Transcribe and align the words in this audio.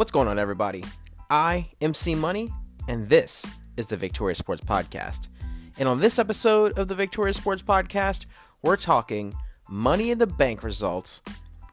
What's 0.00 0.12
going 0.12 0.28
on, 0.28 0.38
everybody? 0.38 0.82
I 1.28 1.68
am 1.82 1.92
C 1.92 2.14
Money, 2.14 2.50
and 2.88 3.06
this 3.10 3.44
is 3.76 3.84
the 3.84 3.98
Victoria 3.98 4.34
Sports 4.34 4.62
Podcast. 4.62 5.28
And 5.76 5.86
on 5.86 6.00
this 6.00 6.18
episode 6.18 6.78
of 6.78 6.88
the 6.88 6.94
Victoria 6.94 7.34
Sports 7.34 7.60
Podcast, 7.60 8.24
we're 8.62 8.78
talking 8.78 9.34
Money 9.68 10.10
in 10.10 10.16
the 10.16 10.26
Bank 10.26 10.62
results, 10.62 11.20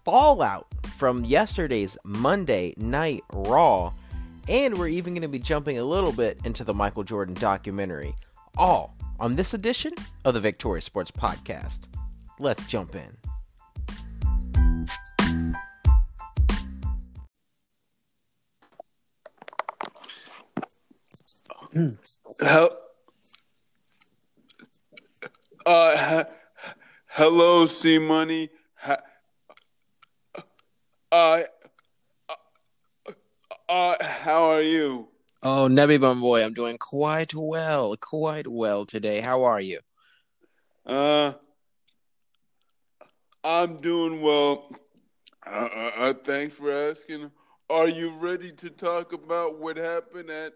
fallout 0.03 0.67
from 0.97 1.23
yesterday's 1.23 1.97
Monday 2.03 2.73
Night 2.75 3.23
Raw, 3.31 3.93
and 4.49 4.77
we're 4.77 4.89
even 4.89 5.13
going 5.13 5.21
to 5.21 5.29
be 5.29 5.39
jumping 5.39 5.77
a 5.77 5.85
little 5.85 6.11
bit 6.11 6.37
into 6.43 6.65
the 6.65 6.73
Michael 6.73 7.05
Jordan 7.05 7.33
documentary. 7.35 8.13
All 8.57 8.97
on 9.21 9.37
this 9.37 9.53
edition 9.53 9.93
of 10.25 10.33
the 10.33 10.41
Victoria 10.41 10.81
Sports 10.81 11.11
Podcast. 11.11 11.87
Let's 12.39 12.67
jump 12.67 12.93
in. 12.93 13.26
Hel- 22.41 22.77
uh, 25.65 26.23
he- 26.23 26.31
hello, 27.07 27.67
C 27.67 27.99
Money. 27.99 28.49
Ha- 28.75 29.01
uh, 31.11 31.43
uh, 32.29 33.11
uh, 33.69 33.95
how 34.03 34.45
are 34.45 34.61
you? 34.61 35.09
Oh, 35.43 35.67
Nebby 35.69 36.01
Bum 36.01 36.19
Boy, 36.19 36.43
I'm 36.43 36.53
doing 36.53 36.77
quite 36.79 37.35
well, 37.35 37.95
quite 37.97 38.47
well 38.47 38.85
today. 38.85 39.21
How 39.21 39.43
are 39.43 39.61
you? 39.61 39.79
Uh, 40.83 41.33
I'm 43.43 43.81
doing 43.81 44.21
well. 44.21 44.71
Uh, 45.45 45.69
uh, 45.75 45.91
uh, 45.97 46.13
thanks 46.23 46.55
for 46.55 46.71
asking. 46.71 47.29
Are 47.69 47.87
you 47.87 48.17
ready 48.17 48.51
to 48.53 48.71
talk 48.71 49.13
about 49.13 49.59
what 49.59 49.77
happened 49.77 50.31
at 50.31 50.53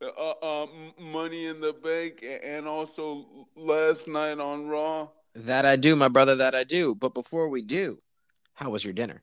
uh, 0.00 0.30
uh, 0.30 0.66
Money 1.00 1.46
in 1.46 1.60
the 1.60 1.72
Bank 1.72 2.24
and 2.42 2.66
also 2.66 3.46
last 3.56 4.08
night 4.08 4.38
on 4.38 4.66
Raw? 4.66 5.08
That 5.34 5.64
I 5.64 5.76
do, 5.76 5.96
my 5.96 6.08
brother, 6.08 6.36
that 6.36 6.54
I 6.54 6.64
do. 6.64 6.94
But 6.94 7.14
before 7.14 7.48
we 7.48 7.62
do, 7.62 7.98
how 8.54 8.70
was 8.70 8.84
your 8.84 8.92
dinner? 8.92 9.22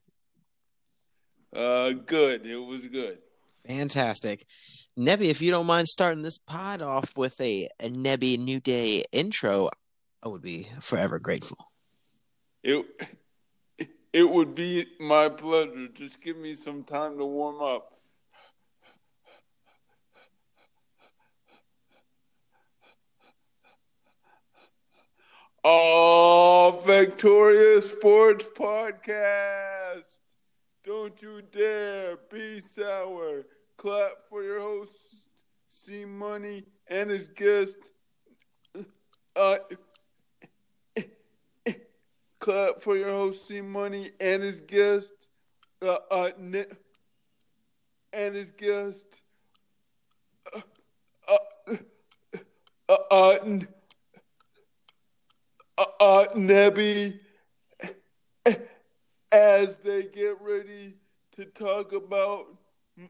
Uh, 1.56 1.92
good. 1.92 2.46
It 2.46 2.58
was 2.58 2.86
good. 2.86 3.20
Fantastic. 3.68 4.46
Nebby, 4.98 5.30
if 5.30 5.42
you 5.42 5.52
don't 5.52 5.66
mind 5.66 5.88
starting 5.88 6.22
this 6.22 6.38
pod 6.38 6.82
off 6.82 7.16
with 7.16 7.40
a, 7.40 7.70
a 7.80 7.90
Nebby 7.90 8.38
New 8.38 8.60
Day 8.60 9.04
intro, 9.12 9.70
I 10.24 10.28
would 10.28 10.42
be 10.42 10.68
forever 10.82 11.20
grateful. 11.20 11.58
It 12.64 12.86
it 14.14 14.30
would 14.30 14.54
be 14.54 14.86
my 15.00 15.30
pleasure. 15.30 15.88
Just 15.94 16.22
give 16.22 16.38
me 16.38 16.54
some 16.56 16.84
time 16.84 17.18
to 17.18 17.26
warm 17.26 17.62
up. 17.62 17.91
Oh, 25.64 26.82
Victoria 26.86 27.82
Sports 27.82 28.46
Podcast. 28.58 30.10
Don't 30.84 31.22
you 31.22 31.42
dare 31.42 32.18
be 32.32 32.60
sour. 32.60 33.46
Clap 33.78 34.28
for 34.30 34.44
your 34.44 34.60
host, 34.60 34.94
C 35.70 36.06
Money, 36.06 36.66
and 36.88 37.10
his 37.10 37.28
guest. 37.28 37.76
Uh, 39.36 39.58
clap 42.40 42.82
for 42.82 42.98
your 42.98 43.10
host, 43.12 43.48
C 43.48 43.62
Money, 43.62 44.12
and 44.20 44.42
his 44.42 44.62
guest. 44.62 45.12
Uh, 45.82 45.98
uh, 46.10 46.32
and 48.14 48.36
his 48.36 48.52
guest. 48.52 49.06
Uh, 50.54 50.62
uh, 51.28 51.38
uh, 51.68 52.38
uh, 52.90 52.98
uh, 53.12 53.60
Uh, 55.82 55.86
uh, 56.00 56.28
Nebby, 56.36 57.18
as 59.32 59.78
they 59.78 60.04
get 60.04 60.40
ready 60.40 60.94
to 61.36 61.46
talk 61.46 61.92
about 61.92 62.46
mm, 63.00 63.10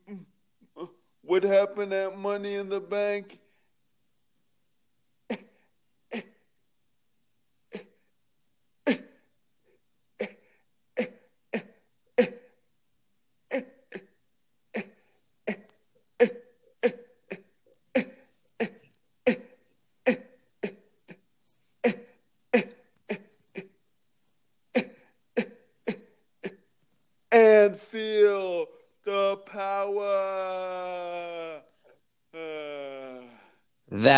mm, 0.78 0.88
what 1.22 1.44
happened 1.44 1.92
at 1.92 2.18
Money 2.18 2.54
in 2.54 2.70
the 2.70 2.80
Bank. 2.80 3.42
and 27.32 27.78
feel 27.78 28.68
the 29.04 29.38
power. 29.46 30.02
Uh, 32.34 33.22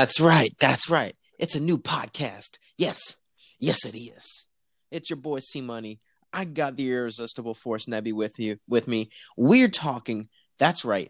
That's 0.03 0.19
right. 0.19 0.53
That's 0.59 0.89
right. 0.89 1.15
It's 1.39 1.55
a 1.55 1.61
new 1.61 1.77
podcast. 1.77 2.57
Yes. 2.77 3.15
Yes, 3.57 3.85
it 3.85 3.97
is. 3.97 4.47
It's 4.91 5.09
your 5.09 5.15
boy 5.15 5.39
C 5.39 5.61
Money. 5.61 5.99
I 6.33 6.43
got 6.43 6.75
the 6.75 6.91
irresistible 6.91 7.53
force 7.53 7.85
Nebby 7.85 8.11
with 8.11 8.37
you 8.37 8.57
with 8.67 8.85
me. 8.85 9.11
We're 9.37 9.69
talking. 9.69 10.27
That's 10.59 10.83
right. 10.83 11.09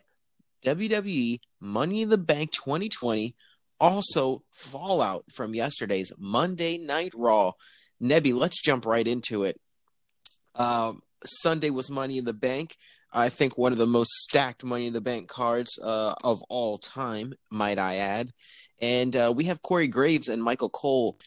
WWE 0.63 1.39
Money 1.59 2.03
in 2.03 2.09
the 2.09 2.19
Bank 2.19 2.51
2020. 2.51 3.35
Also, 3.79 4.43
fallout 4.51 5.25
from 5.33 5.55
yesterday's 5.55 6.13
Monday 6.19 6.77
Night 6.77 7.13
Raw. 7.15 7.53
Nebby, 7.99 8.31
let's 8.35 8.61
jump 8.61 8.85
right 8.85 9.07
into 9.07 9.43
it. 9.43 9.59
Um, 10.53 11.01
Sunday 11.25 11.69
was 11.69 11.89
Money 11.89 12.17
in 12.17 12.25
the 12.25 12.33
Bank. 12.33 12.75
I 13.11 13.29
think 13.29 13.57
one 13.57 13.71
of 13.71 13.77
the 13.77 13.85
most 13.85 14.11
stacked 14.11 14.63
Money 14.63 14.87
in 14.87 14.93
the 14.93 15.01
Bank 15.01 15.27
cards 15.27 15.77
uh, 15.79 16.15
of 16.23 16.41
all 16.49 16.77
time, 16.77 17.33
might 17.51 17.77
I 17.77 17.97
add. 17.97 18.31
And 18.81 19.15
uh, 19.15 19.33
we 19.35 19.45
have 19.45 19.61
Corey 19.61 19.87
Graves 19.87 20.27
and 20.27 20.43
Michael 20.43 20.69
Cole 20.69 21.17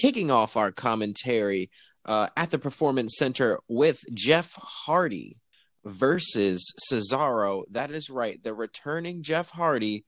kicking 0.00 0.30
off 0.30 0.56
our 0.56 0.72
commentary 0.72 1.70
uh, 2.04 2.28
at 2.36 2.50
the 2.50 2.58
Performance 2.58 3.16
Center 3.16 3.58
with 3.68 4.02
Jeff 4.12 4.54
Hardy 4.56 5.38
versus 5.84 6.72
Cesaro. 6.90 7.64
That 7.70 7.90
is 7.90 8.10
right, 8.10 8.42
the 8.42 8.54
returning 8.54 9.22
Jeff 9.22 9.50
Hardy 9.50 10.04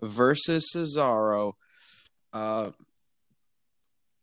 versus 0.00 0.72
Cesaro. 0.74 1.52
Uh, 2.32 2.70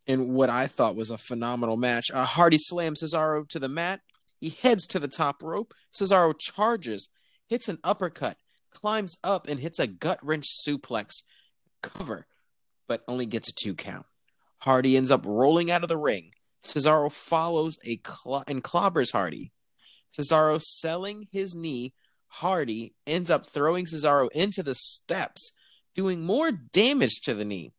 in 0.08 0.34
what 0.34 0.50
I 0.50 0.68
thought 0.68 0.96
was 0.96 1.12
a 1.12 1.18
phenomenal 1.18 1.76
match. 1.76 2.06
Uh, 2.14 2.24
Hardy 2.24 2.58
slams 2.58 3.04
Cesaro 3.04 3.48
to 3.50 3.60
the 3.60 3.70
mat. 3.70 4.00
He 4.40 4.50
heads 4.50 4.88
to 4.88 5.00
the 5.00 5.08
top 5.08 5.42
rope. 5.42 5.74
Cesaro 5.92 6.38
charges, 6.38 7.10
hits 7.48 7.68
an 7.68 7.80
uppercut, 7.84 8.38
climbs 8.72 9.18
up, 9.24 9.48
and 9.48 9.60
hits 9.60 9.80
a 9.80 9.88
gut 9.88 10.20
wrench 10.24 10.46
suplex 10.48 11.24
cover, 11.82 12.28
but 12.88 13.04
only 13.08 13.26
gets 13.26 13.50
a 13.50 13.54
two 13.54 13.74
count. 13.74 14.06
Hardy 14.60 14.98
ends 14.98 15.12
up 15.12 15.26
rolling 15.26 15.72
out 15.72 15.84
of 15.84 15.90
the 15.90 15.98
ring. 15.98 16.32
Cesaro 16.64 17.12
follows 17.12 17.78
a 17.86 18.00
and 18.48 18.64
clobbers 18.64 19.12
Hardy. 19.12 19.52
Cesaro 20.16 20.62
selling 20.62 21.28
his 21.32 21.56
knee. 21.56 21.94
Hardy 22.28 22.94
ends 23.06 23.30
up 23.30 23.46
throwing 23.46 23.86
Cesaro 23.86 24.30
into 24.32 24.62
the 24.62 24.76
steps, 24.76 25.54
doing 25.96 26.22
more 26.22 26.52
damage 26.52 27.22
to 27.24 27.34
the 27.34 27.46
knee. 27.46 27.72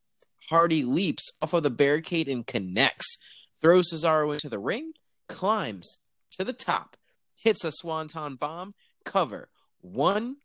Hardy 0.48 0.82
leaps 0.84 1.30
off 1.42 1.52
of 1.52 1.62
the 1.62 1.70
barricade 1.70 2.28
and 2.28 2.46
connects, 2.46 3.18
throws 3.60 3.92
Cesaro 3.92 4.32
into 4.32 4.48
the 4.48 4.58
ring, 4.58 4.92
climbs 5.28 5.98
to 6.32 6.44
the 6.44 6.52
top, 6.52 6.96
hits 7.36 7.64
a 7.64 7.72
swanton 7.72 8.36
bomb, 8.36 8.74
cover. 9.04 9.48
One, 9.80 10.36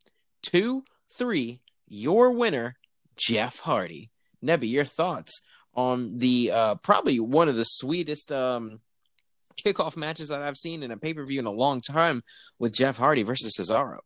two, 0.42 0.84
three. 1.18 1.62
Your 1.88 2.32
winner, 2.32 2.76
Jeff 3.16 3.60
Hardy. 3.60 4.12
Nebby, 4.44 4.70
your 4.70 4.86
thoughts 4.86 5.42
on 5.74 6.20
the 6.20 6.52
uh, 6.52 6.76
probably 6.76 7.20
one 7.20 7.48
of 7.48 7.56
the 7.56 7.64
sweetest 7.64 8.32
um, 8.32 8.80
kickoff 9.56 9.98
matches 9.98 10.30
that 10.30 10.42
I've 10.42 10.58
seen 10.58 10.84
in 10.84 10.92
a 10.92 10.98
pay 10.98 11.14
per 11.14 11.26
view 11.26 11.40
in 11.40 11.46
a 11.46 11.52
long 11.52 11.82
time 11.82 12.24
with 12.60 12.74
Jeff 12.74 12.98
Hardy 12.98 13.24
versus 13.24 13.56
Cesaro. 13.58 14.00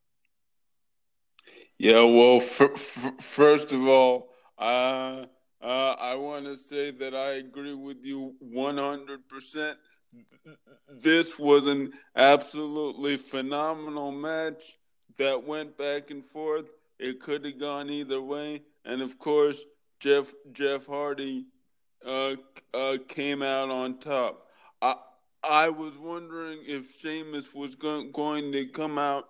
Yeah, 1.78 2.02
well, 2.04 2.38
f- 2.38 2.62
f- 2.62 3.22
first 3.22 3.72
of 3.72 3.88
all, 3.88 4.30
uh, 4.58 5.26
uh, 5.62 5.96
I 6.00 6.16
want 6.16 6.46
to 6.46 6.58
say 6.58 6.92
that 6.92 7.14
I 7.14 7.34
agree 7.34 7.76
with 7.76 8.04
you 8.04 8.34
100%. 8.44 9.76
This 10.90 11.38
was 11.38 11.68
an 11.68 11.94
absolutely 12.16 13.18
phenomenal 13.18 14.12
match 14.12 14.78
that 15.18 15.44
went 15.44 15.78
back 15.78 16.12
and 16.12 16.26
forth. 16.26 16.66
It 17.00 17.20
could 17.20 17.46
have 17.46 17.60
gone 17.60 17.90
either 17.90 18.22
way, 18.22 18.64
and 18.86 19.02
of 19.02 19.20
course, 19.20 19.60
Jeff 20.00 20.34
Jeff 20.52 20.86
Hardy 20.88 21.46
uh, 22.06 22.36
uh, 22.74 22.98
came 23.08 23.42
out 23.42 23.70
on 23.70 24.00
top. 24.00 24.48
I 24.82 24.96
I 25.44 25.70
was 25.70 25.98
wondering 25.98 26.60
if 26.66 26.96
Sheamus 27.00 27.54
was 27.54 27.76
go- 27.76 28.10
going 28.12 28.52
to 28.54 28.66
come 28.66 28.98
out 28.98 29.30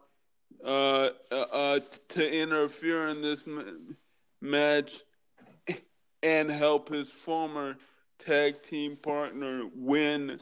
uh, 0.64 1.10
uh, 1.32 1.80
to 2.10 2.42
interfere 2.42 3.08
in 3.08 3.22
this 3.22 3.44
match 4.42 5.02
and 6.24 6.50
help 6.50 6.90
his 6.90 7.12
former 7.12 7.78
tag 8.20 8.64
team 8.64 8.96
partner 8.96 9.64
win 9.76 10.40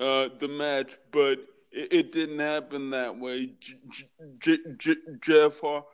uh, 0.00 0.28
the 0.38 0.48
match, 0.48 0.96
but 1.12 1.38
it, 1.70 1.92
it, 1.92 2.12
didn't 2.12 2.38
happen 2.38 2.90
that 2.90 3.18
way. 3.18 3.52
J- 3.60 4.08
J- 4.38 4.58
J- 4.78 4.96
Jeff 5.20 5.60
Har- 5.60 5.86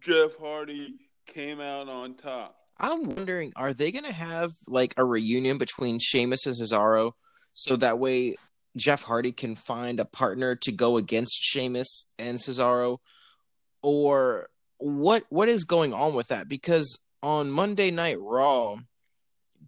Jeff 0.00 0.36
Hardy 0.40 0.94
came 1.26 1.60
out 1.60 1.88
on 1.88 2.14
top. 2.14 2.56
I'm 2.78 3.04
wondering, 3.04 3.52
are 3.56 3.72
they 3.72 3.92
going 3.92 4.04
to 4.04 4.12
have 4.12 4.52
like 4.66 4.94
a 4.96 5.04
reunion 5.04 5.58
between 5.58 5.98
Sheamus 6.00 6.46
and 6.46 6.56
Cesaro, 6.56 7.12
so 7.52 7.76
that 7.76 7.98
way 7.98 8.36
Jeff 8.76 9.02
Hardy 9.02 9.32
can 9.32 9.54
find 9.54 10.00
a 10.00 10.04
partner 10.04 10.56
to 10.56 10.72
go 10.72 10.96
against 10.96 11.40
Sheamus 11.40 12.06
and 12.18 12.38
Cesaro, 12.38 12.98
or 13.82 14.48
what? 14.78 15.24
What 15.28 15.48
is 15.48 15.64
going 15.64 15.94
on 15.94 16.14
with 16.14 16.28
that? 16.28 16.48
Because 16.48 16.98
on 17.22 17.50
Monday 17.50 17.92
Night 17.92 18.18
Raw, 18.20 18.76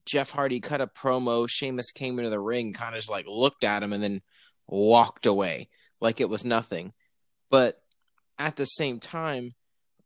Jeff 0.06 0.30
Hardy 0.30 0.60
cut 0.60 0.80
a 0.80 0.86
promo. 0.86 1.48
Sheamus 1.48 1.90
came 1.90 2.18
into 2.18 2.30
the 2.30 2.40
ring, 2.40 2.72
kind 2.72 2.94
of 2.94 3.00
just 3.00 3.10
like 3.10 3.26
looked 3.28 3.64
at 3.64 3.82
him 3.82 3.92
and 3.92 4.02
then 4.02 4.22
walked 4.66 5.26
away 5.26 5.68
like 6.00 6.20
it 6.20 6.28
was 6.28 6.44
nothing. 6.44 6.92
But 7.50 7.76
at 8.38 8.56
the 8.56 8.64
same 8.64 9.00
time, 9.00 9.54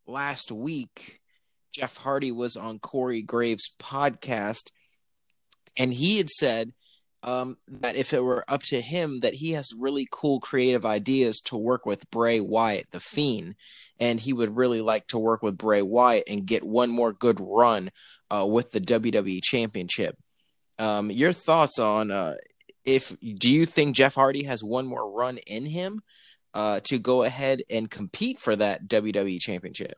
last 0.07 0.51
week, 0.51 1.21
Jeff 1.73 1.97
Hardy 1.97 2.33
was 2.33 2.57
on 2.57 2.79
Corey 2.79 3.23
Graves' 3.23 3.75
podcast, 3.79 4.71
and 5.77 5.93
he 5.93 6.19
had 6.19 6.31
said 6.31 6.73
um, 7.23 7.59
that 7.69 7.97
if 7.97 8.13
it 8.13 8.23
were 8.23 8.45
up 8.49 8.63
to 8.65 8.81
him, 8.81 9.21
that 9.21 9.35
he 9.35 9.53
has 9.53 9.73
really 9.79 10.09
cool 10.11 10.41
creative 10.41 10.87
ideas 10.87 11.41
to 11.41 11.57
work 11.57 11.87
with 11.87 12.11
Bray 12.11 12.41
Wyatt, 12.41 12.91
the 12.91 13.01
Fiend, 13.01 13.57
and 13.99 14.19
he 14.19 14.33
would 14.33 14.57
really 14.57 14.81
like 14.81 15.07
to 15.09 15.19
work 15.19 15.43
with 15.43 15.59
Bray 15.59 15.83
Wyatt 15.83 16.25
and 16.29 16.47
get 16.47 16.65
one 16.65 16.91
more 16.91 17.13
good 17.13 17.39
run 17.41 17.91
uh, 18.31 18.47
with 18.47 18.71
the 18.73 18.81
WWE 18.81 19.43
Championship. 19.43 20.17
Um, 20.79 21.11
your 21.11 21.33
thoughts 21.33 21.79
on 21.79 22.11
uh, 22.11 22.35
if 22.85 23.15
do 23.21 23.51
you 23.51 23.67
think 23.67 23.97
Jeff 23.97 24.15
Hardy 24.15 24.45
has 24.45 24.65
one 24.65 24.87
more 24.87 25.11
run 25.11 25.39
in 25.47 25.67
him 25.67 26.01
uh, 26.55 26.81
to 26.85 26.99
go 26.99 27.23
ahead 27.23 27.63
and 27.71 27.91
compete 27.91 28.41
for 28.41 28.57
that 28.57 28.89
WWE 28.89 29.41
Championship? 29.41 29.97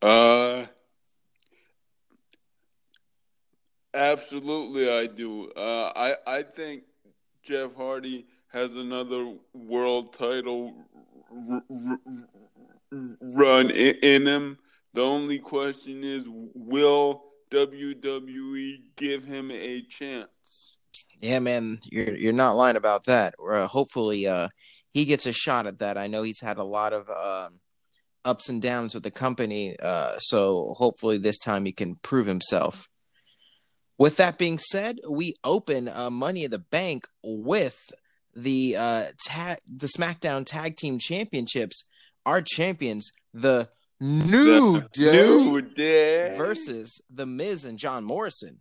Uh, 0.00 0.66
absolutely, 3.92 4.90
I 4.90 5.06
do. 5.06 5.50
Uh, 5.52 5.92
I 5.96 6.16
I 6.26 6.42
think 6.42 6.84
Jeff 7.42 7.74
Hardy 7.74 8.26
has 8.52 8.72
another 8.74 9.34
world 9.52 10.12
title 10.12 10.74
r- 11.50 11.62
r- 11.70 11.98
run 13.34 13.70
in, 13.70 13.96
in 13.96 14.26
him. 14.26 14.58
The 14.94 15.02
only 15.02 15.40
question 15.40 16.04
is, 16.04 16.22
will 16.28 17.24
WWE 17.50 18.76
give 18.96 19.24
him 19.24 19.50
a 19.50 19.82
chance? 19.82 20.28
Yeah, 21.20 21.40
man, 21.40 21.80
you're 21.90 22.14
you're 22.14 22.32
not 22.32 22.56
lying 22.56 22.76
about 22.76 23.04
that. 23.06 23.34
Uh, 23.44 23.66
hopefully, 23.66 24.28
uh, 24.28 24.48
he 24.92 25.04
gets 25.04 25.26
a 25.26 25.32
shot 25.32 25.66
at 25.66 25.80
that. 25.80 25.98
I 25.98 26.06
know 26.06 26.22
he's 26.22 26.40
had 26.40 26.58
a 26.58 26.64
lot 26.64 26.92
of 26.92 27.10
uh, 27.10 27.48
ups 28.24 28.48
and 28.48 28.62
downs 28.62 28.94
with 28.94 29.02
the 29.02 29.10
company, 29.10 29.76
uh, 29.80 30.14
so 30.18 30.74
hopefully 30.78 31.18
this 31.18 31.38
time 31.40 31.64
he 31.64 31.72
can 31.72 31.96
prove 31.96 32.26
himself. 32.26 32.88
With 33.98 34.16
that 34.18 34.38
being 34.38 34.58
said, 34.58 34.98
we 35.08 35.34
open 35.42 35.88
uh, 35.88 36.10
Money 36.10 36.44
in 36.44 36.52
the 36.52 36.58
Bank 36.58 37.06
with 37.22 37.80
the 38.36 38.76
uh, 38.76 39.04
tag, 39.24 39.58
the 39.66 39.86
SmackDown 39.86 40.46
Tag 40.46 40.76
Team 40.76 40.98
Championships. 40.98 41.88
Our 42.26 42.42
champions, 42.42 43.12
the 43.32 43.68
New 44.04 44.82
Day, 44.92 45.12
New 45.12 45.62
Day 45.62 46.34
versus 46.36 47.00
The 47.08 47.24
Miz 47.24 47.64
and 47.64 47.78
John 47.78 48.04
Morrison. 48.04 48.60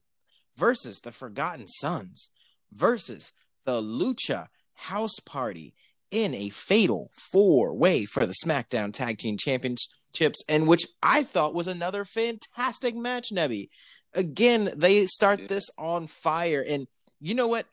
Versus 0.56 1.02
the 1.02 1.12
Forgotten 1.12 1.68
Sons. 1.68 2.30
Versus 2.72 3.34
the 3.66 3.82
Lucha 3.82 4.48
House 4.74 5.20
Party 5.26 5.74
in 6.12 6.34
a 6.34 6.48
fatal 6.48 7.12
four 7.12 7.76
way 7.76 8.06
for 8.06 8.26
the 8.26 8.36
SmackDown 8.46 8.94
Tag 8.94 9.18
Team 9.18 9.36
Championships, 9.38 10.42
and 10.48 10.66
which 10.66 10.86
I 11.02 11.24
thought 11.24 11.54
was 11.54 11.68
another 11.68 12.06
fantastic 12.06 12.96
match, 12.96 13.30
Nebby. 13.34 13.68
Again, 14.14 14.72
they 14.78 15.08
start 15.08 15.50
this 15.50 15.66
on 15.78 16.08
fire, 16.08 16.64
and 16.66 16.88
you 17.20 17.36
know 17.36 17.48
what? 17.48 17.66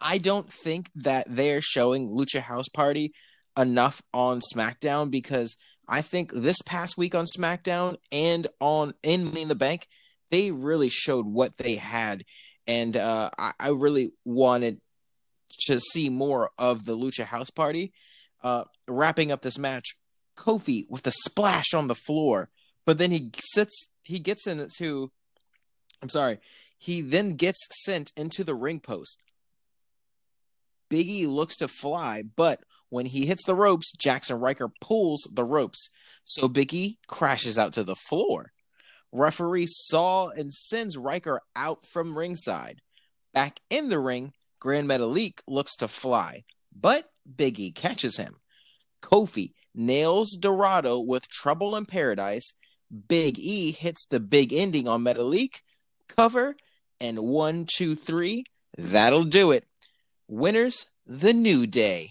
I 0.00 0.16
don't 0.16 0.50
think 0.50 0.88
that 0.94 1.26
they're 1.28 1.60
showing 1.60 2.08
Lucha 2.08 2.40
House 2.40 2.68
Party 2.70 3.12
enough 3.58 4.00
on 4.14 4.40
SmackDown 4.40 5.10
because 5.10 5.56
I 5.90 6.02
think 6.02 6.32
this 6.32 6.62
past 6.64 6.96
week 6.96 7.16
on 7.16 7.26
SmackDown 7.26 7.96
and 8.12 8.46
on 8.60 8.94
in 9.02 9.24
Money 9.24 9.42
in 9.42 9.48
the 9.48 9.56
Bank, 9.56 9.88
they 10.30 10.52
really 10.52 10.88
showed 10.88 11.26
what 11.26 11.56
they 11.58 11.74
had, 11.74 12.24
and 12.68 12.96
uh, 12.96 13.30
I, 13.36 13.52
I 13.58 13.68
really 13.70 14.12
wanted 14.24 14.80
to 15.66 15.80
see 15.80 16.08
more 16.08 16.50
of 16.56 16.84
the 16.84 16.96
Lucha 16.96 17.24
House 17.24 17.50
Party. 17.50 17.92
Uh, 18.40 18.64
wrapping 18.88 19.32
up 19.32 19.42
this 19.42 19.58
match, 19.58 19.96
Kofi 20.36 20.86
with 20.88 21.06
a 21.08 21.12
splash 21.12 21.74
on 21.74 21.88
the 21.88 21.94
floor, 21.96 22.48
but 22.86 22.96
then 22.96 23.10
he 23.10 23.32
sits, 23.38 23.92
he 24.04 24.20
gets 24.20 24.46
into, 24.46 25.10
I'm 26.00 26.08
sorry, 26.08 26.38
he 26.78 27.02
then 27.02 27.30
gets 27.30 27.66
sent 27.84 28.12
into 28.16 28.44
the 28.44 28.54
ring 28.54 28.78
post. 28.78 29.26
Biggie 30.88 31.26
looks 31.26 31.56
to 31.56 31.68
fly, 31.68 32.22
but 32.22 32.60
when 32.90 33.06
he 33.06 33.26
hits 33.26 33.44
the 33.46 33.54
ropes, 33.54 33.92
Jaxson 33.96 34.40
Ryker 34.40 34.70
pulls 34.80 35.26
the 35.32 35.44
ropes, 35.44 35.88
so 36.24 36.48
Biggie 36.48 36.96
crashes 37.06 37.56
out 37.56 37.72
to 37.74 37.84
the 37.84 37.96
floor. 37.96 38.52
Referee 39.12 39.66
saw 39.66 40.28
and 40.28 40.52
sends 40.52 40.96
Riker 40.96 41.40
out 41.56 41.86
from 41.86 42.16
ringside. 42.16 42.80
Back 43.32 43.60
in 43.70 43.88
the 43.88 43.98
ring, 43.98 44.32
Gran 44.58 44.86
Metalik 44.86 45.40
looks 45.46 45.74
to 45.76 45.88
fly, 45.88 46.44
but 46.74 47.08
Biggie 47.36 47.74
catches 47.74 48.16
him. 48.16 48.34
Kofi 49.02 49.52
nails 49.74 50.36
Dorado 50.38 50.98
with 50.98 51.28
Trouble 51.28 51.74
in 51.76 51.86
Paradise. 51.86 52.54
Big 53.08 53.38
E 53.38 53.72
hits 53.72 54.04
the 54.06 54.20
big 54.20 54.52
ending 54.52 54.86
on 54.88 55.02
Metalik. 55.02 55.62
Cover 56.08 56.56
and 57.00 57.20
one, 57.20 57.66
two, 57.72 57.94
three. 57.94 58.44
That'll 58.76 59.24
do 59.24 59.50
it. 59.52 59.64
Winners, 60.28 60.86
the 61.06 61.32
New 61.32 61.66
Day. 61.66 62.10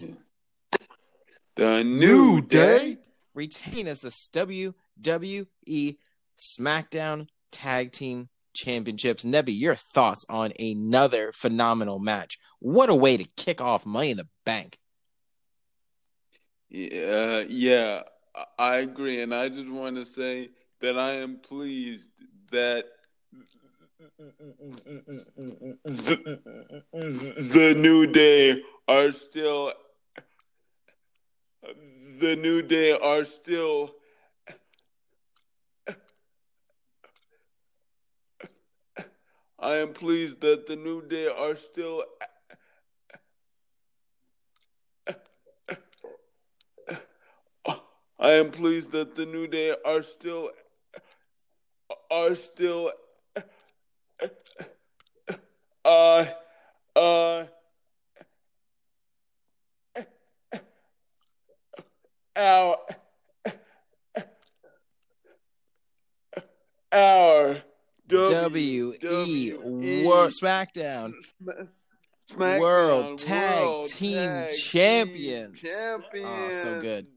The 1.59 1.83
New 1.83 2.41
Day. 2.41 2.95
Retain 3.35 3.87
as 3.87 3.99
the 3.99 4.09
WWE 4.09 5.97
SmackDown 6.39 7.27
Tag 7.51 7.91
Team 7.91 8.29
Championships. 8.53 9.25
Nebby, 9.25 9.59
your 9.59 9.75
thoughts 9.75 10.25
on 10.29 10.53
another 10.57 11.33
phenomenal 11.33 11.99
match? 11.99 12.37
What 12.59 12.89
a 12.89 12.95
way 12.95 13.17
to 13.17 13.25
kick 13.35 13.59
off 13.59 13.85
Money 13.85 14.11
in 14.11 14.17
the 14.17 14.27
Bank. 14.45 14.77
Yeah, 16.69 17.43
yeah, 17.49 18.03
I- 18.57 18.77
agree, 18.77 19.21
and 19.21 19.35
I 19.35 19.49
just 19.49 19.69
want 19.69 19.97
to 19.97 20.05
say 20.05 20.51
that 20.79 20.97
I 20.97 21.15
am 21.15 21.39
pleased 21.39 22.07
that 22.51 22.85
the, 25.83 26.39
the 27.51 27.75
New 27.75 28.07
Day 28.07 28.61
are 28.87 29.11
still 29.11 29.73
the 32.19 32.35
New 32.35 32.61
Day 32.61 32.91
are 32.91 33.25
still 33.25 33.95
I 39.57 39.75
am 39.75 39.93
pleased 39.93 40.41
that 40.41 40.67
the 40.67 40.75
New 40.75 41.01
Day 41.07 41.27
are 41.27 41.55
still 41.55 42.03
I 48.19 48.31
am 48.31 48.51
pleased 48.51 48.91
that 48.91 49.15
the 49.15 49.25
New 49.25 49.47
Day 49.47 49.75
are 49.85 50.03
still 50.03 50.51
are 52.11 52.35
still 52.35 52.91
uh 55.85 56.25
uh 56.95 57.45
our 62.39 62.77
our 66.91 67.57
W 68.07 68.93
E 69.03 69.53
World 69.53 70.31
SmackDown 70.31 71.13
SmackDown 72.31 72.59
World 72.59 73.19
Tag 73.19 73.59
World 73.59 73.87
Team 73.87 74.15
Tag 74.17 74.55
Champions. 74.55 75.59
Team 75.59 76.25
Oh, 76.25 76.49
so 76.49 76.81
good. 76.81 77.07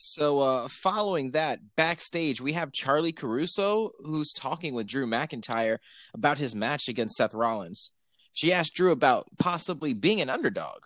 So, 0.00 0.38
uh, 0.40 0.68
following 0.68 1.32
that, 1.32 1.58
backstage, 1.76 2.40
we 2.40 2.52
have 2.52 2.70
Charly 2.70 3.14
Caruso 3.14 3.90
who's 3.98 4.32
talking 4.32 4.74
with 4.74 4.86
Drew 4.86 5.06
McIntyre 5.06 5.78
about 6.14 6.38
his 6.38 6.54
match 6.54 6.88
against 6.88 7.16
Seth 7.16 7.34
Rollins. 7.34 7.90
She 8.32 8.52
asked 8.52 8.74
Drew 8.74 8.92
about 8.92 9.26
possibly 9.38 9.94
being 9.94 10.20
an 10.20 10.30
underdog. 10.30 10.84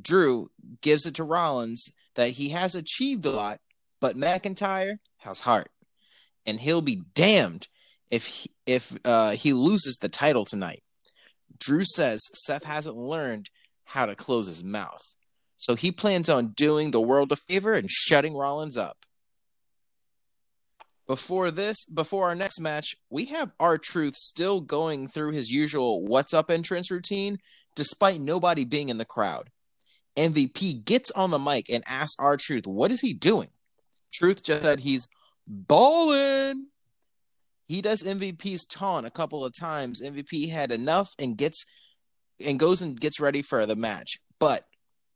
Drew 0.00 0.50
gives 0.82 1.06
it 1.06 1.14
to 1.14 1.24
Rollins 1.24 1.90
that 2.14 2.30
he 2.30 2.50
has 2.50 2.74
achieved 2.74 3.24
a 3.26 3.30
lot, 3.30 3.60
but 4.00 4.16
McIntyre 4.16 4.98
has 5.18 5.40
heart, 5.40 5.70
and 6.44 6.60
he'll 6.60 6.82
be 6.82 7.02
damned 7.14 7.68
if 8.10 8.26
he, 8.26 8.50
if 8.66 8.96
uh, 9.04 9.30
he 9.30 9.52
loses 9.52 9.96
the 9.96 10.08
title 10.08 10.44
tonight. 10.44 10.82
Drew 11.58 11.84
says 11.84 12.20
Seth 12.34 12.64
hasn't 12.64 12.96
learned 12.96 13.48
how 13.84 14.06
to 14.06 14.14
close 14.14 14.46
his 14.46 14.62
mouth, 14.62 15.14
so 15.56 15.74
he 15.74 15.90
plans 15.90 16.28
on 16.28 16.48
doing 16.48 16.90
the 16.90 17.00
world 17.00 17.32
a 17.32 17.36
favor 17.36 17.74
and 17.74 17.90
shutting 17.90 18.36
Rollins 18.36 18.76
up. 18.76 19.06
Before 21.06 21.52
this, 21.52 21.84
before 21.84 22.28
our 22.28 22.34
next 22.34 22.60
match, 22.60 22.96
we 23.08 23.26
have 23.26 23.52
R-Truth 23.60 24.16
still 24.16 24.60
going 24.60 25.06
through 25.06 25.32
his 25.32 25.50
usual 25.50 26.04
"What's 26.04 26.34
up" 26.34 26.50
entrance 26.50 26.90
routine, 26.90 27.38
despite 27.76 28.20
nobody 28.20 28.64
being 28.64 28.88
in 28.88 28.98
the 28.98 29.04
crowd. 29.04 29.50
MVP 30.16 30.84
gets 30.84 31.10
on 31.10 31.30
the 31.30 31.38
mic 31.38 31.68
and 31.70 31.84
asks 31.86 32.16
R-Truth, 32.18 32.66
"What 32.66 32.90
is 32.90 33.00
he 33.00 33.12
doing?" 33.12 33.50
Truth 34.12 34.42
just 34.44 34.62
said 34.62 34.80
he's 34.80 35.08
balling. 35.46 36.68
He 37.68 37.82
does 37.82 38.02
MVP's 38.02 38.64
taunt 38.64 39.06
a 39.06 39.10
couple 39.10 39.44
of 39.44 39.54
times. 39.54 40.00
MVP 40.00 40.48
had 40.50 40.72
enough 40.72 41.12
and 41.18 41.36
gets 41.36 41.64
and 42.38 42.58
goes 42.58 42.82
and 42.82 42.98
gets 42.98 43.20
ready 43.20 43.42
for 43.42 43.66
the 43.66 43.76
match. 43.76 44.18
But 44.38 44.66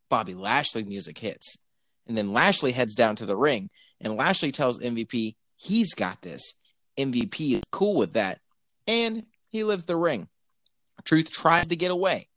Bobby 0.09 0.35
Lashley 0.35 0.85
music 0.85 1.19
hits. 1.19 1.57
And 2.07 2.19
then 2.19 2.33
Lashley 2.33 2.73
heads 2.73 2.95
down 2.95 3.17
to 3.17 3.27
the 3.27 3.37
ring 3.37 3.71
and 4.01 4.17
Lashley 4.17 4.53
tells 4.53 4.79
MVP 4.79 5.37
he's 5.57 5.95
got 5.95 6.23
this. 6.23 6.55
MVP 6.99 7.55
is 7.55 7.63
cool 7.71 7.95
with 7.95 8.15
that. 8.15 8.41
And 8.87 9.27
he 9.49 9.63
lives 9.63 9.85
the 9.85 9.97
ring. 9.97 10.29
Truth 11.05 11.31
tries 11.31 11.69
to 11.69 11.77
get 11.77 11.91
away. 11.91 12.29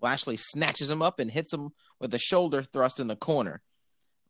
Lashley 0.00 0.36
snatches 0.36 0.90
him 0.90 1.02
up 1.02 1.18
and 1.18 1.30
hits 1.30 1.52
him 1.52 1.70
with 2.00 2.14
a 2.14 2.18
shoulder 2.18 2.62
thrust 2.62 3.00
in 3.00 3.06
the 3.06 3.16
corner. 3.16 3.62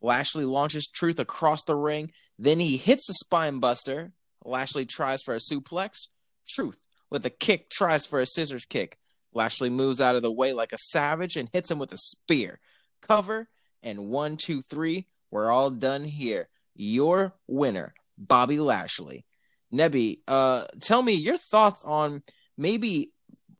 Lashley 0.00 0.44
launches 0.44 0.86
Truth 0.86 1.18
across 1.18 1.64
the 1.64 1.76
ring. 1.76 2.12
Then 2.38 2.60
he 2.60 2.76
hits 2.76 3.08
a 3.08 3.14
spine 3.14 3.58
buster. 3.58 4.12
Lashley 4.44 4.86
tries 4.86 5.22
for 5.22 5.34
a 5.34 5.38
suplex. 5.38 6.08
Truth, 6.48 6.80
with 7.10 7.26
a 7.26 7.30
kick, 7.30 7.68
tries 7.68 8.06
for 8.06 8.20
a 8.20 8.26
scissors 8.26 8.64
kick. 8.64 8.98
Lashley 9.34 9.70
moves 9.70 10.00
out 10.00 10.16
of 10.16 10.22
the 10.22 10.32
way 10.32 10.52
like 10.52 10.72
a 10.72 10.78
savage 10.78 11.36
and 11.36 11.50
hits 11.52 11.70
him 11.70 11.78
with 11.78 11.92
a 11.92 11.98
spear. 11.98 12.60
Cover 13.02 13.48
and 13.82 14.08
one, 14.08 14.36
two, 14.36 14.62
three. 14.62 15.06
We're 15.30 15.50
all 15.50 15.70
done 15.70 16.04
here. 16.04 16.48
Your 16.74 17.34
winner, 17.46 17.94
Bobby 18.16 18.60
Lashley. 18.60 19.26
Nebby, 19.72 20.20
uh, 20.26 20.64
tell 20.80 21.02
me 21.02 21.12
your 21.12 21.38
thoughts 21.38 21.82
on 21.84 22.22
maybe. 22.56 23.12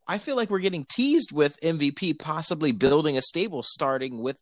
I 0.09 0.17
feel 0.17 0.37
like 0.37 0.49
we're 0.49 0.59
getting 0.61 0.87
teased 0.88 1.33
with 1.33 1.61
MVP 1.61 2.19
possibly 2.19 2.73
building 2.73 3.19
a 3.19 3.23
stable 3.23 3.62
starting 3.62 4.23
with 4.23 4.41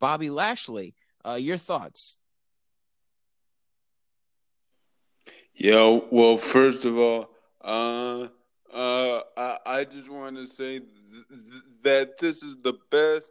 Bobby 0.00 0.28
Lashley. 0.28 0.94
Uh, 1.24 1.34
your 1.34 1.56
thoughts? 1.56 2.18
Yeah, 5.54 6.00
well, 6.10 6.36
first 6.36 6.84
of 6.84 6.98
all, 6.98 7.30
uh, 7.62 8.26
uh, 8.72 9.20
I, 9.36 9.58
I 9.64 9.84
just 9.84 10.10
want 10.10 10.34
to 10.34 10.48
say 10.48 10.80
th- 10.80 10.90
th- 11.30 11.62
that 11.82 12.18
this 12.18 12.42
is 12.42 12.56
the 12.60 12.74
best. 12.90 13.30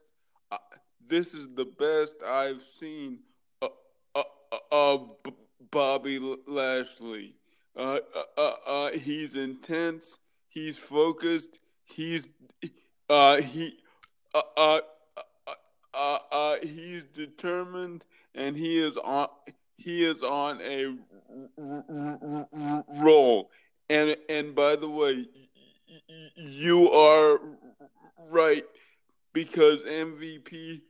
Uh, 0.50 0.58
this 1.06 1.34
is 1.34 1.50
the 1.54 1.66
best 1.66 2.16
I've 2.26 2.62
seen 2.62 3.20
uh, 3.62 3.68
uh, 4.16 4.24
uh 4.54 4.58
of 4.72 5.22
B- 5.22 5.34
Bobby 5.70 6.38
Lashley. 6.48 7.36
He's 9.04 9.36
intense. 9.36 10.18
He's 10.48 10.78
focused. 10.78 11.60
He's 11.96 12.28
uh, 13.10 13.38
he 13.38 13.78
uh, 14.34 14.42
uh, 14.58 14.80
uh, 15.94 16.18
uh, 16.32 16.56
he's 16.64 17.04
determined, 17.04 18.04
and 18.34 18.56
he 18.58 18.80
is 18.80 18.98
on 18.98 19.28
he 19.78 20.04
is 20.04 20.24
on 20.24 20.60
a 20.62 20.96
roll. 23.00 23.52
And 23.90 24.16
and 24.28 24.56
by 24.56 24.76
the 24.76 24.90
way, 24.90 25.28
you 26.36 26.92
are 26.92 27.40
right 28.30 28.66
because 29.34 29.82
MVP 29.82 30.82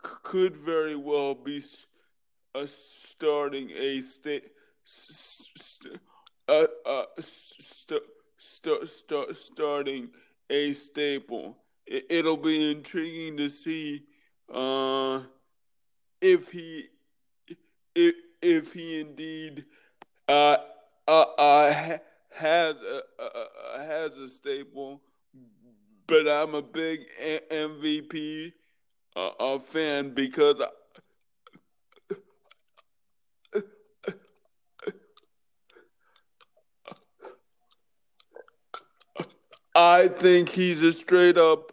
could 0.00 0.56
very 0.56 0.94
well 0.94 1.34
be 1.34 1.62
a 2.54 2.68
starting 2.68 3.70
a 3.70 4.00
state 4.00 4.52
st- 4.84 5.98
uh, 6.48 6.66
uh, 6.86 7.04
st- 7.20 8.02
st- 8.38 8.88
st- 8.88 9.36
starting 9.36 10.10
a 10.50 10.72
staple. 10.72 11.56
It, 11.86 12.24
will 12.24 12.36
be 12.36 12.70
intriguing 12.70 13.36
to 13.36 13.50
see 13.50 14.04
uh, 14.52 15.20
if 16.20 16.50
he 16.50 16.86
if 17.94 18.14
if 18.40 18.72
he 18.72 19.00
indeed 19.00 19.64
uh, 20.28 20.56
uh, 21.06 21.10
uh, 21.10 21.98
has 22.34 22.76
a, 22.76 23.02
uh, 23.18 23.78
has 23.78 24.16
a 24.16 24.28
staple, 24.28 25.02
but 26.06 26.28
I'm 26.28 26.54
a 26.54 26.62
big 26.62 27.00
MVP 27.50 28.52
uh, 29.16 29.58
fan 29.58 30.14
because. 30.14 30.62
I 39.74 40.08
think 40.08 40.50
he's 40.50 40.82
a 40.82 40.92
straight 40.92 41.38
up. 41.38 41.72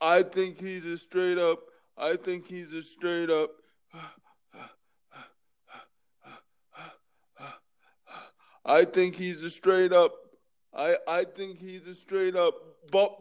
I 0.00 0.22
think 0.22 0.60
he's 0.60 0.84
a 0.84 0.98
straight 0.98 1.38
up. 1.38 1.60
I 1.96 2.16
think 2.16 2.46
he's 2.46 2.72
a 2.72 2.82
straight 2.82 3.30
up. 3.30 3.50
I 8.64 8.84
think 8.84 9.14
he's 9.14 9.42
a 9.42 9.50
straight 9.50 9.92
up. 9.92 10.12
I 10.74 10.96
I 11.06 11.24
think 11.24 11.58
he's 11.58 11.86
a 11.86 11.94
straight 11.94 12.36
up. 12.36 12.54
But 12.90 13.16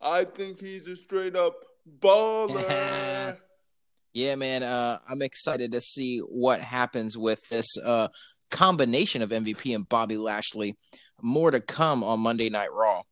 I 0.00 0.24
think 0.24 0.60
he's 0.60 0.86
a 0.86 0.96
straight 0.96 1.36
up 1.36 1.54
baller. 2.00 3.36
yeah, 4.12 4.34
man. 4.36 4.62
Uh, 4.62 4.98
I'm 5.08 5.22
excited 5.22 5.72
to 5.72 5.80
see 5.80 6.18
what 6.18 6.60
happens 6.60 7.16
with 7.16 7.40
this 7.50 7.66
uh, 7.82 8.08
combination 8.50 9.22
of 9.22 9.30
MVP 9.30 9.74
and 9.74 9.88
Bobby 9.88 10.16
Lashley. 10.16 10.76
More 11.20 11.50
to 11.50 11.60
come 11.60 12.04
on 12.04 12.20
Monday 12.20 12.50
Night 12.50 12.72
Raw. 12.72 13.02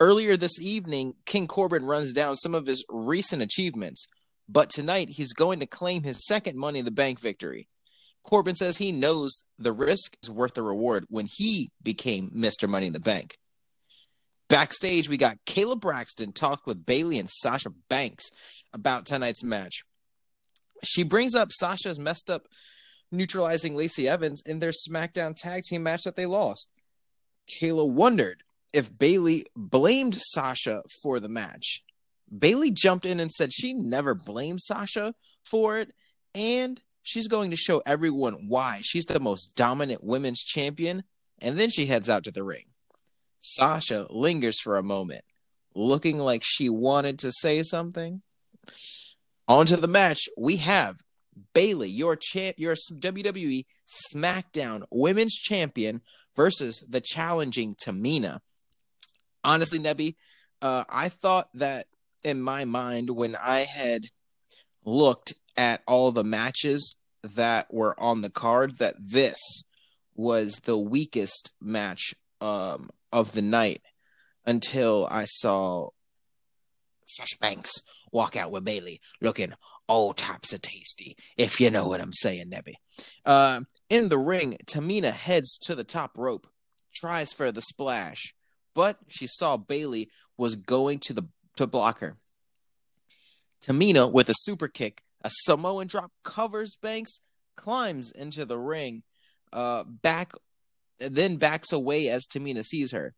Earlier 0.00 0.38
this 0.38 0.58
evening, 0.58 1.12
King 1.26 1.46
Corbin 1.46 1.84
runs 1.84 2.14
down 2.14 2.34
some 2.36 2.54
of 2.54 2.64
his 2.64 2.82
recent 2.88 3.42
achievements, 3.42 4.08
but 4.48 4.70
tonight 4.70 5.10
he's 5.10 5.34
going 5.34 5.60
to 5.60 5.66
claim 5.66 6.04
his 6.04 6.26
second 6.26 6.56
Money 6.56 6.78
in 6.78 6.86
the 6.86 6.90
Bank 6.90 7.20
victory. 7.20 7.68
Corbin 8.22 8.56
says 8.56 8.78
he 8.78 8.92
knows 8.92 9.44
the 9.58 9.72
risk 9.72 10.16
is 10.22 10.30
worth 10.30 10.54
the 10.54 10.62
reward 10.62 11.04
when 11.10 11.28
he 11.30 11.70
became 11.82 12.30
Mr. 12.30 12.66
Money 12.66 12.86
in 12.86 12.94
the 12.94 12.98
Bank. 12.98 13.36
Backstage, 14.48 15.06
we 15.06 15.18
got 15.18 15.36
Kayla 15.44 15.78
Braxton 15.78 16.32
talk 16.32 16.66
with 16.66 16.86
Bayley 16.86 17.18
and 17.18 17.28
Sasha 17.28 17.70
Banks 17.90 18.30
about 18.72 19.04
tonight's 19.04 19.44
match. 19.44 19.82
She 20.82 21.02
brings 21.02 21.34
up 21.34 21.52
Sasha's 21.52 21.98
messed 21.98 22.30
up 22.30 22.46
neutralizing 23.12 23.76
Lacey 23.76 24.08
Evans 24.08 24.42
in 24.46 24.60
their 24.60 24.72
SmackDown 24.72 25.36
tag 25.36 25.64
team 25.64 25.82
match 25.82 26.04
that 26.04 26.16
they 26.16 26.26
lost. 26.26 26.70
Kayla 27.50 27.88
wondered 27.88 28.42
if 28.72 28.96
Bayley 28.96 29.46
blamed 29.56 30.16
Sasha 30.16 30.82
for 31.02 31.20
the 31.20 31.28
match. 31.28 31.82
Bayley 32.36 32.70
jumped 32.70 33.04
in 33.04 33.18
and 33.20 33.30
said 33.30 33.52
she 33.52 33.72
never 33.72 34.14
blamed 34.14 34.60
Sasha 34.60 35.14
for 35.44 35.78
it, 35.78 35.92
and 36.34 36.80
she's 37.02 37.28
going 37.28 37.50
to 37.50 37.56
show 37.56 37.82
everyone 37.84 38.46
why 38.48 38.80
she's 38.82 39.06
the 39.06 39.18
most 39.18 39.56
dominant 39.56 40.04
women's 40.04 40.42
champion, 40.42 41.02
and 41.40 41.58
then 41.58 41.70
she 41.70 41.86
heads 41.86 42.08
out 42.08 42.24
to 42.24 42.30
the 42.30 42.44
ring. 42.44 42.66
Sasha 43.40 44.06
lingers 44.10 44.60
for 44.60 44.76
a 44.76 44.82
moment, 44.82 45.24
looking 45.74 46.18
like 46.18 46.42
she 46.44 46.68
wanted 46.68 47.18
to 47.20 47.32
say 47.32 47.62
something. 47.62 48.22
On 49.48 49.66
to 49.66 49.76
the 49.76 49.88
match, 49.88 50.20
we 50.38 50.58
have 50.58 51.00
Bayley, 51.54 51.88
your 51.88 52.16
champ, 52.16 52.56
your 52.58 52.74
WWE 52.74 53.64
SmackDown 54.14 54.84
Women's 54.90 55.34
Champion, 55.34 56.02
versus 56.36 56.84
the 56.88 57.00
challenging 57.00 57.74
Tamina. 57.74 58.40
Honestly, 59.44 59.78
Nebby, 59.78 60.16
uh, 60.62 60.84
I 60.88 61.08
thought 61.08 61.48
that 61.54 61.86
in 62.22 62.40
my 62.40 62.64
mind 62.64 63.10
when 63.10 63.36
I 63.36 63.60
had 63.60 64.06
looked 64.84 65.34
at 65.56 65.82
all 65.86 66.12
the 66.12 66.24
matches 66.24 66.96
that 67.22 67.72
were 67.72 67.98
on 67.98 68.22
the 68.22 68.30
card 68.30 68.78
that 68.78 68.96
this 68.98 69.64
was 70.14 70.56
the 70.64 70.78
weakest 70.78 71.50
match 71.60 72.14
um, 72.40 72.90
of 73.12 73.32
the 73.32 73.42
night 73.42 73.82
until 74.46 75.06
I 75.10 75.24
saw 75.24 75.90
Sasha 77.06 77.38
Banks 77.40 77.82
walk 78.12 78.36
out 78.36 78.50
with 78.50 78.64
Bayley 78.64 79.00
looking 79.20 79.52
all 79.86 80.12
types 80.12 80.52
of 80.52 80.62
tasty, 80.62 81.16
if 81.36 81.60
you 81.60 81.70
know 81.70 81.88
what 81.88 82.00
I'm 82.00 82.12
saying, 82.12 82.50
Nebby. 82.50 82.74
Uh, 83.24 83.62
in 83.88 84.08
the 84.08 84.18
ring, 84.18 84.56
Tamina 84.66 85.10
heads 85.10 85.58
to 85.62 85.74
the 85.74 85.84
top 85.84 86.16
rope, 86.16 86.46
tries 86.94 87.32
for 87.32 87.50
the 87.50 87.62
splash, 87.62 88.34
but 88.74 88.98
she 89.08 89.26
saw 89.26 89.56
Bayley 89.56 90.10
was 90.36 90.56
going 90.56 90.98
to 91.00 91.12
the 91.12 91.28
to 91.56 91.66
block 91.66 92.00
her. 92.00 92.16
Tamina 93.62 94.10
with 94.10 94.28
a 94.28 94.34
super 94.34 94.68
kick, 94.68 95.02
a 95.22 95.30
Samoan 95.30 95.86
drop 95.86 96.12
covers 96.24 96.76
Banks, 96.76 97.20
climbs 97.56 98.10
into 98.10 98.44
the 98.44 98.58
ring, 98.58 99.02
uh, 99.52 99.84
back, 99.84 100.32
then 100.98 101.36
backs 101.36 101.72
away 101.72 102.08
as 102.08 102.26
Tamina 102.26 102.64
sees 102.64 102.92
her. 102.92 103.14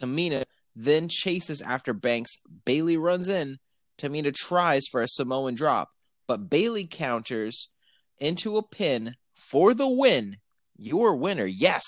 Tamina 0.00 0.44
then 0.74 1.08
chases 1.08 1.60
after 1.60 1.92
Banks. 1.92 2.36
Bayley 2.64 2.96
runs 2.96 3.28
in. 3.28 3.58
Tamina 3.98 4.34
tries 4.34 4.86
for 4.90 5.02
a 5.02 5.08
Samoan 5.08 5.54
drop, 5.54 5.90
but 6.26 6.48
Bayley 6.48 6.86
counters 6.86 7.68
into 8.18 8.56
a 8.56 8.66
pin 8.66 9.16
for 9.36 9.74
the 9.74 9.88
win. 9.88 10.38
Your 10.76 11.14
winner, 11.14 11.44
yes, 11.44 11.84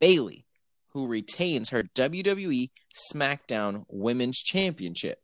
Bayley, 0.00 0.46
who 0.92 1.06
retains 1.06 1.70
her 1.70 1.82
WWE 1.82 2.70
SmackDown 3.12 3.84
Women's 3.88 4.38
Championship. 4.38 5.20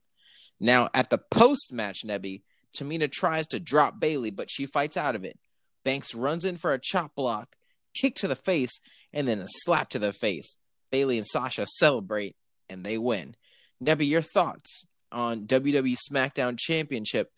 Now, 0.60 0.88
at 0.94 1.10
the 1.10 1.18
post 1.18 1.72
match, 1.72 2.04
Nebby, 2.04 2.42
Tamina 2.76 3.10
tries 3.10 3.46
to 3.48 3.60
drop 3.60 4.00
Bayley, 4.00 4.30
but 4.30 4.50
she 4.50 4.66
fights 4.66 4.96
out 4.96 5.14
of 5.14 5.24
it. 5.24 5.38
Banks 5.84 6.14
runs 6.14 6.44
in 6.44 6.56
for 6.56 6.72
a 6.72 6.80
chop 6.80 7.14
block, 7.14 7.56
kick 7.94 8.14
to 8.16 8.28
the 8.28 8.36
face, 8.36 8.80
and 9.12 9.26
then 9.26 9.40
a 9.40 9.46
slap 9.48 9.88
to 9.90 9.98
the 9.98 10.12
face. 10.12 10.58
Bayley 10.90 11.18
and 11.18 11.26
Sasha 11.26 11.66
celebrate, 11.66 12.36
and 12.68 12.84
they 12.84 12.98
win. 12.98 13.36
Nebby, 13.82 14.08
your 14.08 14.22
thoughts 14.22 14.86
on 15.12 15.46
WWE 15.46 15.96
SmackDown 16.10 16.58
Championship 16.58 17.30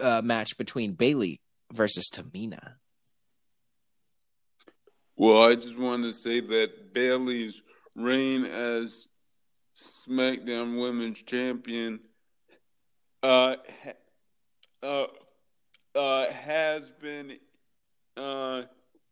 uh, 0.00 0.22
match 0.24 0.56
between 0.56 0.92
Bayley 0.92 1.40
versus 1.72 2.10
Tamina? 2.12 2.74
Well, 5.22 5.50
I 5.50 5.54
just 5.54 5.78
want 5.78 6.04
to 6.04 6.14
say 6.14 6.40
that 6.40 6.94
Bayley's 6.94 7.60
reign 7.94 8.46
as 8.46 9.06
SmackDown 9.78 10.80
Women's 10.80 11.20
Champion 11.20 12.00
uh, 13.22 13.56
uh, 14.82 15.04
uh, 15.94 16.30
has 16.32 16.90
been 16.92 17.36
uh, 18.16 18.62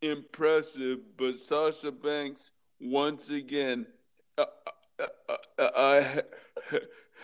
impressive, 0.00 1.00
but 1.18 1.42
Sasha 1.42 1.92
Banks 1.92 2.52
once 2.80 3.28
again 3.28 3.86
uh, 4.38 4.46
uh, 5.58 6.22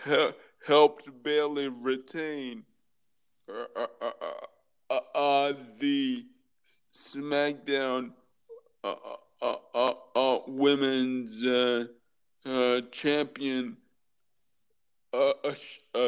uh, 0.05 0.31
helped 0.67 1.23
Bayley 1.23 1.69
retain 1.69 2.65
the 5.79 6.25
SmackDown 6.93 8.11
Women's 10.47 11.41
Champion 12.91 13.77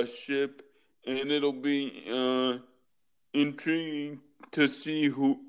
ship, 0.06 0.62
and 1.06 1.32
it'll 1.32 1.52
be 1.54 2.62
intriguing 3.34 4.20
to 4.52 4.68
see 4.68 5.06
who 5.06 5.40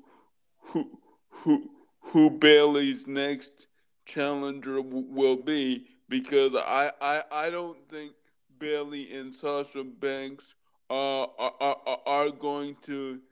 who 0.59 0.99
who 1.29 1.69
who 2.01 2.29
Bayley's 2.29 3.07
next 3.07 3.67
challenger 4.05 4.81
will 4.81 5.35
be 5.35 5.85
because 6.09 6.55
I, 6.55 6.91
I, 6.99 7.23
I 7.31 7.49
don't 7.49 7.77
think 7.87 8.13
Bayley 8.57 9.13
and 9.13 9.33
Sasha 9.33 9.83
Banks 9.83 10.55
uh, 10.89 11.23
are, 11.23 11.53
are, 11.61 11.99
are 12.05 12.29
going 12.31 12.75
to 12.83 13.19
uh, 13.19 13.19
uh, 13.19 13.28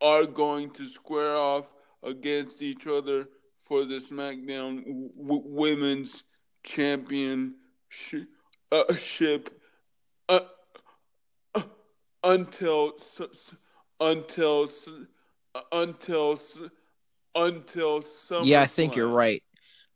are 0.00 0.26
going 0.26 0.70
to 0.72 0.88
square 0.88 1.36
off 1.36 1.66
against 2.02 2.62
each 2.62 2.86
other 2.86 3.28
for 3.58 3.84
the 3.84 3.96
SmackDown 3.96 4.84
w- 5.16 5.42
Women's 5.44 6.22
Championship 6.62 7.54
uh, 8.72 8.84
uh, 10.28 10.40
uh, 11.54 11.62
until 12.22 12.92
until 14.00 14.68
until 15.72 16.40
until 17.34 18.02
summer. 18.02 18.44
Yeah, 18.44 18.62
I 18.62 18.66
think 18.66 18.96
you're 18.96 19.08
right. 19.08 19.42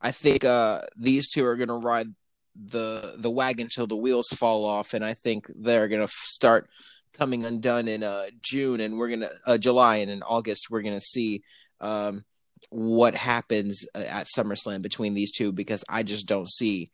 I 0.00 0.12
think 0.12 0.44
uh, 0.44 0.82
these 0.96 1.28
two 1.28 1.44
are 1.44 1.56
going 1.56 1.68
to 1.68 1.74
ride 1.74 2.08
the 2.56 3.14
the 3.18 3.30
wagon 3.30 3.68
till 3.68 3.86
the 3.86 3.96
wheels 3.96 4.28
fall 4.28 4.64
off, 4.64 4.94
and 4.94 5.04
I 5.04 5.14
think 5.14 5.50
they're 5.54 5.88
going 5.88 6.06
to 6.06 6.12
start 6.12 6.68
coming 7.12 7.44
undone 7.44 7.88
in 7.88 8.02
uh, 8.02 8.26
June, 8.42 8.80
and 8.80 8.98
we're 8.98 9.10
gonna 9.10 9.30
uh, 9.46 9.58
July, 9.58 9.96
and 9.96 10.10
in 10.10 10.22
August 10.22 10.68
we're 10.70 10.82
gonna 10.82 11.00
see 11.00 11.42
um, 11.80 12.24
what 12.70 13.14
happens 13.14 13.86
uh, 13.94 14.00
at 14.00 14.26
SummerSlam 14.36 14.82
between 14.82 15.14
these 15.14 15.32
two 15.32 15.52
because 15.52 15.84
I 15.88 16.02
just 16.02 16.26
don't 16.26 16.48
see 16.48 16.90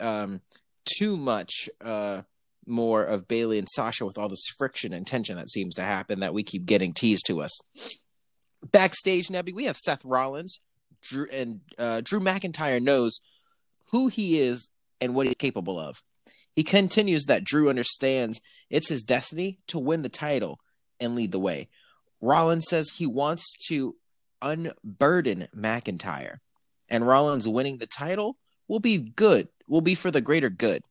um, 0.00 0.40
too 0.84 1.16
much 1.16 1.68
uh, 1.80 2.22
more 2.66 3.02
of 3.02 3.28
Bayley 3.28 3.58
and 3.58 3.68
Sasha 3.68 4.06
with 4.06 4.18
all 4.18 4.28
this 4.28 4.46
friction 4.56 4.92
and 4.92 5.06
tension 5.06 5.36
that 5.36 5.50
seems 5.50 5.74
to 5.76 5.82
happen 5.82 6.20
that 6.20 6.34
we 6.34 6.42
keep 6.42 6.66
getting 6.66 6.92
teased 6.92 7.26
to 7.26 7.40
us. 7.40 7.58
Backstage, 8.70 9.28
Nebby, 9.28 9.54
we 9.54 9.64
have 9.64 9.76
Seth 9.76 10.04
Rollins, 10.04 10.60
Drew, 11.02 11.26
and 11.32 11.60
uh, 11.78 12.00
Drew 12.02 12.20
McIntyre 12.20 12.82
knows 12.82 13.20
who 13.90 14.08
he 14.08 14.38
is 14.38 14.70
and 15.00 15.14
what 15.14 15.26
he's 15.26 15.36
capable 15.36 15.78
of. 15.78 16.02
He 16.54 16.64
continues 16.64 17.26
that 17.26 17.44
Drew 17.44 17.68
understands 17.68 18.40
it's 18.68 18.88
his 18.88 19.02
destiny 19.02 19.58
to 19.68 19.78
win 19.78 20.02
the 20.02 20.08
title 20.08 20.58
and 20.98 21.14
lead 21.14 21.32
the 21.32 21.38
way. 21.38 21.68
Rollins 22.20 22.66
says 22.68 22.90
he 22.90 23.06
wants 23.06 23.56
to 23.68 23.96
unburden 24.42 25.48
McIntyre, 25.54 26.38
and 26.88 27.06
Rollins 27.06 27.46
winning 27.46 27.78
the 27.78 27.86
title 27.86 28.38
will 28.66 28.80
be 28.80 28.98
good, 28.98 29.48
will 29.68 29.80
be 29.80 29.94
for 29.94 30.10
the 30.10 30.20
greater 30.20 30.50
good. 30.50 30.82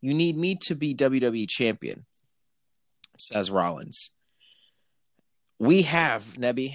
You 0.00 0.14
need 0.14 0.36
me 0.36 0.56
to 0.62 0.74
be 0.74 0.94
WWE 0.94 1.48
champion, 1.48 2.06
says 3.18 3.50
Rollins. 3.50 4.10
We 5.58 5.82
have, 5.82 6.34
Nebby, 6.38 6.74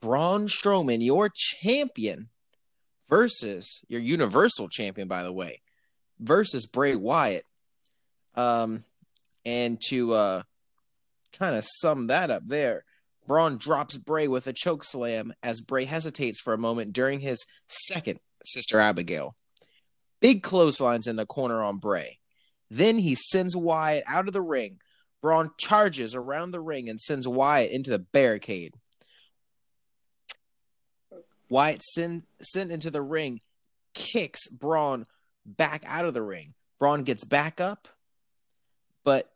Braun 0.00 0.46
Strowman, 0.46 1.04
your 1.04 1.30
champion, 1.34 2.28
versus 3.08 3.84
your 3.88 4.00
Universal 4.00 4.68
champion, 4.68 5.08
by 5.08 5.22
the 5.22 5.32
way, 5.32 5.62
versus 6.18 6.66
Bray 6.66 6.94
Wyatt. 6.94 7.44
Um, 8.34 8.84
and 9.44 9.80
to 9.88 10.12
uh, 10.12 10.42
kind 11.38 11.56
of 11.56 11.64
sum 11.64 12.08
that 12.08 12.30
up 12.30 12.42
there, 12.46 12.84
Braun 13.26 13.58
drops 13.58 13.96
Bray 13.96 14.28
with 14.28 14.46
a 14.46 14.52
choke 14.52 14.84
slam 14.84 15.32
as 15.42 15.60
Bray 15.60 15.84
hesitates 15.84 16.40
for 16.40 16.52
a 16.52 16.58
moment 16.58 16.92
during 16.92 17.20
his 17.20 17.46
second 17.68 18.18
Sister 18.44 18.78
Abigail. 18.78 19.34
Big 20.20 20.42
clotheslines 20.42 21.06
in 21.06 21.16
the 21.16 21.26
corner 21.26 21.62
on 21.62 21.78
Bray. 21.78 22.18
Then 22.70 22.98
he 22.98 23.14
sends 23.14 23.56
Wyatt 23.56 24.04
out 24.06 24.26
of 24.26 24.32
the 24.32 24.42
ring. 24.42 24.78
Braun 25.22 25.50
charges 25.58 26.14
around 26.14 26.50
the 26.50 26.60
ring 26.60 26.88
and 26.88 27.00
sends 27.00 27.26
Wyatt 27.26 27.70
into 27.70 27.90
the 27.90 27.98
barricade. 27.98 28.74
Wyatt 31.48 31.82
sent 31.82 32.24
sent 32.40 32.70
into 32.70 32.90
the 32.90 33.02
ring, 33.02 33.40
kicks 33.94 34.48
Braun 34.48 35.06
back 35.44 35.82
out 35.86 36.04
of 36.04 36.14
the 36.14 36.22
ring. 36.22 36.54
Braun 36.78 37.02
gets 37.02 37.24
back 37.24 37.60
up, 37.60 37.88
but 39.04 39.30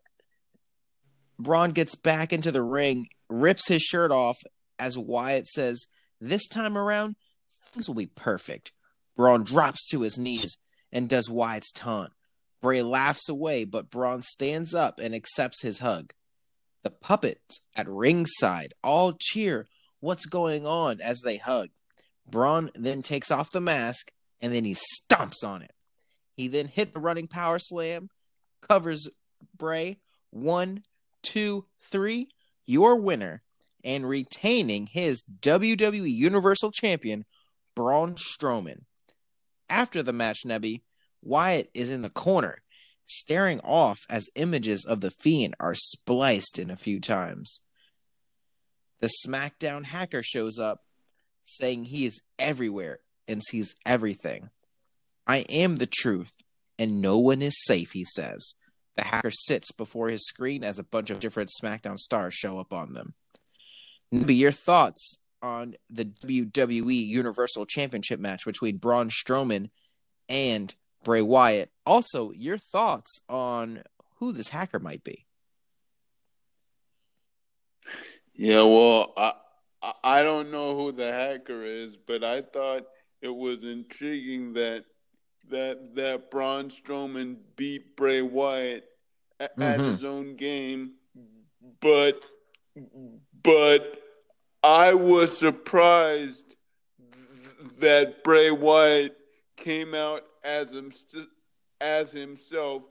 Braun 1.38 1.70
gets 1.70 1.94
back 1.94 2.32
into 2.32 2.50
the 2.50 2.62
ring, 2.62 3.08
rips 3.28 3.68
his 3.68 3.82
shirt 3.82 4.10
off 4.10 4.36
as 4.78 4.98
Wyatt 4.98 5.46
says, 5.46 5.86
This 6.20 6.48
time 6.48 6.76
around, 6.76 7.16
things 7.72 7.88
will 7.88 7.94
be 7.94 8.06
perfect. 8.06 8.72
Braun 9.16 9.44
drops 9.44 9.86
to 9.88 10.02
his 10.02 10.18
knees 10.18 10.58
and 10.92 11.08
does 11.08 11.30
Wyatt's 11.30 11.72
taunt. 11.72 12.12
Bray 12.60 12.82
laughs 12.82 13.28
away, 13.28 13.64
but 13.64 13.90
Braun 13.90 14.22
stands 14.22 14.74
up 14.74 14.98
and 14.98 15.14
accepts 15.14 15.62
his 15.62 15.78
hug. 15.78 16.12
The 16.82 16.90
puppets 16.90 17.60
at 17.76 17.88
ringside 17.88 18.74
all 18.82 19.12
cheer 19.12 19.66
what's 20.00 20.26
going 20.26 20.66
on 20.66 21.00
as 21.00 21.20
they 21.20 21.36
hug. 21.36 21.68
Braun 22.26 22.70
then 22.74 23.02
takes 23.02 23.30
off 23.30 23.50
the 23.50 23.60
mask 23.60 24.12
and 24.40 24.54
then 24.54 24.64
he 24.64 24.74
stomps 24.74 25.44
on 25.44 25.62
it. 25.62 25.72
He 26.38 26.46
then 26.46 26.68
hit 26.68 26.94
the 26.94 27.00
running 27.00 27.26
power 27.26 27.58
slam, 27.58 28.10
covers 28.62 29.08
Bray. 29.56 29.98
One, 30.30 30.84
two, 31.20 31.64
three. 31.82 32.28
Your 32.64 32.94
winner 32.94 33.42
and 33.82 34.08
retaining 34.08 34.86
his 34.86 35.24
WWE 35.40 36.08
Universal 36.08 36.70
Champion, 36.70 37.24
Braun 37.74 38.14
Strowman. 38.14 38.82
After 39.68 40.00
the 40.00 40.12
match, 40.12 40.44
Nebby, 40.46 40.82
Wyatt 41.24 41.70
is 41.74 41.90
in 41.90 42.02
the 42.02 42.08
corner, 42.08 42.62
staring 43.04 43.58
off 43.60 44.06
as 44.08 44.30
images 44.36 44.84
of 44.84 45.00
the 45.00 45.10
Fiend 45.10 45.56
are 45.58 45.74
spliced 45.74 46.56
in 46.56 46.70
a 46.70 46.76
few 46.76 47.00
times. 47.00 47.62
The 49.00 49.10
SmackDown 49.26 49.86
hacker 49.86 50.22
shows 50.22 50.60
up 50.60 50.84
saying 51.42 51.86
he 51.86 52.06
is 52.06 52.22
everywhere 52.38 53.00
and 53.26 53.42
sees 53.42 53.74
everything. 53.84 54.50
I 55.28 55.38
am 55.50 55.76
the 55.76 55.86
truth, 55.86 56.32
and 56.78 57.02
no 57.02 57.18
one 57.18 57.42
is 57.42 57.62
safe, 57.64 57.92
he 57.92 58.04
says. 58.04 58.54
The 58.96 59.04
hacker 59.04 59.30
sits 59.30 59.70
before 59.70 60.08
his 60.08 60.26
screen 60.26 60.64
as 60.64 60.78
a 60.78 60.84
bunch 60.84 61.10
of 61.10 61.20
different 61.20 61.50
SmackDown 61.62 61.98
stars 61.98 62.34
show 62.34 62.58
up 62.58 62.72
on 62.72 62.94
them. 62.94 63.14
Be 64.10 64.34
your 64.34 64.52
thoughts 64.52 65.22
on 65.42 65.74
the 65.90 66.06
WWE 66.06 67.06
Universal 67.06 67.66
Championship 67.66 68.18
match 68.18 68.44
between 68.44 68.78
Braun 68.78 69.10
Strowman 69.10 69.68
and 70.28 70.74
Bray 71.04 71.22
Wyatt. 71.22 71.70
Also, 71.84 72.32
your 72.32 72.58
thoughts 72.58 73.20
on 73.28 73.82
who 74.16 74.32
this 74.32 74.48
hacker 74.48 74.78
might 74.78 75.04
be. 75.04 75.26
Yeah, 78.34 78.62
well, 78.62 79.12
I 79.16 79.34
I 80.02 80.22
don't 80.22 80.50
know 80.50 80.76
who 80.76 80.92
the 80.92 81.12
hacker 81.12 81.64
is, 81.64 81.96
but 81.96 82.24
I 82.24 82.42
thought 82.42 82.84
it 83.20 83.34
was 83.34 83.62
intriguing 83.62 84.54
that 84.54 84.84
that 85.50 85.94
that 85.94 86.30
Braun 86.30 86.68
Strowman 86.70 87.42
beat 87.56 87.96
Bray 87.96 88.22
Wyatt 88.22 88.84
at, 89.40 89.56
mm-hmm. 89.56 89.62
at 89.62 89.80
his 89.80 90.04
own 90.04 90.36
game, 90.36 90.92
but 91.80 92.22
but 93.42 94.02
I 94.62 94.94
was 94.94 95.36
surprised 95.36 96.54
that 97.78 98.24
Bray 98.24 98.50
Wyatt 98.50 99.16
came 99.56 99.94
out 99.94 100.24
as 100.44 100.72
him, 100.72 100.92
as 101.80 102.12
himself 102.12 102.82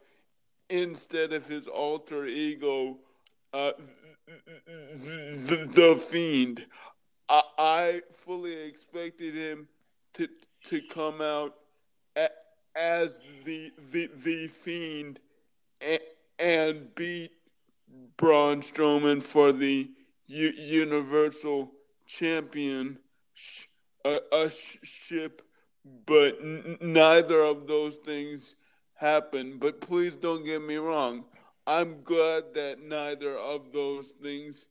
instead 0.70 1.34
of 1.34 1.48
his 1.48 1.68
alter 1.68 2.26
ego, 2.26 2.98
uh, 3.54 3.72
the, 4.66 5.70
the 5.72 6.04
Fiend. 6.10 6.66
I, 7.30 7.42
I, 7.58 8.02
fully 8.14 8.54
expected 8.54 9.34
him 9.34 9.68
to 10.14 10.28
to 10.66 10.82
come 10.90 11.22
out 11.22 11.56
as 12.78 13.20
the 13.46 13.72
the 13.92 14.10
the 14.24 14.48
Fiend 14.48 15.20
and, 16.40 16.94
beat 16.96 17.32
Braun 18.18 18.62
Strowman 18.62 19.22
for 19.24 19.52
the 19.52 19.90
U- 20.28 20.54
Universal 20.56 21.72
Champion 22.06 23.00
ship, 24.84 25.42
but 26.06 26.38
n- 26.42 26.78
neither 26.82 27.42
of 27.42 27.68
those 27.68 27.96
things 27.96 28.56
happened. 28.96 29.60
But 29.60 29.82
please 29.82 30.14
don't 30.16 30.46
get 30.46 30.62
me 30.62 30.76
wrong. 30.76 31.26
I'm 31.66 32.02
glad 32.04 32.54
that 32.56 32.82
neither 32.82 33.38
of 33.38 33.74
those 33.74 34.08
things 34.22 34.66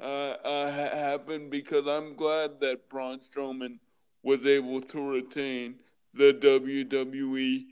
uh, 0.00 0.02
uh, 0.44 0.70
happened 0.70 1.50
because 1.50 1.86
I'm 1.86 2.14
glad 2.14 2.60
that 2.60 2.88
Braun 2.88 3.20
Strowman 3.20 3.78
was 4.22 4.44
able 4.46 4.80
to 4.82 5.10
retain 5.10 5.76
the 6.18 6.34
WWE 6.34 7.64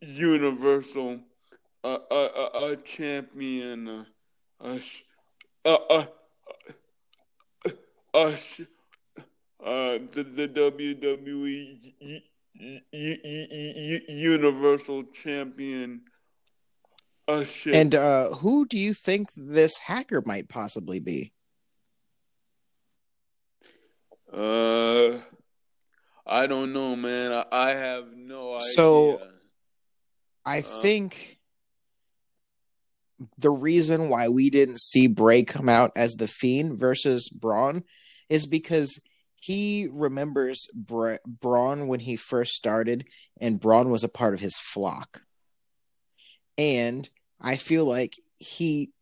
Universal 0.00 1.20
uh, 1.84 1.98
uh, 2.10 2.14
uh, 2.14 2.76
champion. 2.84 4.06
Uh, 4.60 4.78
uh, 5.64 5.76
uh, 5.90 6.04
uh, 8.14 8.36
uh, 9.64 9.98
the, 10.12 10.24
the 10.24 10.48
WWE 10.48 12.22
Universal 14.08 15.04
Champion. 15.14 16.02
Uh, 17.28 17.44
and 17.72 17.94
uh, 17.94 18.30
who 18.34 18.66
do 18.66 18.76
you 18.76 18.92
think 18.92 19.30
this 19.36 19.78
hacker 19.78 20.22
might 20.26 20.48
possibly 20.48 21.00
be? 21.00 21.32
Uh, 24.32 25.18
I 26.26 26.46
don't 26.46 26.72
know, 26.72 26.94
man. 26.96 27.32
I, 27.32 27.44
I 27.50 27.74
have 27.74 28.12
no 28.14 28.54
idea. 28.54 28.60
So, 28.74 29.20
I 30.44 30.58
uh, 30.58 30.62
think 30.62 31.38
the 33.38 33.50
reason 33.50 34.08
why 34.08 34.28
we 34.28 34.50
didn't 34.50 34.80
see 34.80 35.06
Bray 35.06 35.44
come 35.44 35.68
out 35.68 35.92
as 35.96 36.14
the 36.14 36.28
Fiend 36.28 36.78
versus 36.78 37.28
Braun 37.28 37.84
is 38.28 38.46
because 38.46 39.00
he 39.40 39.88
remembers 39.92 40.68
Bra- 40.74 41.18
Braun 41.26 41.88
when 41.88 42.00
he 42.00 42.16
first 42.16 42.52
started, 42.52 43.06
and 43.40 43.60
Braun 43.60 43.90
was 43.90 44.04
a 44.04 44.08
part 44.08 44.34
of 44.34 44.40
his 44.40 44.56
flock. 44.56 45.22
And 46.56 47.08
I 47.40 47.56
feel 47.56 47.84
like 47.84 48.14
he, 48.38 48.92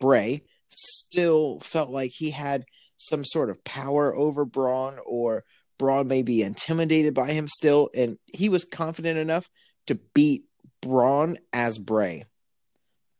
Bray, 0.00 0.42
still 0.68 1.60
felt 1.60 1.90
like 1.90 2.10
he 2.14 2.30
had 2.30 2.64
some 2.96 3.24
sort 3.24 3.48
of 3.48 3.64
power 3.64 4.14
over 4.14 4.44
Braun, 4.44 4.98
or 5.06 5.44
Braun 5.80 6.08
may 6.08 6.20
be 6.20 6.42
intimidated 6.42 7.14
by 7.14 7.32
him 7.32 7.48
still, 7.48 7.88
and 7.96 8.18
he 8.26 8.50
was 8.50 8.66
confident 8.66 9.18
enough 9.18 9.48
to 9.86 9.94
beat 10.12 10.44
Braun 10.82 11.38
as 11.54 11.78
Bray. 11.78 12.24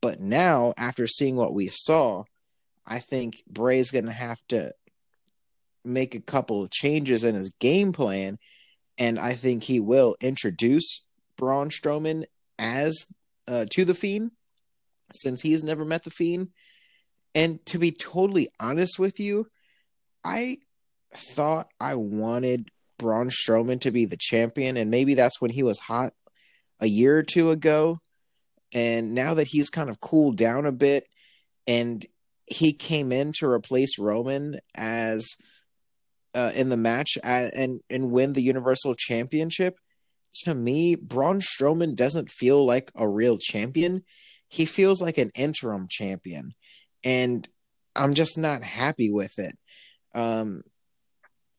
But 0.02 0.20
now, 0.20 0.74
after 0.76 1.06
seeing 1.06 1.36
what 1.36 1.54
we 1.54 1.70
saw, 1.72 2.24
I 2.86 2.98
think 2.98 3.42
Bray's 3.48 3.90
going 3.90 4.04
to 4.04 4.12
have 4.12 4.42
to 4.48 4.74
make 5.86 6.14
a 6.14 6.20
couple 6.20 6.62
of 6.62 6.70
changes 6.70 7.24
in 7.24 7.34
his 7.34 7.50
game 7.60 7.92
plan, 7.92 8.38
and 8.98 9.18
I 9.18 9.32
think 9.32 9.62
he 9.62 9.80
will 9.80 10.16
introduce 10.20 11.06
Braun 11.38 11.70
Strowman 11.70 12.24
as 12.58 13.06
uh, 13.48 13.64
to 13.70 13.86
the 13.86 13.94
Fiend, 13.94 14.32
since 15.14 15.40
he 15.40 15.52
has 15.52 15.64
never 15.64 15.86
met 15.86 16.04
the 16.04 16.10
Fiend. 16.10 16.48
And 17.34 17.64
to 17.66 17.78
be 17.78 17.90
totally 17.90 18.50
honest 18.60 18.98
with 18.98 19.18
you, 19.18 19.46
I 20.22 20.58
thought 21.14 21.68
I 21.80 21.94
wanted 21.94 22.70
Braun 22.98 23.30
Strowman 23.30 23.80
to 23.80 23.90
be 23.90 24.04
the 24.04 24.18
champion, 24.18 24.76
and 24.76 24.90
maybe 24.90 25.14
that's 25.14 25.40
when 25.40 25.50
he 25.50 25.62
was 25.62 25.78
hot 25.78 26.12
a 26.80 26.86
year 26.86 27.18
or 27.18 27.22
two 27.22 27.50
ago. 27.50 27.98
And 28.72 29.14
now 29.14 29.34
that 29.34 29.48
he's 29.48 29.70
kind 29.70 29.90
of 29.90 30.00
cooled 30.00 30.36
down 30.36 30.66
a 30.66 30.72
bit, 30.72 31.04
and 31.66 32.04
he 32.46 32.72
came 32.72 33.10
in 33.12 33.32
to 33.38 33.48
replace 33.48 33.98
Roman 33.98 34.58
as 34.74 35.28
uh, 36.34 36.52
in 36.54 36.68
the 36.68 36.76
match 36.76 37.18
at, 37.22 37.54
and 37.54 37.80
and 37.90 38.12
win 38.12 38.32
the 38.32 38.42
Universal 38.42 38.94
Championship, 38.96 39.76
to 40.44 40.54
me, 40.54 40.96
Braun 40.96 41.40
Strowman 41.40 41.96
doesn't 41.96 42.30
feel 42.30 42.64
like 42.64 42.92
a 42.94 43.08
real 43.08 43.38
champion. 43.38 44.04
He 44.48 44.64
feels 44.64 45.00
like 45.00 45.18
an 45.18 45.30
interim 45.34 45.86
champion, 45.88 46.52
and 47.04 47.48
I'm 47.96 48.14
just 48.14 48.38
not 48.38 48.62
happy 48.62 49.10
with 49.10 49.38
it. 49.38 49.56
Um, 50.14 50.62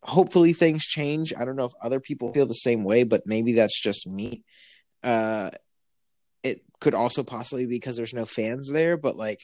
hopefully 0.03 0.53
things 0.53 0.85
change. 0.85 1.33
I 1.37 1.45
don't 1.45 1.55
know 1.55 1.65
if 1.65 1.73
other 1.81 1.99
people 1.99 2.33
feel 2.33 2.47
the 2.47 2.53
same 2.53 2.83
way, 2.83 3.03
but 3.03 3.23
maybe 3.25 3.53
that's 3.53 3.79
just 3.79 4.07
me. 4.07 4.43
Uh, 5.03 5.51
it 6.43 6.59
could 6.79 6.93
also 6.93 7.23
possibly 7.23 7.65
be 7.65 7.75
because 7.75 7.97
there's 7.97 8.13
no 8.13 8.25
fans 8.25 8.69
there, 8.69 8.97
but 8.97 9.15
like 9.15 9.39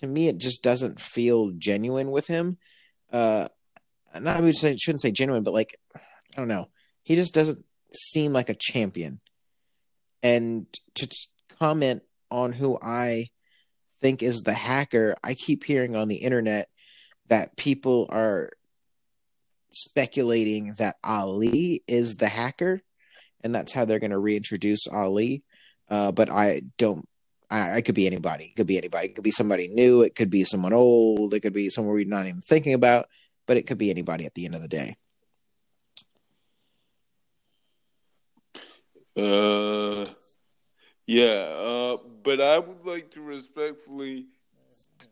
to 0.00 0.06
me, 0.06 0.28
it 0.28 0.38
just 0.38 0.62
doesn't 0.62 1.00
feel 1.00 1.50
genuine 1.58 2.10
with 2.10 2.26
him. 2.26 2.58
Uh, 3.12 3.48
not 4.20 4.42
I 4.42 4.50
shouldn't 4.52 5.02
say 5.02 5.10
genuine, 5.10 5.42
but 5.42 5.54
like 5.54 5.76
I 5.96 6.00
don't 6.36 6.48
know. 6.48 6.68
He 7.02 7.14
just 7.14 7.34
doesn't 7.34 7.64
seem 7.92 8.32
like 8.32 8.48
a 8.48 8.56
champion. 8.58 9.20
And 10.22 10.66
to 10.96 11.08
comment 11.58 12.02
on 12.30 12.52
who 12.52 12.78
I 12.80 13.28
think 14.00 14.22
is 14.22 14.42
the 14.42 14.52
hacker, 14.52 15.16
I 15.22 15.34
keep 15.34 15.64
hearing 15.64 15.96
on 15.96 16.08
the 16.08 16.16
internet 16.16 16.68
that 17.28 17.56
people 17.56 18.06
are 18.10 18.50
speculating 19.82 20.74
that 20.78 20.96
Ali 21.02 21.82
is 21.86 22.16
the 22.16 22.28
hacker, 22.28 22.80
and 23.42 23.54
that's 23.54 23.72
how 23.72 23.84
they're 23.84 23.98
going 23.98 24.10
to 24.10 24.18
reintroduce 24.18 24.86
Ali. 24.88 25.42
Uh, 25.88 26.12
but 26.12 26.30
I 26.30 26.62
don't. 26.76 27.06
I, 27.50 27.76
I, 27.76 27.80
could 27.80 27.94
be 27.94 28.06
anybody. 28.06 28.44
It 28.44 28.56
could 28.56 28.66
be 28.66 28.76
anybody. 28.76 29.06
It 29.06 29.14
could 29.14 29.24
be 29.24 29.30
somebody 29.30 29.68
new. 29.68 30.02
It 30.02 30.14
could 30.14 30.28
be 30.28 30.44
someone 30.44 30.74
old. 30.74 31.32
It 31.32 31.40
could 31.40 31.54
be 31.54 31.70
someone 31.70 31.94
we're 31.94 32.04
not 32.04 32.26
even 32.26 32.42
thinking 32.42 32.74
about 32.74 33.06
but 33.48 33.56
it 33.56 33.66
could 33.66 33.78
be 33.78 33.90
anybody 33.90 34.26
at 34.26 34.34
the 34.34 34.44
end 34.44 34.54
of 34.54 34.62
the 34.62 34.68
day. 34.68 34.94
Uh, 39.16 40.04
yeah, 41.06 41.48
uh, 41.58 41.96
but 42.22 42.40
I 42.40 42.60
would 42.60 42.84
like 42.84 43.10
to 43.12 43.22
respectfully 43.22 44.26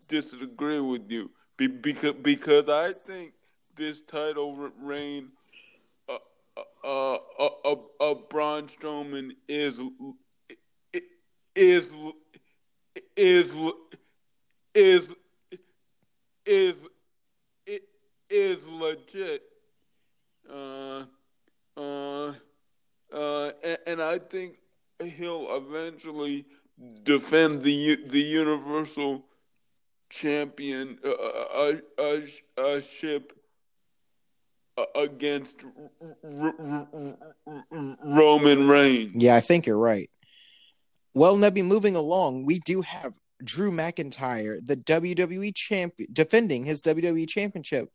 disagree 0.07 0.79
with 0.79 1.11
you 1.11 1.31
because 1.57 2.15
because 2.23 2.69
I 2.69 2.93
think 2.93 3.33
this 3.77 4.01
title 4.01 4.57
reign 4.81 5.29
uh, 6.09 6.17
uh, 6.85 7.19
uh, 7.39 7.49
uh, 7.65 7.77
uh, 8.01 8.15
Braun 8.31 8.69
Strowman 8.69 9.33
is 9.49 9.81
is 11.55 11.95
is 13.15 13.55
is 14.75 15.15
is 16.47 16.85
is 18.31 18.67
legit. 18.67 19.43
Uh, 20.51 21.05
uh, 21.77 22.33
uh, 23.13 23.51
and, 23.87 24.01
I 24.01 24.19
think 24.19 24.59
he'll 25.03 25.55
eventually 25.57 26.47
defend 27.03 27.63
the 27.63 27.97
the 28.07 28.21
Universal 28.21 29.25
Champion 30.09 30.99
uh, 31.05 31.11
uh, 31.11 31.73
uh, 31.99 32.21
uh 32.61 32.81
ship 32.81 33.36
against 34.95 35.65
Roman 38.05 38.69
Reigns. 38.69 39.13
Yeah, 39.15 39.37
I 39.37 39.41
think 39.41 39.67
you're 39.67 39.79
right. 39.79 40.11
Well, 41.15 41.37
Nebby, 41.37 41.65
moving 41.65 41.97
along, 41.97 42.45
we 42.45 42.61
do 42.61 42.83
have 42.83 43.15
Drew 43.43 43.71
McIntyre, 43.71 44.59
the 44.65 44.77
WWE 44.77 45.55
champion, 45.55 46.09
defending 46.13 46.65
his 46.65 46.83
WWE 46.83 47.29
championship 47.29 47.89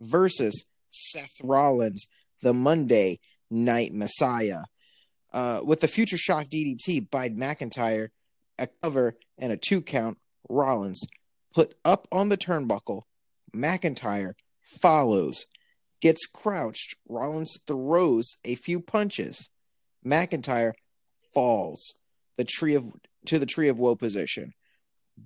versus 0.00 0.66
Seth 0.90 1.40
Rollins, 1.42 2.06
the 2.42 2.54
Monday 2.54 3.18
Night 3.50 3.92
Messiah. 3.92 4.62
Uh, 5.32 5.60
with 5.64 5.80
the 5.80 5.88
future 5.88 6.16
shock 6.16 6.46
DDT 6.46 7.10
by 7.10 7.28
McIntyre, 7.28 8.08
a 8.58 8.68
cover, 8.82 9.16
and 9.36 9.52
a 9.52 9.56
two 9.56 9.82
count, 9.82 10.18
Rollins 10.48 11.06
put 11.54 11.74
up 11.84 12.08
on 12.10 12.28
the 12.28 12.36
turnbuckle. 12.36 13.02
McIntyre 13.54 14.32
follows, 14.62 15.46
gets 16.00 16.26
crouched. 16.26 16.96
Rollins 17.08 17.58
throws 17.66 18.36
a 18.44 18.54
few 18.54 18.80
punches. 18.80 19.50
McIntyre 20.04 20.72
falls 21.34 21.94
the 22.36 22.44
tree 22.44 22.74
of 22.74 22.92
to 23.26 23.38
the 23.38 23.46
tree 23.46 23.68
of 23.68 23.78
woe 23.78 23.96
position, 23.96 24.54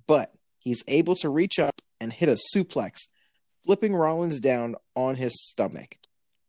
but 0.07 0.33
he's 0.59 0.83
able 0.87 1.15
to 1.15 1.29
reach 1.29 1.59
up 1.59 1.81
and 2.01 2.11
hit 2.11 2.27
a 2.27 2.37
suplex, 2.55 3.07
flipping 3.65 3.95
Rollins 3.95 4.39
down 4.39 4.75
on 4.95 5.15
his 5.15 5.33
stomach. 5.49 5.97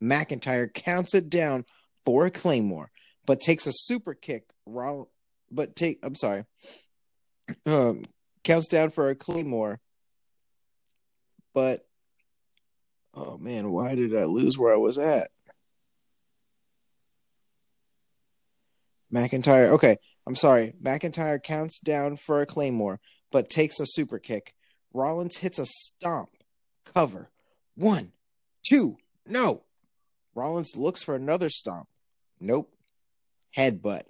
McIntyre 0.02 0.72
counts 0.72 1.14
it 1.14 1.28
down 1.28 1.64
for 2.04 2.26
a 2.26 2.30
claymore, 2.30 2.90
but 3.26 3.40
takes 3.40 3.66
a 3.66 3.72
super 3.72 4.14
kick. 4.14 4.44
Roll, 4.66 5.10
but 5.50 5.76
take 5.76 5.98
I'm 6.02 6.14
sorry, 6.14 6.44
um, 7.66 8.04
counts 8.42 8.68
down 8.68 8.90
for 8.90 9.10
a 9.10 9.14
claymore, 9.14 9.80
but 11.54 11.86
oh 13.14 13.38
man, 13.38 13.70
why 13.70 13.94
did 13.94 14.16
I 14.16 14.24
lose 14.24 14.58
where 14.58 14.72
I 14.72 14.76
was 14.76 14.98
at? 14.98 15.30
McIntyre. 19.12 19.70
Okay, 19.70 19.96
I'm 20.26 20.34
sorry. 20.34 20.72
McIntyre 20.82 21.42
counts 21.42 21.78
down 21.78 22.16
for 22.16 22.40
a 22.40 22.46
claymore, 22.46 23.00
but 23.30 23.48
takes 23.48 23.78
a 23.78 23.86
super 23.86 24.18
kick. 24.18 24.54
Rollins 24.92 25.38
hits 25.38 25.58
a 25.58 25.66
stomp. 25.66 26.30
Cover. 26.84 27.30
One, 27.76 28.12
two, 28.64 28.96
no. 29.26 29.62
Rollins 30.34 30.76
looks 30.76 31.02
for 31.02 31.14
another 31.14 31.48
stomp. 31.48 31.88
Nope. 32.40 32.72
Headbutt. 33.56 34.02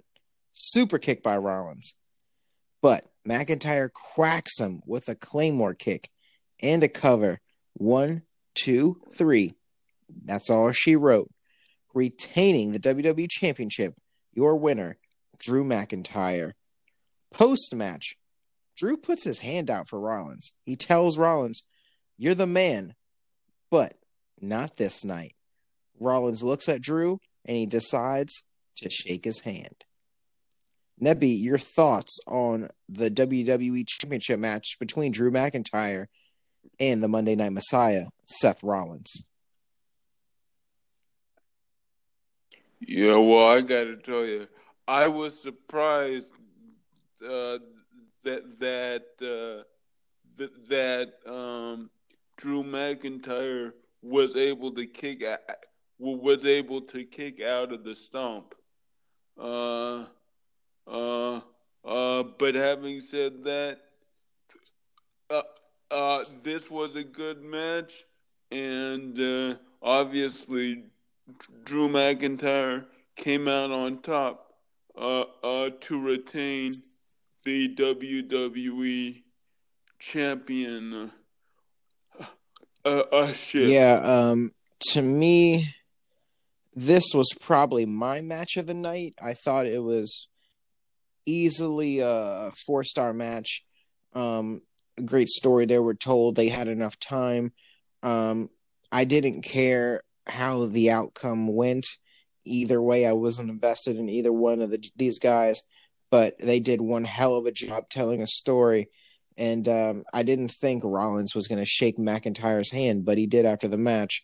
Super 0.53 0.97
kick 0.97 1.21
by 1.21 1.37
Rollins. 1.37 1.95
But 2.81 3.05
McIntyre 3.27 3.91
cracks 3.91 4.59
him 4.59 4.81
with 4.85 5.07
a 5.07 5.15
claymore 5.15 5.75
kick 5.75 6.09
and 6.61 6.83
a 6.83 6.87
cover. 6.87 7.39
One, 7.73 8.23
two, 8.55 9.01
three. 9.15 9.53
That's 10.23 10.49
all 10.49 10.71
she 10.71 10.95
wrote. 10.95 11.29
Retaining 11.93 12.71
the 12.71 12.79
WWE 12.79 13.27
Championship 13.29 13.95
your 14.33 14.57
winner, 14.57 14.97
Drew 15.39 15.63
McIntyre. 15.63 16.51
Post 17.31 17.73
match, 17.73 18.17
Drew 18.77 18.97
puts 18.97 19.23
his 19.23 19.39
hand 19.39 19.69
out 19.69 19.87
for 19.87 19.99
Rollins. 19.99 20.51
He 20.65 20.75
tells 20.75 21.17
Rollins, 21.17 21.63
You're 22.17 22.35
the 22.35 22.45
man, 22.45 22.95
but 23.71 23.95
not 24.41 24.77
this 24.77 25.03
night. 25.03 25.35
Rollins 25.99 26.43
looks 26.43 26.67
at 26.67 26.81
Drew 26.81 27.19
and 27.45 27.55
he 27.55 27.65
decides 27.65 28.43
to 28.77 28.89
shake 28.89 29.23
his 29.23 29.41
hand. 29.41 29.85
Nebby, 31.01 31.41
your 31.41 31.57
thoughts 31.57 32.19
on 32.27 32.69
the 32.87 33.09
WWE 33.09 33.85
Championship 33.87 34.39
match 34.39 34.77
between 34.79 35.11
Drew 35.11 35.31
McIntyre 35.31 36.05
and 36.79 37.03
the 37.03 37.07
Monday 37.07 37.35
Night 37.35 37.53
Messiah, 37.53 38.05
Seth 38.25 38.63
Rollins? 38.63 39.23
Yeah, 42.79 43.15
well, 43.15 43.47
I 43.47 43.61
got 43.61 43.85
to 43.85 43.97
tell 43.97 44.25
you, 44.25 44.47
I 44.87 45.07
was 45.07 45.41
surprised 45.41 46.31
uh, 47.23 47.59
that 48.23 48.59
that 48.59 49.05
uh, 49.21 49.63
that, 50.69 51.13
um, 51.25 51.89
Drew 52.37 52.63
McIntyre 52.63 53.71
was 54.01 54.35
able 54.35 54.71
to 54.73 54.85
kick 54.85 55.23
out, 55.23 55.39
was 55.97 56.45
able 56.45 56.81
to 56.81 57.05
kick 57.05 57.41
out 57.41 57.71
of 57.71 57.83
the 57.83 57.95
stump. 57.95 58.53
Uh, 59.39 60.05
uh, 60.87 61.41
uh, 61.83 62.23
but 62.37 62.55
having 62.55 63.01
said 63.01 63.43
that, 63.45 63.79
uh, 65.91 66.23
this 66.43 66.69
was 66.69 66.95
a 66.95 67.03
good 67.03 67.43
match, 67.43 68.05
and 68.51 69.19
uh, 69.19 69.55
obviously 69.81 70.83
Drew 71.63 71.87
McIntyre 71.89 72.85
came 73.15 73.47
out 73.47 73.71
on 73.71 74.01
top 74.01 74.53
uh, 74.97 75.23
uh, 75.43 75.69
to 75.81 75.99
retain 75.99 76.71
the 77.43 77.75
WWE 77.75 79.21
champion. 79.99 81.11
Uh, 82.83 82.87
uh, 82.87 83.33
shit. 83.33 83.69
Yeah, 83.69 83.95
um, 83.95 84.53
to 84.91 85.01
me, 85.01 85.65
this 86.75 87.13
was 87.13 87.29
probably 87.41 87.85
my 87.85 88.21
match 88.21 88.57
of 88.57 88.67
the 88.67 88.73
night. 88.73 89.15
I 89.21 89.33
thought 89.33 89.65
it 89.65 89.83
was 89.83 90.29
easily 91.25 91.99
a 91.99 92.51
four 92.65 92.83
star 92.83 93.13
match. 93.13 93.65
Um, 94.13 94.61
great 95.03 95.29
story 95.29 95.65
they 95.65 95.79
were 95.79 95.95
told. 95.95 96.35
They 96.35 96.49
had 96.49 96.67
enough 96.67 96.99
time. 96.99 97.51
Um, 98.03 98.49
I 98.91 99.03
didn't 99.03 99.41
care 99.41 100.01
how 100.27 100.65
the 100.65 100.91
outcome 100.91 101.47
went. 101.47 101.85
Either 102.45 102.81
way, 102.81 103.05
I 103.05 103.13
wasn't 103.13 103.49
invested 103.49 103.97
in 103.97 104.09
either 104.09 104.31
one 104.31 104.61
of 104.61 104.71
the, 104.71 104.83
these 104.95 105.19
guys, 105.19 105.61
but 106.11 106.35
they 106.39 106.59
did 106.59 106.79
one 106.79 107.03
hell 107.03 107.35
of 107.35 107.45
a 107.45 107.51
job 107.51 107.89
telling 107.89 108.21
a 108.21 108.27
story. 108.27 108.89
And 109.37 109.67
um, 109.67 110.03
I 110.13 110.23
didn't 110.23 110.49
think 110.49 110.83
Rollins 110.85 111.35
was 111.35 111.47
going 111.47 111.59
to 111.59 111.65
shake 111.65 111.97
McIntyre's 111.97 112.71
hand, 112.71 113.03
but 113.03 113.17
he 113.17 113.27
did 113.27 113.45
after 113.45 113.67
the 113.67 113.77
match. 113.77 114.23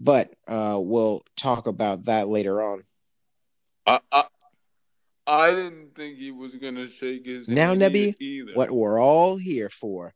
But 0.00 0.30
uh, 0.48 0.78
we'll 0.80 1.22
talk 1.36 1.66
about 1.66 2.06
that 2.06 2.28
later 2.28 2.60
on. 2.60 2.82
I 5.26 5.50
didn't 5.52 5.94
think 5.94 6.18
he 6.18 6.30
was 6.30 6.54
going 6.56 6.74
to 6.74 6.88
shake 6.88 7.26
his 7.26 7.46
now, 7.46 7.74
Nebby, 7.74 8.14
either. 8.18 8.52
what 8.54 8.70
we're 8.70 9.00
all 9.00 9.36
here 9.36 9.70
for. 9.70 10.14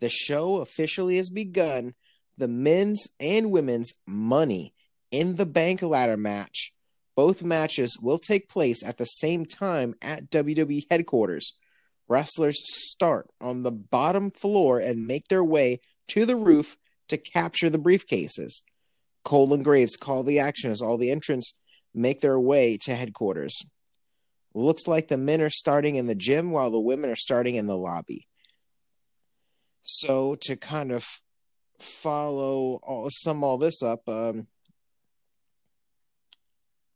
The 0.00 0.08
show 0.08 0.56
officially 0.56 1.16
has 1.16 1.30
begun 1.30 1.94
the 2.38 2.48
men's 2.48 3.08
and 3.20 3.50
women's 3.50 3.92
Money 4.06 4.74
in 5.10 5.36
the 5.36 5.46
Bank 5.46 5.82
ladder 5.82 6.16
match. 6.16 6.72
Both 7.14 7.42
matches 7.42 7.98
will 8.00 8.18
take 8.18 8.48
place 8.48 8.82
at 8.84 8.98
the 8.98 9.06
same 9.06 9.46
time 9.46 9.94
at 10.02 10.30
WWE 10.30 10.84
headquarters. 10.90 11.58
Wrestlers 12.08 12.62
start 12.64 13.28
on 13.40 13.62
the 13.62 13.72
bottom 13.72 14.30
floor 14.30 14.78
and 14.78 15.06
make 15.06 15.28
their 15.28 15.44
way 15.44 15.80
to 16.08 16.26
the 16.26 16.36
roof 16.36 16.76
to 17.08 17.16
capture 17.16 17.70
the 17.70 17.78
briefcases. 17.78 18.62
Cole 19.24 19.52
and 19.54 19.64
Graves 19.64 19.96
call 19.96 20.22
the 20.22 20.38
action 20.38 20.70
as 20.70 20.80
all 20.80 20.98
the 20.98 21.10
entrants 21.10 21.56
make 21.94 22.20
their 22.20 22.38
way 22.38 22.76
to 22.82 22.94
headquarters. 22.94 23.58
Looks 24.56 24.88
like 24.88 25.08
the 25.08 25.18
men 25.18 25.42
are 25.42 25.50
starting 25.50 25.96
in 25.96 26.06
the 26.06 26.14
gym 26.14 26.50
while 26.50 26.70
the 26.70 26.80
women 26.80 27.10
are 27.10 27.16
starting 27.16 27.56
in 27.56 27.66
the 27.66 27.76
lobby. 27.76 28.26
So, 29.82 30.34
to 30.44 30.56
kind 30.56 30.92
of 30.92 31.06
follow 31.78 32.80
all 32.82 33.08
sum 33.10 33.44
all 33.44 33.58
this 33.58 33.82
up. 33.82 34.08
Um, 34.08 34.46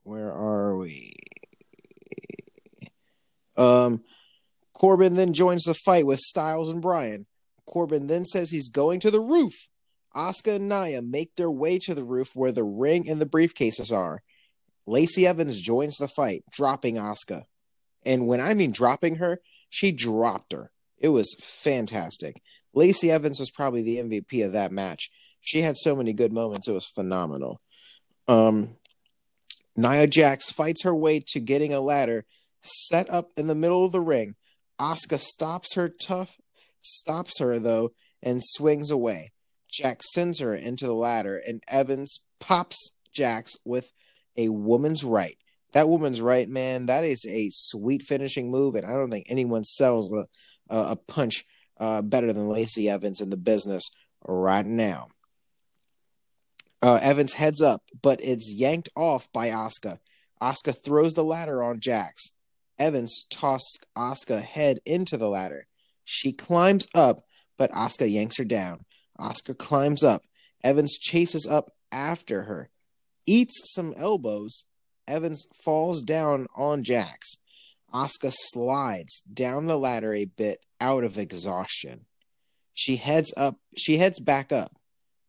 where 0.05 0.33
are 0.33 0.75
we? 0.79 1.13
Um, 3.59 4.05
Corbin 4.73 5.17
then 5.17 5.35
joins 5.35 5.65
the 5.65 5.75
fight 5.75 6.07
with 6.07 6.21
Styles 6.21 6.71
and 6.71 6.81
Bryan. 6.81 7.27
Corbin 7.67 8.07
then 8.07 8.25
says 8.25 8.51
he's 8.51 8.71
going 8.71 9.01
to 9.01 9.11
the 9.11 9.21
roof. 9.21 9.69
Asuka 10.17 10.57
and 10.57 10.71
Nia 10.71 11.03
make 11.03 11.37
their 11.37 11.51
way 11.51 11.79
to 11.81 11.95
the 11.95 12.05
roof 12.05 12.31
where 12.35 12.53
the 12.53 12.65
ring 12.65 13.07
and 13.07 13.21
the 13.21 13.27
briefcases 13.27 13.95
are. 13.95 14.23
Lacey 14.87 15.27
Evans 15.27 15.61
joins 15.61 15.99
the 15.99 16.09
fight, 16.09 16.43
dropping 16.51 16.95
Asuka. 16.95 17.45
And 18.05 18.27
when 18.27 18.41
I 18.41 18.55
mean 18.55 18.73
dropping 18.73 19.17
her, 19.17 19.41
she 19.69 19.93
dropped 19.93 20.53
her. 20.53 20.71
It 20.99 21.09
was 21.09 21.35
fantastic. 21.41 22.43
Lacey 22.75 23.11
Evans 23.11 23.41
was 23.41 23.51
probably 23.51 23.83
the 23.83 23.97
MVP 23.99 24.45
of 24.45 24.53
that 24.53 24.73
match. 24.73 25.11
She 25.41 25.63
had 25.63 25.77
so 25.77 25.97
many 25.97 26.13
good 26.13 26.33
moments. 26.33 26.69
It 26.69 26.73
was 26.73 26.87
phenomenal. 26.87 27.59
Um, 28.29 28.77
Nia 29.77 30.07
Jax 30.07 30.51
fights 30.51 30.85
her 30.85 30.95
way 30.95 31.23
to 31.29 31.41
getting 31.41 31.73
a 31.73 31.81
ladder 31.81 32.27
set 32.61 33.09
up 33.09 33.29
in 33.37 33.47
the 33.47 33.55
middle 33.55 33.85
of 33.85 33.93
the 33.93 34.01
ring. 34.01 34.35
Asuka 34.79 35.19
stops 35.19 35.75
her 35.75 35.89
tough, 35.89 36.37
stops 36.83 37.39
her 37.39 37.59
though, 37.59 37.93
and 38.23 38.43
swings 38.43 38.91
away. 38.91 39.33
Jax 39.71 40.13
sends 40.13 40.41
her 40.41 40.55
into 40.55 40.85
the 40.85 40.95
ladder, 40.95 41.37
and 41.37 41.63
Evans 41.69 42.21
pops 42.41 42.97
Jax 43.13 43.57
with 43.65 43.93
a 44.37 44.49
woman's 44.49 45.05
right. 45.05 45.37
That 45.73 45.89
woman's 45.89 46.21
right, 46.21 46.49
man. 46.49 46.87
That 46.87 47.05
is 47.05 47.25
a 47.27 47.49
sweet 47.53 48.03
finishing 48.03 48.51
move, 48.51 48.75
and 48.75 48.87
I 48.87 48.95
don't 48.95 49.11
think 49.11 49.27
anyone 49.29 49.65
sells 49.65 50.13
a, 50.13 50.27
a 50.69 50.97
punch 50.97 51.45
uh, 51.79 52.03
better 52.03 52.33
than 52.33 52.49
Lacey 52.49 52.89
Evans 52.89 53.21
in 53.21 53.31
the 53.31 53.37
business 53.37 53.91
right 54.25 54.67
now. 54.67 55.09
Uh, 56.83 56.99
Evans 57.03 57.35
heads 57.35 57.61
up, 57.61 57.83
but 58.03 58.21
it's 58.23 58.55
yanked 58.55 58.89
off 58.97 59.31
by 59.33 59.49
Asuka. 59.49 59.99
Asuka 60.43 60.83
throws 60.83 61.15
the 61.15 61.25
ladder 61.25 61.63
on 61.63 61.81
Jax. 61.81 62.35
Evans 62.79 63.27
tosses 63.29 63.79
Asuka 63.97 64.43
head 64.43 64.79
into 64.87 65.17
the 65.19 65.29
ladder. 65.29 65.67
She 66.05 66.33
climbs 66.33 66.89
up, 66.95 67.25
but 67.59 67.71
Asuka 67.73 68.11
yanks 68.11 68.39
her 68.39 68.45
down. 68.45 68.87
Asuka 69.19 69.57
climbs 69.57 70.03
up. 70.03 70.23
Evans 70.65 70.99
chases 70.99 71.47
up 71.47 71.73
after 71.93 72.45
her, 72.45 72.71
eats 73.27 73.73
some 73.75 73.95
elbows, 73.97 74.67
Evans 75.07 75.47
falls 75.65 76.03
down 76.03 76.47
on 76.55 76.85
Jax. 76.85 77.37
Asuka 77.93 78.33
slides 78.33 79.23
down 79.23 79.67
the 79.67 79.79
ladder 79.79 80.15
a 80.15 80.25
bit 80.25 80.61
out 80.81 81.05
of 81.05 81.19
exhaustion. 81.19 82.07
She 82.75 82.97
heads 82.97 83.35
up 83.37 83.59
she 83.77 83.99
heads 83.99 84.21
back 84.21 84.53
up. 84.53 84.77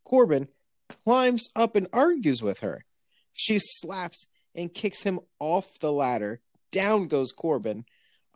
Corbin 0.04 0.48
climbs 0.88 1.50
up 1.56 1.76
and 1.76 1.88
argues 1.92 2.42
with 2.42 2.60
her. 2.60 2.86
She 3.34 3.60
slaps 3.60 4.28
and 4.56 4.74
kicks 4.74 5.04
him 5.04 5.20
off 5.40 5.80
the 5.80 5.92
ladder. 5.92 6.42
Down 6.72 7.08
goes 7.08 7.32
Corbin. 7.32 7.86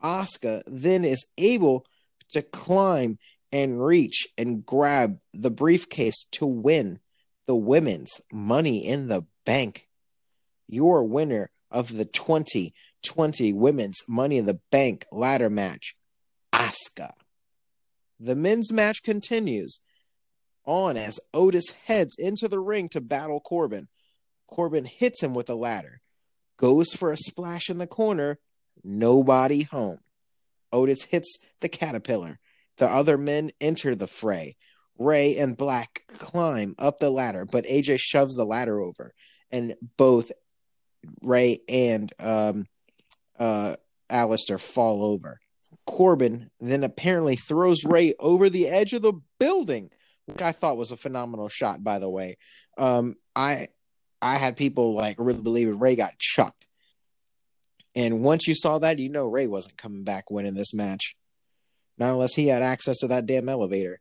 Asuka 0.04 0.64
then 0.66 1.06
is 1.06 1.30
able 1.38 1.86
to 2.32 2.42
climb 2.42 3.18
and 3.52 3.84
reach 3.84 4.28
and 4.38 4.66
grab 4.66 5.20
the 5.34 5.52
briefcase 5.52 6.26
to 6.32 6.46
win 6.46 7.00
the 7.48 7.56
women's 7.56 8.22
money 8.32 8.86
in 8.86 9.08
the 9.08 9.26
bank. 9.46 9.88
Your 10.68 11.06
winner 11.06 11.50
of 11.72 11.96
the 11.96 12.06
2020 12.06 13.54
women's 13.54 14.02
money 14.08 14.38
in 14.38 14.46
the 14.46 14.60
bank 14.72 15.06
ladder 15.12 15.50
match, 15.50 15.96
Asuka. 16.54 17.12
The 18.20 18.36
men's 18.36 18.72
match 18.72 19.04
continues 19.04 19.80
on 20.66 20.98
as 20.98 21.20
Otis 21.34 21.72
heads 21.86 22.16
into 22.18 22.48
the 22.48 22.60
ring 22.60 22.90
to 22.90 23.02
battle 23.02 23.40
Corbin. 23.40 23.88
Corbin 24.48 24.86
hits 24.86 25.22
him 25.22 25.34
with 25.34 25.50
a 25.50 25.56
ladder, 25.56 26.02
goes 26.58 26.94
for 26.94 27.12
a 27.12 27.18
splash 27.18 27.70
in 27.70 27.78
the 27.78 27.88
corner, 27.88 28.40
nobody 28.84 29.64
home. 29.64 30.00
Otis 30.72 31.06
hits 31.06 31.38
the 31.62 31.70
caterpillar. 31.70 32.40
The 32.78 32.90
other 32.90 33.18
men 33.18 33.52
enter 33.62 33.96
the 33.96 34.08
fray. 34.08 34.56
Rey 34.98 35.38
and 35.38 35.58
Black 35.58 36.02
climb 36.18 36.76
up 36.80 36.98
the 37.00 37.10
ladder, 37.10 37.46
but 37.46 37.66
AJ 37.66 38.00
shoves 38.00 38.36
the 38.36 38.46
ladder 38.46 38.80
over, 38.80 39.14
and 39.52 39.76
both 39.98 40.32
Rey 41.22 41.60
and 41.68 42.12
um, 42.20 42.68
uh, 43.40 43.76
Aleister 44.10 44.60
fall 44.60 45.04
over. 45.04 45.40
Corbin 45.86 46.50
then 46.60 46.84
apparently 46.84 47.36
throws 47.36 47.84
Rey 47.84 48.14
over 48.20 48.50
the 48.50 48.68
edge 48.68 48.94
of 48.94 49.02
the 49.02 49.14
building, 49.40 49.92
which 50.26 50.42
I 50.42 50.52
thought 50.52 50.78
was 50.78 50.92
a 50.92 50.98
phenomenal 50.98 51.50
shot. 51.50 51.84
By 51.84 52.00
the 52.00 52.10
way, 52.10 52.38
um, 52.78 53.16
I 53.36 53.70
I 54.22 54.38
had 54.38 54.58
people 54.58 54.96
like 54.96 55.18
really 55.20 55.42
believing 55.42 55.80
Rey 55.80 55.96
got 55.96 56.18
chucked, 56.18 56.68
and 57.96 58.24
once 58.24 58.48
you 58.48 58.56
saw 58.56 58.80
that, 58.80 59.00
you 59.00 59.10
know 59.10 59.26
Rey 59.26 59.48
wasn't 59.48 59.78
coming 59.78 60.04
back 60.04 60.32
winning 60.32 60.56
this 60.56 60.74
match, 60.74 61.16
not 61.98 62.12
unless 62.12 62.36
he 62.36 62.48
had 62.48 62.62
access 62.62 63.00
to 63.00 63.08
that 63.10 63.26
damn 63.26 63.50
elevator. 63.50 64.00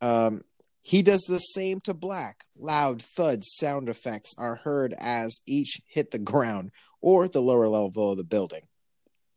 Um, 0.00 0.42
he 0.82 1.02
does 1.02 1.22
the 1.22 1.38
same 1.38 1.80
to 1.82 1.94
Black. 1.94 2.44
Loud 2.58 3.02
thud 3.02 3.44
sound 3.44 3.88
effects 3.88 4.34
are 4.36 4.56
heard 4.56 4.94
as 4.98 5.40
each 5.46 5.80
hit 5.86 6.10
the 6.10 6.18
ground 6.18 6.72
or 7.00 7.28
the 7.28 7.40
lower 7.40 7.68
level 7.68 8.10
of 8.10 8.16
the 8.18 8.24
building. 8.24 8.62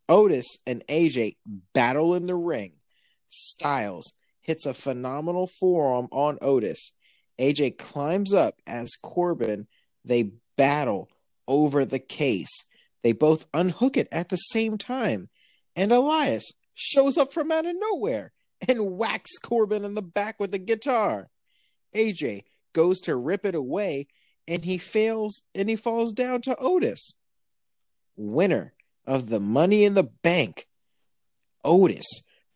Otis 0.10 0.58
and 0.66 0.86
AJ 0.88 1.38
battle 1.74 2.16
in 2.16 2.26
the 2.26 2.36
ring. 2.36 2.74
Styles 3.28 4.14
hits 4.42 4.66
a 4.66 4.74
phenomenal 4.74 5.48
forearm 5.48 6.08
on 6.12 6.38
Otis. 6.42 6.94
AJ 7.40 7.78
climbs 7.78 8.34
up 8.34 8.56
as 8.66 8.96
Corbin. 9.02 9.68
They 10.04 10.32
battle 10.58 11.10
over 11.48 11.86
the 11.86 12.00
case. 12.00 12.66
They 13.04 13.12
both 13.12 13.46
unhook 13.54 13.98
it 13.98 14.08
at 14.12 14.30
the 14.30 14.38
same 14.38 14.78
time. 14.78 15.30
And 15.76 15.92
Elias 15.92 16.52
shows 16.74 17.18
up 17.18 17.34
from 17.34 17.52
out 17.52 17.66
of 17.66 17.76
nowhere 17.92 18.32
and 18.68 18.98
whacks 18.98 19.38
Corbin 19.38 19.84
in 19.84 19.96
the 19.96 20.02
back 20.02 20.40
with 20.40 20.54
a 20.54 20.60
guitar. 20.60 21.30
AJ 21.96 22.44
goes 22.74 23.00
to 23.02 23.16
rip 23.16 23.46
it 23.46 23.56
away 23.56 24.08
and 24.48 24.64
he 24.64 24.78
fails 24.78 25.44
and 25.56 25.70
he 25.70 25.76
falls 25.76 26.12
down 26.12 26.42
to 26.42 26.56
Otis. 26.60 27.18
Winner 28.16 28.74
of 29.06 29.30
the 29.30 29.40
money 29.40 29.84
in 29.84 29.94
the 29.94 30.10
bank. 30.24 30.68
Otis 31.64 32.06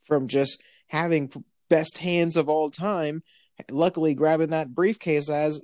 from 0.04 0.28
just 0.28 0.62
having 0.88 1.32
best 1.69 1.99
hands 1.99 2.36
of 2.36 2.47
all 2.47 2.69
time, 2.69 3.23
luckily 3.71 4.13
grabbing 4.13 4.49
that 4.49 4.73
briefcase 4.73 5.30
as 5.30 5.62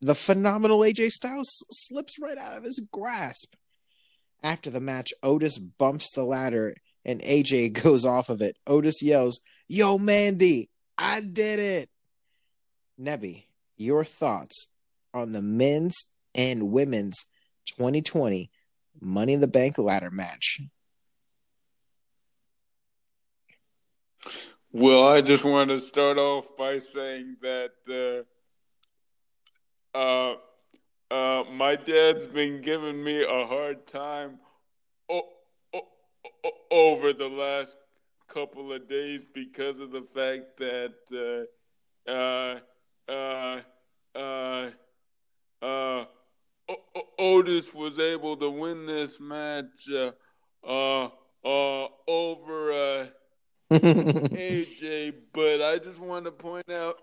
the 0.00 0.14
phenomenal 0.14 0.80
AJ 0.80 1.10
Styles 1.10 1.64
slips 1.70 2.16
right 2.20 2.38
out 2.38 2.56
of 2.56 2.64
his 2.64 2.86
grasp. 2.92 3.54
After 4.42 4.70
the 4.70 4.80
match, 4.80 5.12
Otis 5.22 5.58
bumps 5.58 6.12
the 6.12 6.22
ladder 6.22 6.74
and 7.04 7.20
AJ 7.22 7.72
goes 7.82 8.04
off 8.04 8.28
of 8.28 8.42
it. 8.42 8.56
Otis 8.66 9.02
yells, 9.02 9.40
Yo, 9.68 9.98
Mandy, 9.98 10.70
I 10.98 11.20
did 11.20 11.58
it. 11.58 11.90
Nebby, 13.00 13.44
your 13.76 14.04
thoughts 14.04 14.72
on 15.12 15.32
the 15.32 15.42
men's 15.42 16.12
and 16.34 16.70
women's 16.70 17.26
2020 17.66 18.50
Money 19.00 19.34
in 19.34 19.40
the 19.40 19.48
Bank 19.48 19.76
ladder 19.78 20.10
match? 20.10 20.60
Well, 24.72 25.06
I 25.06 25.20
just 25.20 25.44
want 25.44 25.70
to 25.70 25.80
start 25.80 26.18
off 26.18 26.46
by 26.56 26.78
saying 26.78 27.36
that 27.42 28.24
uh, 29.94 29.98
uh, 29.98 30.36
uh, 31.10 31.44
my 31.50 31.76
dad's 31.76 32.26
been 32.26 32.62
giving 32.62 33.02
me 33.02 33.22
a 33.22 33.46
hard 33.46 33.86
time 33.86 34.38
o- 35.08 35.28
o- 35.74 35.88
over 36.70 37.12
the 37.12 37.28
last 37.28 37.76
couple 38.28 38.72
of 38.72 38.88
days 38.88 39.22
because 39.34 39.78
of 39.78 39.92
the 39.92 40.02
fact 40.02 40.58
that 40.58 40.94
uh, 43.08 43.60
uh, 44.14 44.70
uh, 45.62 46.04
Otis 47.18 47.72
was 47.74 47.98
able 47.98 48.36
to 48.36 48.50
win 48.50 48.86
this 48.86 49.18
match 49.20 49.88
uh, 49.92 50.12
uh, 50.66 51.08
uh, 51.44 51.88
over 52.06 52.72
uh, 52.72 53.06
AJ, 53.70 55.14
but 55.32 55.62
I 55.62 55.78
just 55.78 56.00
want 56.00 56.24
to 56.24 56.32
point 56.32 56.70
out, 56.70 56.96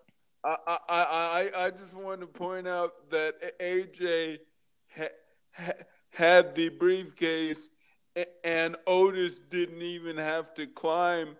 I, 0.44 0.56
I, 0.68 0.80
I, 0.90 1.66
I 1.66 1.70
just 1.70 1.94
want 1.94 2.22
to 2.22 2.28
point 2.28 2.68
out 2.68 3.10
that 3.12 3.58
AJ 3.60 4.40
ha- 4.96 5.08
ha- 5.54 5.84
had 6.12 6.56
the 6.56 6.70
briefcase, 6.70 7.70
and 8.44 8.76
Otis 8.86 9.40
didn't 9.40 9.82
even 9.82 10.18
have 10.18 10.54
to 10.56 10.68
climb 10.68 11.38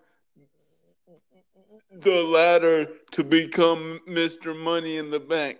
the 1.90 2.22
ladder 2.22 2.88
to 3.12 3.24
become 3.24 4.00
Mr. 4.08 4.56
Money 4.56 4.96
in 4.96 5.10
the 5.10 5.20
Bank. 5.20 5.58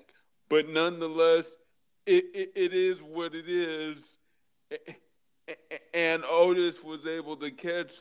But 0.48 0.68
nonetheless, 0.68 1.57
it, 2.07 2.24
it, 2.35 2.53
it 2.55 2.74
is 2.74 2.98
what 3.03 3.35
it 3.35 3.48
is. 3.48 3.98
And 5.92 6.24
Otis 6.24 6.83
was 6.83 7.07
able 7.07 7.37
to 7.37 7.50
catch 7.50 7.92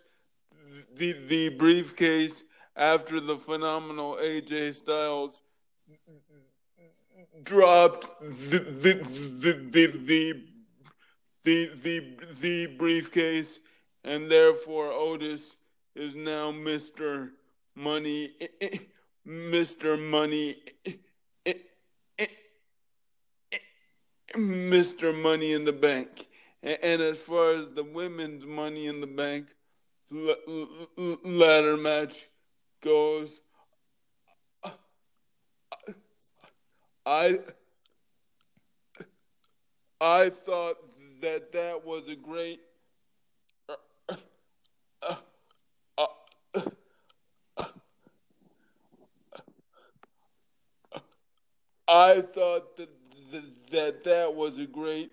the, 0.96 1.14
the 1.28 1.50
briefcase 1.50 2.44
after 2.76 3.20
the 3.20 3.38
phenomenal 3.38 4.18
AJ 4.22 4.76
Styles 4.76 5.42
dropped 7.44 8.08
the 8.22 8.60
the 8.60 8.94
the 8.94 9.54
the 9.54 10.44
the, 11.44 11.72
the, 11.84 12.18
the, 12.40 12.66
briefcase, 12.68 13.60
and 14.06 14.32
therefore 14.32 14.92
Otis 14.92 15.58
is 15.96 16.16
now 16.16 16.52
Mister 16.52 17.34
money, 17.76 18.32
eh, 18.40 18.48
eh, 18.62 18.78
Mr. 19.28 20.00
Money, 20.00 20.58
eh, 20.86 20.94
Mr. 24.36 25.20
Money 25.20 25.54
in 25.54 25.64
the 25.66 25.74
Bank. 25.74 26.28
And 26.62 27.02
as 27.02 27.20
far 27.20 27.52
as 27.52 27.68
the 27.76 27.84
women's 27.84 28.46
Money 28.46 28.88
in 28.88 29.02
the 29.02 29.08
Bank 29.08 29.54
ladder 31.24 31.78
match 31.78 32.28
goes, 32.82 33.40
I 37.06 37.40
I 40.00 40.30
thought 40.30 40.78
that 41.22 41.52
that 41.52 41.86
was 41.86 42.08
a 42.10 42.16
great 42.16 42.62
I 51.94 52.22
thought 52.22 52.76
that 52.78 52.90
that, 53.70 54.04
that 54.04 54.34
was 54.34 54.58
a 54.58 54.66
great 54.66 55.12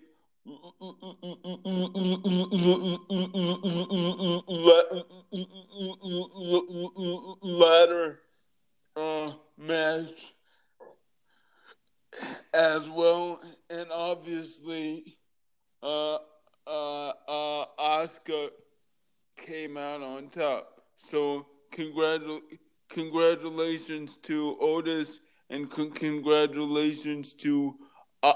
ladder 7.43 8.19
uh, 8.95 9.31
match 9.59 10.33
as 12.51 12.89
well, 12.89 13.39
and 13.69 13.91
obviously, 13.91 15.17
uh, 15.83 16.15
uh, 16.65 17.09
uh, 17.09 17.65
Asuka 17.79 18.49
came 19.37 19.77
out 19.77 20.01
on 20.01 20.29
top. 20.29 20.81
So, 20.97 21.45
congratu- 21.71 22.41
congratulations 22.89 24.17
to 24.23 24.57
Otis 24.59 25.19
and 25.51 25.69
con- 25.69 25.91
congratulations 25.91 27.33
to 27.33 27.75
uh, 28.23 28.33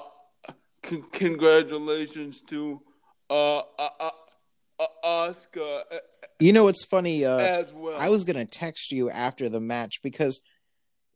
c- 0.85 1.03
congratulations 1.11 2.41
to 2.41 2.81
uh, 3.29 3.59
uh, 3.59 3.89
uh, 3.99 4.09
uh 4.79 4.85
Asuka 5.03 5.83
You 6.39 6.53
know 6.53 6.65
what's 6.65 6.83
funny? 6.83 7.25
Uh, 7.25 7.37
as 7.37 7.73
well. 7.73 7.97
I 7.97 8.09
was 8.09 8.25
gonna 8.25 8.45
text 8.45 8.91
you 8.91 9.09
after 9.09 9.49
the 9.49 9.61
match 9.61 10.01
because 10.03 10.41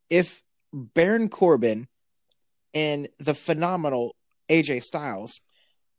if 0.09 0.41
Baron 0.73 1.29
Corbin 1.29 1.87
and 2.73 3.09
the 3.19 3.35
phenomenal 3.35 4.15
AJ 4.49 4.83
Styles 4.83 5.39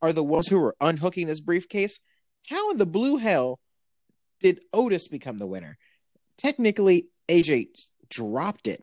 are 0.03 0.13
the 0.13 0.25
ones 0.25 0.49
who 0.49 0.65
are 0.65 0.75
unhooking 0.81 1.27
this 1.27 1.41
briefcase, 1.41 2.01
how 2.49 2.71
in 2.71 2.79
the 2.79 2.87
blue 2.87 3.19
hell 3.19 3.61
did 4.41 4.61
Otis 4.73 5.09
become 5.09 5.37
the 5.37 5.47
winner? 5.47 5.77
Technically, 6.39 7.11
AJ 7.29 7.67
dropped 8.09 8.67
it, 8.67 8.83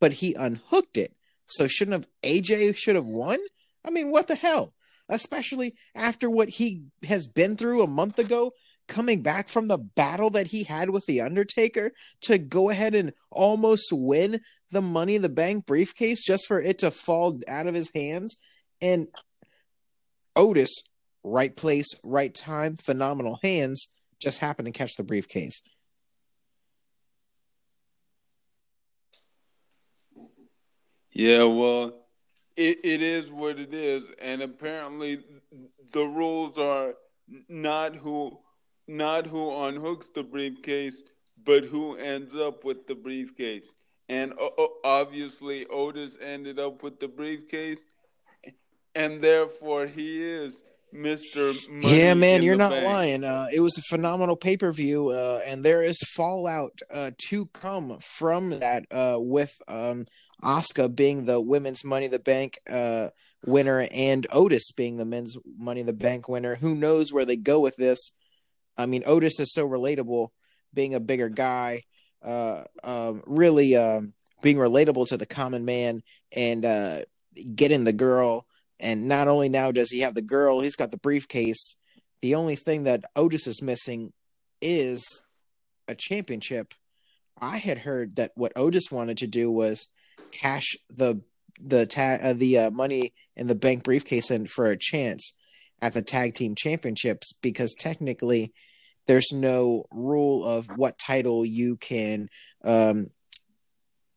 but 0.00 0.12
he 0.12 0.34
unhooked 0.34 0.96
it. 0.96 1.14
So 1.46 1.66
shouldn't 1.66 1.94
have 1.94 2.08
AJ 2.22 2.76
should 2.76 2.96
have 2.96 3.06
won? 3.06 3.38
I 3.84 3.90
mean, 3.90 4.10
what 4.10 4.28
the 4.28 4.34
hell? 4.34 4.74
Especially 5.08 5.74
after 5.94 6.28
what 6.28 6.48
he 6.48 6.84
has 7.04 7.26
been 7.26 7.56
through 7.56 7.82
a 7.82 7.86
month 7.86 8.18
ago, 8.18 8.52
coming 8.88 9.22
back 9.22 9.48
from 9.48 9.68
the 9.68 9.78
battle 9.78 10.30
that 10.30 10.48
he 10.48 10.64
had 10.64 10.90
with 10.90 11.04
the 11.06 11.20
Undertaker 11.20 11.92
to 12.22 12.38
go 12.38 12.70
ahead 12.70 12.94
and 12.94 13.12
almost 13.30 13.92
win 13.92 14.40
the 14.70 14.80
Money 14.80 15.14
in 15.14 15.22
the 15.22 15.28
Bank 15.28 15.66
briefcase 15.66 16.24
just 16.24 16.46
for 16.46 16.60
it 16.60 16.78
to 16.80 16.90
fall 16.90 17.38
out 17.46 17.66
of 17.66 17.74
his 17.74 17.90
hands. 17.94 18.36
And 18.80 19.08
Otis, 20.34 20.82
right 21.22 21.54
place, 21.54 21.88
right 22.04 22.34
time, 22.34 22.76
phenomenal 22.76 23.38
hands, 23.42 23.92
just 24.20 24.38
happened 24.38 24.66
to 24.66 24.72
catch 24.72 24.96
the 24.96 25.04
briefcase. 25.04 25.62
Yeah, 31.18 31.42
well, 31.42 31.94
it, 32.56 32.78
it 32.84 33.02
is 33.02 33.32
what 33.32 33.58
it 33.58 33.74
is, 33.74 34.04
and 34.22 34.40
apparently 34.40 35.18
the 35.92 36.04
rules 36.04 36.56
are 36.58 36.94
not 37.48 37.96
who 37.96 38.38
not 38.86 39.26
who 39.26 39.50
unhooks 39.50 40.06
the 40.14 40.22
briefcase, 40.22 41.02
but 41.44 41.64
who 41.64 41.96
ends 41.96 42.36
up 42.36 42.62
with 42.62 42.86
the 42.86 42.94
briefcase. 42.94 43.66
And 44.08 44.32
obviously, 44.84 45.66
Otis 45.66 46.16
ended 46.22 46.60
up 46.60 46.84
with 46.84 47.00
the 47.00 47.08
briefcase, 47.08 47.80
and 48.94 49.20
therefore 49.20 49.88
he 49.88 50.22
is 50.22 50.62
Mister. 50.92 51.52
Yeah, 51.80 52.14
man, 52.14 52.42
you're 52.42 52.56
not 52.56 52.70
bank. 52.70 52.86
lying. 52.86 53.24
Uh, 53.24 53.48
it 53.52 53.60
was 53.60 53.76
a 53.76 53.82
phenomenal 53.82 54.36
pay 54.36 54.56
per 54.56 54.72
view, 54.72 55.10
uh, 55.10 55.40
and 55.46 55.62
there 55.62 55.82
is 55.82 55.98
fallout 56.16 56.80
uh, 56.92 57.10
to 57.28 57.46
come 57.46 57.98
from 58.00 58.50
that. 58.58 58.84
Uh, 58.90 59.16
with 59.18 59.52
um, 59.68 60.06
Asuka 60.42 60.94
being 60.94 61.26
the 61.26 61.40
women's 61.40 61.84
Money 61.84 62.06
the 62.06 62.18
Bank 62.18 62.58
uh, 62.68 63.08
winner, 63.44 63.86
and 63.92 64.26
Otis 64.32 64.72
being 64.72 64.96
the 64.96 65.04
men's 65.04 65.36
Money 65.56 65.82
the 65.82 65.92
Bank 65.92 66.28
winner. 66.28 66.56
Who 66.56 66.74
knows 66.74 67.12
where 67.12 67.24
they 67.24 67.36
go 67.36 67.60
with 67.60 67.76
this? 67.76 68.16
I 68.76 68.86
mean, 68.86 69.02
Otis 69.06 69.38
is 69.40 69.52
so 69.52 69.68
relatable, 69.68 70.28
being 70.72 70.94
a 70.94 71.00
bigger 71.00 71.28
guy, 71.28 71.82
uh, 72.22 72.64
um, 72.82 73.22
really 73.26 73.76
um, 73.76 74.14
being 74.42 74.56
relatable 74.56 75.06
to 75.08 75.16
the 75.16 75.26
common 75.26 75.64
man, 75.64 76.02
and 76.34 77.04
getting 77.54 77.84
the 77.84 77.92
girl 77.92 78.46
and 78.80 79.08
not 79.08 79.28
only 79.28 79.48
now 79.48 79.70
does 79.70 79.90
he 79.90 80.00
have 80.00 80.14
the 80.14 80.22
girl, 80.22 80.60
he's 80.60 80.76
got 80.76 80.90
the 80.90 80.98
briefcase. 80.98 81.78
The 82.22 82.34
only 82.34 82.56
thing 82.56 82.84
that 82.84 83.04
Otis 83.16 83.46
is 83.46 83.62
missing 83.62 84.12
is 84.60 85.24
a 85.86 85.94
championship. 85.94 86.74
I 87.40 87.58
had 87.58 87.78
heard 87.78 88.16
that 88.16 88.32
what 88.34 88.52
Otis 88.56 88.90
wanted 88.90 89.18
to 89.18 89.26
do 89.26 89.50
was 89.50 89.90
cash 90.32 90.76
the 90.90 91.22
the 91.60 91.86
tag 91.86 92.20
uh, 92.22 92.32
the 92.34 92.58
uh, 92.58 92.70
money 92.70 93.12
in 93.36 93.46
the 93.46 93.54
bank 93.54 93.82
briefcase 93.82 94.30
in 94.30 94.46
for 94.46 94.66
a 94.66 94.76
chance 94.78 95.36
at 95.80 95.94
the 95.94 96.02
tag 96.02 96.34
team 96.34 96.54
championships 96.54 97.32
because 97.32 97.74
technically 97.74 98.52
there's 99.06 99.32
no 99.32 99.86
rule 99.90 100.44
of 100.44 100.66
what 100.76 100.98
title 100.98 101.44
you 101.44 101.76
can 101.76 102.28
um, 102.64 103.08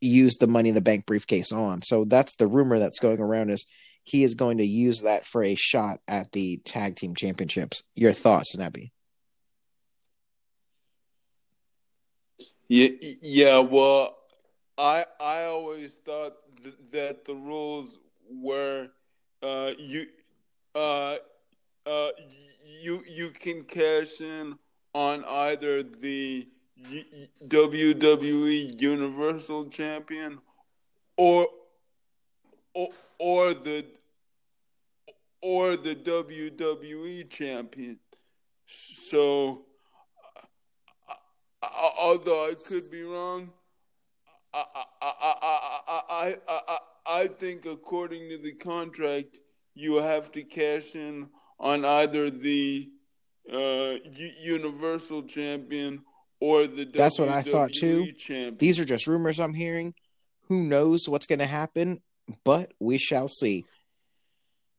use 0.02 0.36
the 0.36 0.48
money 0.48 0.70
in 0.70 0.76
the 0.76 0.82
bank 0.82 1.06
briefcase 1.06 1.52
on. 1.52 1.82
So 1.82 2.04
that's 2.04 2.36
the 2.36 2.48
rumor 2.48 2.78
that's 2.78 3.00
going 3.00 3.20
around 3.20 3.52
is 3.52 3.66
he 4.12 4.24
is 4.24 4.36
going 4.36 4.58
to 4.58 4.66
use 4.66 5.04
that 5.04 5.26
for 5.26 5.42
a 5.42 5.56
shot 5.56 6.02
at 6.06 6.34
the 6.34 6.58
tag 6.66 6.98
team 6.98 7.16
championships. 7.16 7.82
Your 7.96 8.12
thoughts, 8.12 8.54
Nebby? 8.58 8.92
Yeah, 12.68 12.90
yeah. 13.22 13.60
Well, 13.60 14.18
I 14.78 15.06
I 15.18 15.46
always 15.46 15.96
thought 15.96 16.34
th- 16.62 16.76
that 16.92 17.24
the 17.24 17.36
rules 17.36 18.00
were 18.30 18.90
uh, 19.42 19.72
you 19.80 20.08
uh, 20.76 21.16
uh, 21.86 22.10
you 22.82 23.06
you 23.08 23.30
can 23.30 23.64
cash 23.64 24.20
in 24.20 24.60
on 24.94 25.24
either 25.24 25.84
the 25.84 26.46
WWE 27.48 28.82
Universal 28.82 29.70
Champion 29.70 30.40
or 31.16 31.48
or 32.74 32.90
or 33.18 33.54
the 33.54 33.86
or 35.42 35.76
the 35.76 35.96
WWE 35.96 37.30
champion. 37.30 38.00
So, 38.68 39.66
uh, 41.08 41.12
uh, 41.64 41.68
uh, 41.68 41.90
although 42.00 42.50
I 42.50 42.54
could 42.54 42.90
be 42.92 43.04
wrong, 43.04 43.52
I 44.54 44.64
I, 45.02 45.14
I, 45.22 46.36
I, 46.48 46.60
I, 46.68 46.78
I 47.06 47.28
think 47.28 47.66
according 47.66 48.30
to 48.30 48.38
the 48.38 48.54
contract, 48.54 49.40
you 49.74 49.96
have 49.96 50.32
to 50.34 50.44
cash 50.44 50.96
in 50.96 51.30
on 51.60 51.86
either 51.86 52.30
the 52.30 52.90
uh, 53.52 53.96
Universal 54.42 55.24
Champion 55.24 56.04
or 56.40 56.68
the 56.68 56.86
That's 56.86 57.18
WWE 57.18 57.20
what 57.20 57.30
I 57.30 57.42
thought 57.42 57.72
too. 57.74 58.12
Champion. 58.14 58.58
These 58.58 58.80
are 58.80 58.86
just 58.86 59.08
rumors 59.08 59.40
I'm 59.40 59.54
hearing. 59.54 59.94
Who 60.48 60.64
knows 60.64 61.08
what's 61.08 61.26
going 61.26 61.40
to 61.40 61.46
happen? 61.46 62.02
but 62.44 62.74
we 62.80 62.98
shall 62.98 63.28
see. 63.28 63.66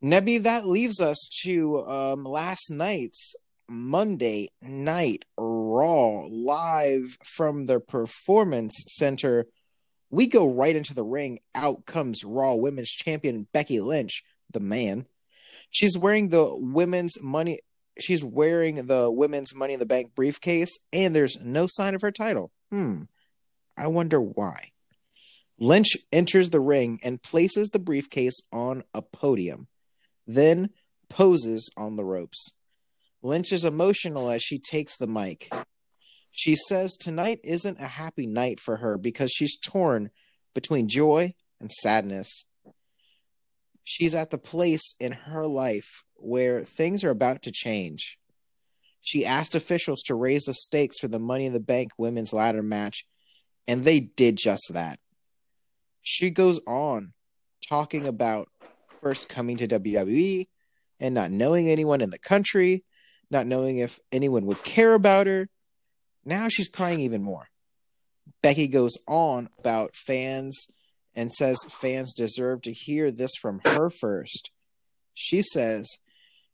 Nebby, 0.03 0.43
that 0.43 0.67
leaves 0.67 1.01
us 1.01 1.29
to 1.43 1.87
um, 1.87 2.25
last 2.25 2.71
night's 2.71 3.37
Monday 3.69 4.49
Night 4.61 5.25
Raw 5.39 6.27
live 6.29 7.17
from 7.25 7.67
the 7.67 7.79
Performance 7.79 8.83
Center. 8.89 9.47
We 10.11 10.27
go 10.27 10.53
right 10.53 10.75
into 10.75 10.93
the 10.93 11.05
ring. 11.05 11.39
Out 11.55 11.87
comes 11.87 12.25
Raw 12.25 12.55
Women's 12.55 12.91
Champion 12.91 13.47
Becky 13.53 13.81
Lynch, 13.81 14.25
the 14.53 14.59
man. 14.59 15.07
She's 15.71 15.97
wearing 15.97 16.31
the 16.31 16.53
women's 16.53 17.23
money. 17.23 17.61
She's 17.99 18.25
wearing 18.25 18.87
the 18.87 19.11
women's 19.11 19.55
Money 19.55 19.75
in 19.75 19.81
the 19.81 19.87
Bank 19.87 20.15
briefcase, 20.17 20.79
and 20.93 21.15
there's 21.15 21.39
no 21.41 21.67
sign 21.69 21.95
of 21.95 22.03
her 22.03 22.11
title. 22.11 22.51
Hmm. 22.71 23.03
I 23.77 23.87
wonder 23.87 24.21
why. 24.21 24.71
Lynch 25.59 25.97
enters 26.11 26.51
the 26.51 26.61
ring 26.61 26.99
and 27.05 27.23
places 27.23 27.69
the 27.69 27.79
briefcase 27.79 28.41
on 28.53 28.83
a 28.93 29.03
podium, 29.03 29.69
then 30.27 30.71
poses 31.09 31.71
on 31.77 31.97
the 31.97 32.05
ropes. 32.05 32.57
Lynch 33.23 33.53
is 33.53 33.65
emotional 33.65 34.31
as 34.31 34.43
she 34.43 34.59
takes 34.59 34.97
the 34.97 35.07
mic. 35.07 35.53
She 36.31 36.57
says 36.57 36.97
tonight 36.97 37.41
isn't 37.45 37.81
a 37.81 37.87
happy 37.87 38.27
night 38.27 38.59
for 38.59 38.79
her 38.79 38.97
because 38.97 39.31
she's 39.31 39.59
torn 39.59 40.11
between 40.55 40.89
joy 40.89 41.35
and 41.61 41.71
sadness. 41.71 42.45
She's 43.85 44.15
at 44.15 44.31
the 44.31 44.39
place 44.39 44.95
in 44.99 45.13
her 45.13 45.47
life 45.47 46.05
where 46.15 46.63
things 46.63 47.05
are 47.05 47.11
about 47.11 47.43
to 47.43 47.53
change. 47.53 48.19
She 49.01 49.27
asked 49.27 49.55
officials 49.55 50.03
to 50.05 50.15
raise 50.15 50.45
the 50.45 50.55
stakes 50.55 50.99
for 50.99 51.09
the 51.09 51.19
Money 51.19 51.47
in 51.47 51.53
the 51.53 51.61
Bank 51.61 51.91
women's 51.99 52.33
ladder 52.33 52.63
match, 52.63 53.05
and 53.67 53.85
they 53.85 53.99
did 53.99 54.37
just 54.37 54.71
that 54.73 55.01
she 56.03 56.31
goes 56.31 56.61
on 56.67 57.15
talking 57.69 58.07
about 58.07 58.49
first 59.03 59.29
coming 59.29 59.57
to 59.59 59.69
WWE 59.69 60.47
and 61.01 61.15
not 61.15 61.31
knowing 61.31 61.69
anyone 61.69 62.01
in 62.01 62.11
the 62.11 62.19
country, 62.19 62.85
not 63.31 63.47
knowing 63.47 63.79
if 63.79 63.99
anyone 64.13 64.47
would 64.47 64.63
care 64.63 64.95
about 64.95 65.27
her. 65.27 65.49
Now 66.25 66.49
she's 66.49 66.69
crying 66.69 67.01
even 67.01 67.23
more. 67.23 67.49
Becky 68.43 68.69
goes 68.69 68.97
on 69.09 69.49
about 69.59 69.97
fans 69.97 70.69
and 71.15 71.33
says 71.33 71.65
fans 71.65 72.15
deserve 72.15 72.63
to 72.63 72.73
hear 72.73 73.11
this 73.11 73.33
from 73.41 73.61
her 73.65 73.91
first. 73.91 74.51
She 75.15 75.43
says 75.43 75.99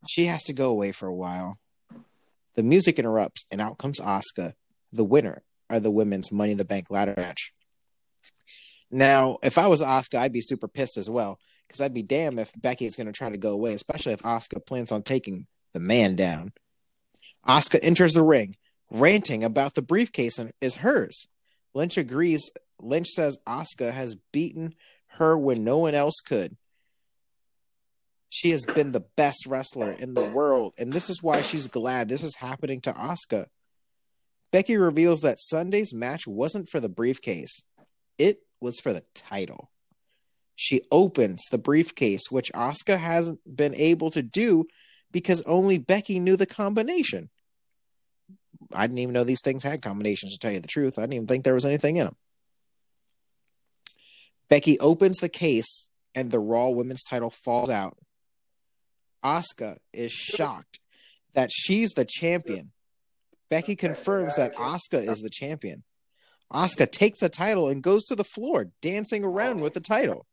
she 0.09 0.25
has 0.25 0.43
to 0.45 0.55
go 0.55 0.71
away 0.71 0.93
for 0.93 1.07
a 1.07 1.15
while. 1.15 1.59
The 2.55 2.63
music 2.63 2.99
interrupts, 2.99 3.47
and 3.53 3.61
out 3.61 3.79
comes 3.79 4.01
Asuka, 4.01 4.55
the 4.93 5.05
winner 5.05 5.43
of 5.71 5.83
the 5.83 5.93
women's 5.93 6.33
Money 6.33 6.53
in 6.53 6.59
the 6.59 6.65
Bank 6.65 6.91
ladder 6.91 7.15
match. 7.17 7.53
Now, 8.91 9.39
if 9.43 9.59
I 9.59 9.69
was 9.69 9.81
Asuka, 9.81 10.19
I'd 10.19 10.33
be 10.33 10.41
super 10.41 10.67
pissed 10.67 10.97
as 10.97 11.09
well 11.09 11.39
because 11.69 11.81
I'd 11.83 11.95
be 11.95 12.03
damned 12.03 12.41
if 12.41 12.51
Becky 12.61 12.87
is 12.87 12.97
going 12.97 13.07
to 13.07 13.13
try 13.13 13.29
to 13.29 13.37
go 13.37 13.53
away, 13.53 13.75
especially 13.75 14.15
if 14.15 14.23
Asuka 14.23 14.65
plans 14.65 14.91
on 14.91 15.03
taking 15.03 15.47
the 15.75 15.81
man 15.81 16.17
down. 16.17 16.53
Asuka 17.47 17.79
enters 17.83 18.15
the 18.15 18.25
ring, 18.25 18.57
ranting 18.91 19.45
about 19.45 19.75
the 19.75 19.83
briefcase 19.83 20.39
and 20.39 20.53
is 20.61 20.77
hers. 20.77 21.29
Lynch 21.75 21.99
agrees. 21.99 22.51
Lynch 22.81 23.09
says 23.09 23.39
Asuka 23.47 23.93
has 23.93 24.17
beaten 24.33 24.75
her 25.19 25.37
when 25.37 25.63
no 25.63 25.79
one 25.79 25.95
else 25.95 26.21
could. 26.21 26.57
She 28.31 28.51
has 28.51 28.65
been 28.65 28.93
the 28.93 29.07
best 29.17 29.47
wrestler 29.47 29.93
in 29.93 30.15
the 30.15 30.25
world, 30.25 30.75
and 30.79 30.93
this 30.93 31.09
is 31.11 31.23
why 31.23 31.43
she's 31.43 31.67
glad 31.67 32.09
this 32.09 32.23
is 32.23 32.37
happening 32.37 32.81
to 32.83 32.93
Asuka. 32.93 33.47
Becky 34.53 34.77
reveals 34.77 35.21
that 35.23 35.41
Sunday's 35.41 35.95
match 35.95 36.27
wasn't 36.27 36.69
for 36.69 36.81
the 36.81 36.89
briefcase, 36.89 37.69
it 38.17 38.39
was 38.61 38.81
for 38.81 38.93
the 38.93 39.05
title. 39.15 39.71
She 40.61 40.81
opens 40.91 41.45
the 41.53 41.57
briefcase, 41.57 42.33
which 42.33 42.51
Asuka 42.53 42.99
hasn't 42.99 43.39
been 43.57 43.77
able 43.77 44.11
to 44.11 44.25
do 44.25 44.65
because 45.13 45.41
only 45.43 45.79
Becky 45.79 46.19
knew 46.19 46.37
the 46.37 46.47
combination. 46.47 47.31
I 48.73 48.89
didn't 48.89 48.99
even 48.99 49.13
know 49.13 49.23
these 49.23 49.41
things 49.41 49.63
had 49.63 49.83
combinations, 49.83 50.33
to 50.33 50.39
tell 50.41 50.51
you 50.51 50.59
the 50.59 50.67
truth. 50.67 50.99
I 50.99 51.03
didn't 51.03 51.13
even 51.13 51.27
think 51.29 51.45
there 51.45 51.55
was 51.55 51.65
anything 51.65 51.99
in 51.99 52.07
them. 52.07 52.17
Becky 54.51 54.81
opens 54.81 55.19
the 55.19 55.29
case, 55.29 55.87
and 56.13 56.33
the 56.33 56.41
Raw 56.41 56.71
Women's 56.71 57.05
title 57.05 57.31
falls 57.31 57.71
out. 57.71 57.97
Asuka 59.25 59.77
is 59.93 60.11
shocked 60.11 60.81
that 61.35 61.51
she's 61.53 61.91
the 61.91 62.05
champion. 62.05 62.73
Becky 63.49 63.77
confirms 63.77 64.35
that 64.35 64.57
Asuka 64.57 65.09
is 65.09 65.21
the 65.21 65.31
champion. 65.31 65.85
Asuka 66.53 66.91
takes 66.91 67.21
the 67.21 67.29
title 67.29 67.69
and 67.69 67.81
goes 67.81 68.05
to 68.07 68.17
the 68.17 68.25
floor, 68.25 68.73
dancing 68.83 69.23
around 69.23 69.61
with 69.61 69.75
the 69.75 69.81
title. 69.81 70.27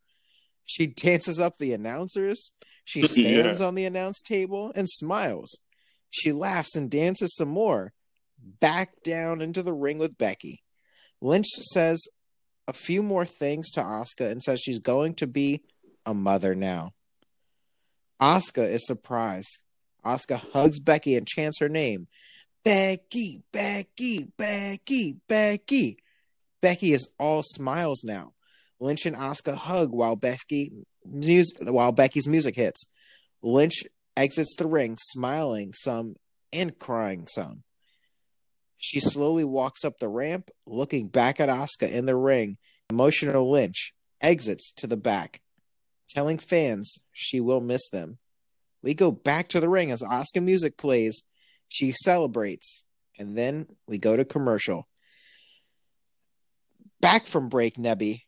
She 0.65 0.87
dances 0.87 1.39
up 1.39 1.57
the 1.57 1.73
announcers. 1.73 2.51
She 2.83 3.03
stands 3.07 3.59
yeah. 3.59 3.65
on 3.65 3.75
the 3.75 3.85
announce 3.85 4.21
table 4.21 4.71
and 4.75 4.89
smiles. 4.89 5.59
She 6.09 6.31
laughs 6.31 6.75
and 6.75 6.89
dances 6.89 7.35
some 7.35 7.49
more, 7.49 7.93
back 8.37 9.03
down 9.03 9.41
into 9.41 9.61
the 9.61 9.73
ring 9.73 9.99
with 9.99 10.17
Becky. 10.17 10.63
Lynch 11.21 11.47
says 11.47 12.07
a 12.67 12.73
few 12.73 13.03
more 13.03 13.25
things 13.25 13.71
to 13.71 13.81
Asuka 13.81 14.31
and 14.31 14.41
says 14.41 14.61
she's 14.61 14.79
going 14.79 15.15
to 15.15 15.27
be 15.27 15.63
a 16.05 16.13
mother 16.13 16.55
now. 16.55 16.91
Asuka 18.21 18.67
is 18.67 18.85
surprised. 18.85 19.63
Asuka 20.05 20.39
hugs 20.53 20.79
Becky 20.79 21.15
and 21.15 21.27
chants 21.27 21.59
her 21.59 21.69
name. 21.69 22.07
Becky, 22.63 23.43
Becky, 23.51 24.27
Becky, 24.37 25.17
Becky. 25.27 25.97
Becky 26.61 26.93
is 26.93 27.11
all 27.19 27.43
smiles 27.43 28.03
now. 28.03 28.33
Lynch 28.79 29.05
and 29.05 29.15
Asuka 29.15 29.55
hug 29.55 29.91
while 29.91 30.15
Becky 30.15 30.85
while 31.61 31.91
Becky's 31.91 32.27
music 32.27 32.55
hits. 32.55 32.91
Lynch 33.41 33.83
exits 34.17 34.55
the 34.55 34.67
ring, 34.67 34.97
smiling 34.99 35.73
some 35.73 36.15
and 36.51 36.77
crying 36.79 37.27
some. 37.27 37.63
She 38.77 38.99
slowly 38.99 39.43
walks 39.43 39.83
up 39.83 39.99
the 39.99 40.09
ramp, 40.09 40.49
looking 40.67 41.07
back 41.07 41.39
at 41.39 41.49
Asuka 41.49 41.89
in 41.91 42.05
the 42.05 42.15
ring. 42.15 42.57
Emotional 42.89 43.49
Lynch 43.49 43.93
exits 44.21 44.71
to 44.73 44.87
the 44.87 44.97
back, 44.97 45.41
telling 46.09 46.37
fans 46.37 46.99
she 47.11 47.39
will 47.39 47.61
miss 47.61 47.89
them. 47.89 48.19
We 48.83 48.93
go 48.93 49.11
back 49.11 49.47
to 49.49 49.59
the 49.59 49.69
ring 49.69 49.89
as 49.91 50.03
Asuka 50.03 50.43
music 50.43 50.77
plays. 50.77 51.27
She 51.67 51.91
celebrates, 51.91 52.85
and 53.17 53.35
then 53.35 53.65
we 53.87 53.97
go 53.97 54.15
to 54.15 54.23
commercial. 54.23 54.87
Back 57.01 57.25
from 57.25 57.49
break, 57.49 57.75
Nebby, 57.77 58.24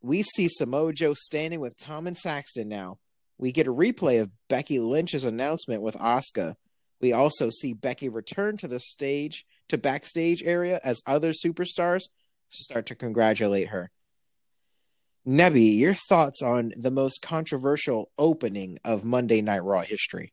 we 0.00 0.22
see 0.22 0.48
Samoa 0.48 0.92
Joe 0.92 1.14
standing 1.14 1.60
with 1.60 1.78
Tom 1.78 2.06
and 2.06 2.16
Saxton 2.16 2.68
now. 2.68 2.98
We 3.36 3.52
get 3.52 3.66
a 3.66 3.72
replay 3.72 4.20
of 4.20 4.30
Becky 4.48 4.80
Lynch's 4.80 5.24
announcement 5.24 5.82
with 5.82 5.96
Asuka. 5.96 6.54
We 7.00 7.12
also 7.12 7.50
see 7.50 7.72
Becky 7.72 8.08
return 8.08 8.56
to 8.58 8.68
the 8.68 8.80
stage 8.80 9.44
to 9.68 9.78
backstage 9.78 10.42
area 10.42 10.80
as 10.82 11.02
other 11.06 11.30
superstars 11.30 12.08
start 12.48 12.86
to 12.86 12.94
congratulate 12.94 13.68
her. 13.68 13.90
Nebby, 15.26 15.78
your 15.78 15.94
thoughts 15.94 16.42
on 16.42 16.72
the 16.76 16.90
most 16.90 17.20
controversial 17.20 18.10
opening 18.18 18.78
of 18.84 19.04
Monday 19.04 19.42
Night 19.42 19.62
Raw 19.62 19.82
history? 19.82 20.32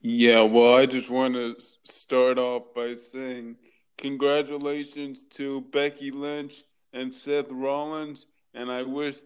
Yeah, 0.00 0.42
well, 0.42 0.74
I 0.74 0.86
just 0.86 1.08
want 1.08 1.34
to 1.34 1.54
start 1.84 2.38
off 2.38 2.74
by 2.74 2.96
saying 2.96 3.54
congratulations 4.02 5.22
to 5.30 5.60
Becky 5.60 6.10
Lynch 6.10 6.64
and 6.92 7.14
Seth 7.14 7.52
Rollins, 7.52 8.26
and 8.52 8.70
I 8.70 8.82
wish 8.82 9.20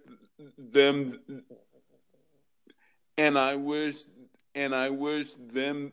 them 0.58 1.18
and 3.16 3.38
I 3.38 3.56
wish 3.56 3.96
and 4.54 4.74
I 4.74 4.90
wish 4.90 5.32
them 5.32 5.92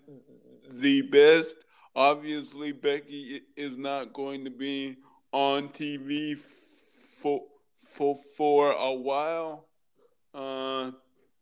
the 0.69 1.01
best. 1.01 1.55
Obviously, 1.95 2.73
Becky 2.73 3.43
is 3.55 3.77
not 3.77 4.11
going 4.11 4.43
to 4.43 4.51
be 4.51 4.97
on 5.31 5.69
TV 5.69 6.37
for 6.37 7.41
for 7.85 8.17
for 8.35 8.73
a 8.73 8.91
while, 8.91 9.65
uh, 10.33 10.91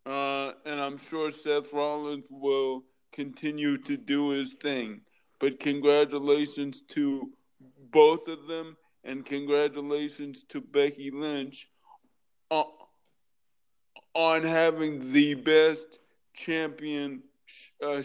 uh, 0.05 0.51
and 0.63 0.79
I'm 0.79 0.99
sure 0.99 1.31
Seth 1.31 1.73
Rollins 1.73 2.27
will 2.29 2.83
continue 3.11 3.79
to 3.79 3.97
do 3.97 4.29
his 4.29 4.53
thing. 4.53 5.01
But 5.41 5.59
congratulations 5.59 6.81
to 6.89 7.31
both 7.91 8.27
of 8.27 8.45
them, 8.47 8.77
and 9.03 9.25
congratulations 9.25 10.45
to 10.49 10.61
Becky 10.61 11.09
Lynch 11.09 11.67
on, 12.51 12.65
on 14.13 14.43
having 14.43 15.11
the 15.11 15.33
best 15.33 15.87
championship 16.35 17.23
uh, 17.83 18.03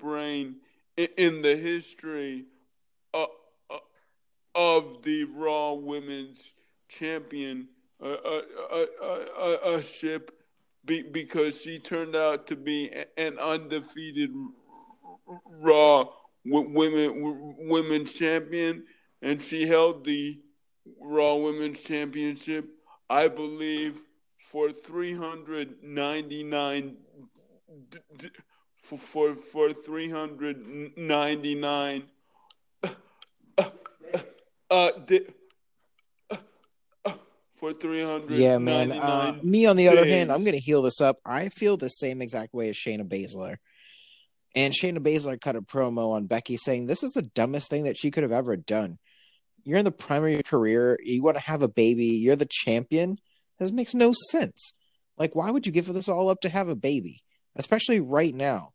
reign 0.00 0.56
in 0.96 1.42
the 1.42 1.56
history 1.56 2.46
of, 3.12 3.28
of 4.54 5.02
the 5.02 5.24
Raw 5.24 5.74
Women's 5.74 6.48
Champion 6.88 7.68
uh, 8.02 8.14
uh, 8.14 9.82
ship 9.82 10.32
because 10.86 11.60
she 11.60 11.78
turned 11.78 12.16
out 12.16 12.46
to 12.46 12.56
be 12.56 12.90
an 13.18 13.38
undefeated 13.38 14.32
Raw 15.60 16.06
women 16.44 17.54
women's 17.58 18.12
champion, 18.12 18.84
and 19.22 19.42
she 19.42 19.66
held 19.66 20.04
the 20.04 20.40
Raw 21.00 21.34
Women's 21.34 21.82
Championship, 21.82 22.68
I 23.10 23.28
believe, 23.28 24.00
for 24.38 24.72
399 24.72 26.96
for 28.78 28.98
for, 28.98 29.34
for 29.34 29.72
399 29.72 32.02
uh, 32.82 32.88
uh, 34.70 34.90
di- 35.04 35.26
for 37.56 37.72
300 37.72 38.30
yeah 38.30 38.58
man 38.58 38.92
uh, 38.92 39.36
me 39.42 39.66
on 39.66 39.76
the 39.76 39.84
days. 39.84 39.92
other 39.92 40.06
hand 40.06 40.32
i'm 40.32 40.44
gonna 40.44 40.56
heal 40.58 40.82
this 40.82 41.00
up 41.00 41.18
i 41.26 41.48
feel 41.48 41.76
the 41.76 41.88
same 41.88 42.22
exact 42.22 42.54
way 42.54 42.68
as 42.70 42.76
shayna 42.76 43.02
baszler 43.06 43.56
and 44.54 44.74
shayna 44.74 44.98
baszler 44.98 45.40
cut 45.40 45.56
a 45.56 45.62
promo 45.62 46.12
on 46.12 46.26
becky 46.26 46.56
saying 46.56 46.86
this 46.86 47.02
is 47.02 47.12
the 47.12 47.22
dumbest 47.22 47.70
thing 47.70 47.84
that 47.84 47.96
she 47.96 48.10
could 48.10 48.22
have 48.22 48.32
ever 48.32 48.56
done 48.56 48.96
you're 49.64 49.78
in 49.78 49.84
the 49.84 49.90
primary 49.90 50.42
career 50.42 50.98
you 51.02 51.22
want 51.22 51.36
to 51.36 51.42
have 51.42 51.62
a 51.62 51.68
baby 51.68 52.04
you're 52.06 52.36
the 52.36 52.48
champion 52.50 53.18
this 53.58 53.72
makes 53.72 53.94
no 53.94 54.12
sense 54.30 54.74
like 55.16 55.34
why 55.34 55.50
would 55.50 55.66
you 55.66 55.72
give 55.72 55.86
this 55.86 56.08
all 56.08 56.30
up 56.30 56.40
to 56.40 56.48
have 56.48 56.68
a 56.68 56.76
baby 56.76 57.22
especially 57.58 58.00
right 58.00 58.34
now. 58.34 58.72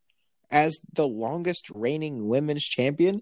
As 0.51 0.77
the 0.93 1.07
longest 1.07 1.71
reigning 1.73 2.27
women's 2.27 2.63
champion, 2.63 3.21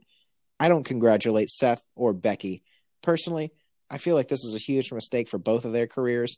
I 0.60 0.68
don't 0.68 0.84
congratulate 0.84 1.50
Seth 1.50 1.82
or 1.96 2.14
Becky. 2.14 2.64
Personally, 3.02 3.52
I 3.90 4.00
feel 4.00 4.16
like 4.16 4.28
this 4.28 4.44
is 4.44 4.56
a 4.56 4.60
huge 4.60 4.92
mistake 4.92 5.30
for 5.30 5.38
both 5.38 5.64
of 5.64 5.72
their 5.72 5.88
careers. 5.88 6.38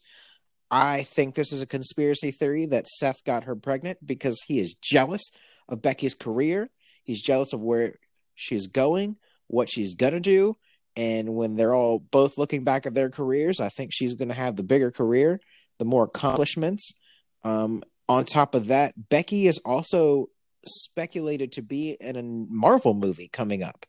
I 0.69 1.03
think 1.03 1.33
this 1.33 1.51
is 1.51 1.61
a 1.63 1.67
conspiracy 1.67 2.31
theory 2.31 2.67
that 2.67 2.87
Seth 2.87 3.23
got 3.23 3.45
her 3.45 3.55
pregnant 3.55 4.05
because 4.05 4.39
he 4.47 4.59
is 4.59 4.75
jealous 4.75 5.31
of 5.69 5.81
Becky's 5.81 6.15
career. 6.15 6.69
He's 7.03 7.21
jealous 7.21 7.53
of 7.53 7.63
where 7.63 7.95
she's 8.35 8.67
going, 8.67 9.17
what 9.47 9.69
she's 9.69 9.95
going 9.95 10.13
to 10.13 10.19
do. 10.19 10.55
And 10.95 11.35
when 11.35 11.55
they're 11.55 11.73
all 11.73 11.99
both 11.99 12.37
looking 12.37 12.63
back 12.63 12.85
at 12.85 12.93
their 12.93 13.09
careers, 13.09 13.59
I 13.59 13.69
think 13.69 13.91
she's 13.91 14.15
going 14.15 14.29
to 14.29 14.35
have 14.35 14.55
the 14.55 14.63
bigger 14.63 14.91
career, 14.91 15.39
the 15.79 15.85
more 15.85 16.05
accomplishments. 16.05 16.99
Um, 17.43 17.81
on 18.07 18.25
top 18.25 18.53
of 18.53 18.67
that, 18.67 18.93
Becky 19.09 19.47
is 19.47 19.59
also 19.59 20.27
speculated 20.65 21.53
to 21.53 21.61
be 21.61 21.97
in 21.99 22.15
a 22.15 22.23
Marvel 22.23 22.93
movie 22.93 23.27
coming 23.27 23.63
up. 23.63 23.85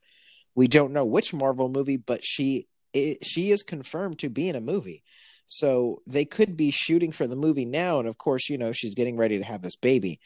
We 0.55 0.67
don't 0.67 0.93
know 0.93 1.05
which 1.05 1.35
Marvel 1.35 1.69
movie, 1.69 1.97
but 1.97 2.25
she 2.25 2.69
it, 2.93 3.25
she 3.25 3.51
is 3.51 3.63
confirmed 3.63 4.21
to 4.21 4.31
be 4.31 4.49
in 4.49 4.57
a 4.57 4.61
movie. 4.61 5.03
So 5.47 6.01
they 6.07 6.25
could 6.25 6.57
be 6.57 6.71
shooting 6.71 7.13
for 7.13 7.27
the 7.27 7.37
movie 7.37 7.67
now, 7.67 7.99
and 7.99 8.09
of 8.09 8.17
course, 8.17 8.49
you 8.49 8.57
know 8.57 8.73
she's 8.73 8.95
getting 8.95 9.17
ready 9.17 9.39
to 9.39 9.45
have 9.45 9.63
this 9.63 9.77
baby. 9.77 10.21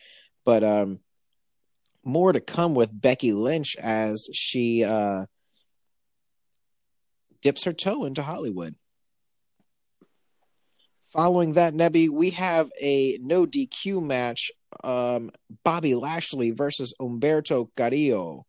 But 0.45 0.63
um, 0.63 1.01
more 2.05 2.33
to 2.33 2.41
come 2.41 2.75
with 2.75 2.91
Becky 2.93 3.33
Lynch 3.33 3.77
as 3.77 4.29
she 4.33 4.85
uh, 4.85 5.27
dips 7.43 7.65
her 7.65 7.73
toe 7.73 8.05
into 8.05 8.23
Hollywood. 8.23 8.75
Following 11.13 11.55
that, 11.55 11.73
Nebby, 11.73 12.11
we 12.11 12.31
have 12.31 12.71
a 12.81 13.19
no 13.21 13.47
DQ 13.47 14.05
match. 14.05 14.51
Um, 14.85 15.31
Bobby 15.65 15.95
Lashley 15.95 16.51
versus 16.51 16.95
Humberto 17.01 17.69
Carrillo. 17.77 18.45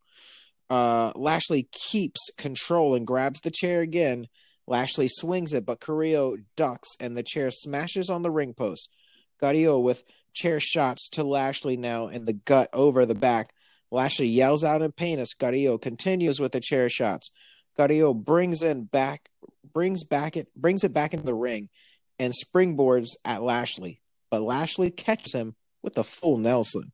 Uh, 0.70 1.12
Lashley 1.16 1.70
keeps 1.72 2.30
control 2.38 2.95
and 2.95 3.08
grabs 3.08 3.39
the 3.39 3.52
chair 3.52 3.82
again. 3.82 4.28
Lashley 4.68 5.08
swings 5.08 5.54
it, 5.54 5.66
but 5.66 5.80
Carrillo 5.80 6.36
ducks 6.56 6.89
and 7.00 7.16
the 7.16 7.24
chair 7.24 7.50
smashes 7.50 8.10
on 8.10 8.22
the 8.22 8.30
ring 8.30 8.54
post. 8.54 8.93
Carrillo 9.40 9.80
with 9.80 10.04
chair 10.34 10.60
shots 10.60 11.10
to 11.10 11.24
Lashley 11.24 11.78
now 11.78 12.08
in 12.08 12.26
the 12.26 12.34
gut 12.34 12.70
over 12.74 13.06
the 13.06 13.16
back. 13.16 13.54
Lashley 13.92 14.28
yells 14.28 14.64
out 14.64 14.82
in 14.82 14.92
pain 14.92 15.20
as 15.20 15.34
Carrillo 15.34 15.78
continues 15.78 16.40
with 16.40 16.52
the 16.52 16.60
chair 16.60 16.90
shots. 16.90 17.32
Carrillo 17.78 18.14
brings 18.14 18.62
in 18.62 18.86
back 18.86 19.30
brings 19.74 20.04
back 20.04 20.36
it 20.36 20.48
brings 20.56 20.84
it 20.84 20.94
back 20.94 21.14
into 21.14 21.26
the 21.26 21.36
ring 21.36 21.70
and 22.18 22.34
springboards 22.34 23.10
at 23.24 23.42
Lashley, 23.42 24.02
but 24.30 24.42
Lashley 24.42 24.92
catches 24.92 25.34
him 25.34 25.56
with 25.82 25.98
a 25.98 26.04
full 26.04 26.38
Nelson. 26.38 26.92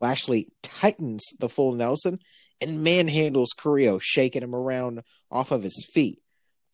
Lashley 0.00 0.48
tightens 0.62 1.24
the 1.38 1.48
full 1.48 1.74
Nelson 1.74 2.18
and 2.60 2.84
manhandles 2.84 3.54
Carrillo, 3.56 3.98
shaking 4.00 4.42
him 4.42 4.54
around 4.54 5.02
off 5.30 5.52
of 5.52 5.62
his 5.62 5.88
feet. 5.92 6.18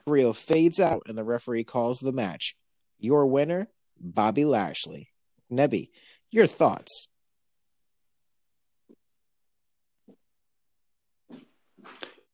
Carrillo 0.05 0.32
fades 0.32 0.80
out 0.80 1.03
and 1.07 1.18
the 1.18 1.24
referee 1.24 1.64
calls 1.64 1.99
the 1.99 2.12
match. 2.12 2.55
Your 2.99 3.26
winner, 3.26 3.68
Bobby 4.01 4.44
Lashley. 4.44 5.11
Nebby, 5.51 5.90
your 6.30 6.47
thoughts? 6.47 7.09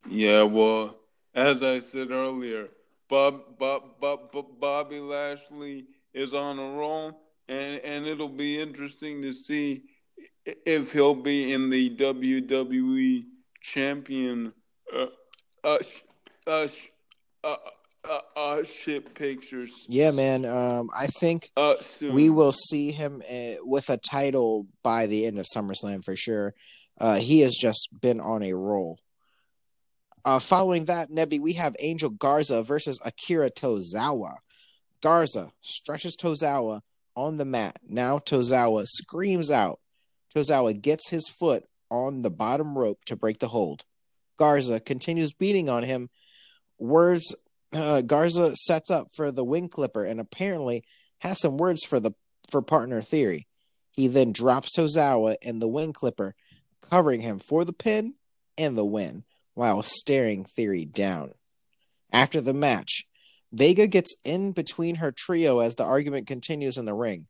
Yeah, 0.08 0.42
well, 0.42 0.96
as 1.34 1.62
I 1.62 1.80
said 1.80 2.10
earlier, 2.10 2.68
Bob, 3.08 3.58
Bob, 3.58 4.00
Bob, 4.00 4.32
Bob, 4.32 4.46
Bobby 4.58 5.00
Lashley 5.00 5.86
is 6.12 6.34
on 6.34 6.58
a 6.58 6.70
roll, 6.70 7.20
and 7.48 7.80
and 7.80 8.06
it'll 8.06 8.28
be 8.28 8.60
interesting 8.60 9.22
to 9.22 9.32
see 9.32 9.82
if 10.44 10.92
he'll 10.92 11.14
be 11.14 11.52
in 11.52 11.70
the 11.70 11.96
WWE 11.96 13.24
champion 13.60 14.52
uh, 14.94 15.06
uh, 15.64 15.78
uh, 16.46 16.68
uh, 17.44 17.56
uh, 18.08 18.20
uh, 18.36 18.64
ship 18.64 19.14
pictures. 19.14 19.84
Yeah, 19.88 20.10
man. 20.10 20.44
Um, 20.44 20.90
I 20.96 21.06
think 21.06 21.50
uh, 21.56 21.76
soon. 21.80 22.14
we 22.14 22.30
will 22.30 22.52
see 22.52 22.90
him 22.90 23.22
uh, 23.30 23.62
with 23.62 23.90
a 23.90 23.96
title 23.96 24.66
by 24.82 25.06
the 25.06 25.26
end 25.26 25.38
of 25.38 25.46
SummerSlam 25.46 26.04
for 26.04 26.16
sure. 26.16 26.54
Uh, 27.00 27.16
he 27.16 27.40
has 27.40 27.56
just 27.56 27.88
been 28.00 28.20
on 28.20 28.42
a 28.42 28.52
roll. 28.52 28.98
Uh, 30.24 30.38
following 30.38 30.84
that, 30.84 31.10
Nebby, 31.10 31.40
we 31.40 31.54
have 31.54 31.74
Angel 31.80 32.10
Garza 32.10 32.62
versus 32.62 33.00
Akira 33.04 33.50
Tozawa. 33.50 34.36
Garza 35.00 35.50
stretches 35.60 36.16
Tozawa 36.16 36.80
on 37.16 37.36
the 37.36 37.44
mat. 37.44 37.78
Now 37.88 38.18
Tozawa 38.18 38.86
screams 38.86 39.50
out. 39.50 39.80
Tozawa 40.34 40.80
gets 40.80 41.10
his 41.10 41.28
foot 41.28 41.64
on 41.90 42.22
the 42.22 42.30
bottom 42.30 42.78
rope 42.78 43.04
to 43.06 43.16
break 43.16 43.38
the 43.38 43.48
hold. 43.48 43.84
Garza 44.38 44.80
continues 44.80 45.32
beating 45.32 45.68
on 45.68 45.82
him. 45.82 46.08
Words 46.78 47.34
uh, 47.72 48.02
Garza 48.02 48.54
sets 48.56 48.90
up 48.90 49.08
for 49.14 49.30
the 49.30 49.44
wing 49.44 49.68
clipper 49.68 50.04
and 50.04 50.20
apparently 50.20 50.84
has 51.18 51.40
some 51.40 51.56
words 51.56 51.84
for 51.84 52.00
the 52.00 52.12
for 52.50 52.62
partner 52.62 53.02
theory. 53.02 53.46
He 53.92 54.08
then 54.08 54.32
drops 54.32 54.76
Tozawa 54.76 55.36
in 55.42 55.58
the 55.58 55.68
wing 55.68 55.92
clipper, 55.92 56.34
covering 56.90 57.20
him 57.20 57.38
for 57.38 57.64
the 57.64 57.72
pin 57.72 58.14
and 58.58 58.76
the 58.76 58.84
win 58.84 59.24
while 59.54 59.82
staring 59.82 60.44
Theory 60.44 60.84
down. 60.84 61.32
After 62.12 62.40
the 62.40 62.54
match, 62.54 63.04
Vega 63.52 63.86
gets 63.86 64.14
in 64.24 64.52
between 64.52 64.96
her 64.96 65.12
trio 65.12 65.58
as 65.58 65.74
the 65.74 65.84
argument 65.84 66.26
continues 66.26 66.78
in 66.78 66.86
the 66.86 66.94
ring. 66.94 67.26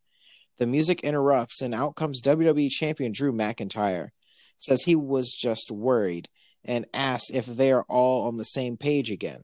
The 0.58 0.66
music 0.66 1.00
interrupts, 1.00 1.60
and 1.60 1.74
out 1.74 1.96
comes 1.96 2.22
WWE 2.22 2.68
Champion 2.70 3.12
Drew 3.12 3.32
McIntyre. 3.32 4.08
Says 4.58 4.82
he 4.82 4.94
was 4.94 5.32
just 5.32 5.72
worried 5.72 6.28
and 6.64 6.86
asks 6.94 7.30
if 7.30 7.46
they 7.46 7.72
are 7.72 7.84
all 7.88 8.28
on 8.28 8.36
the 8.36 8.44
same 8.44 8.76
page 8.76 9.10
again. 9.10 9.42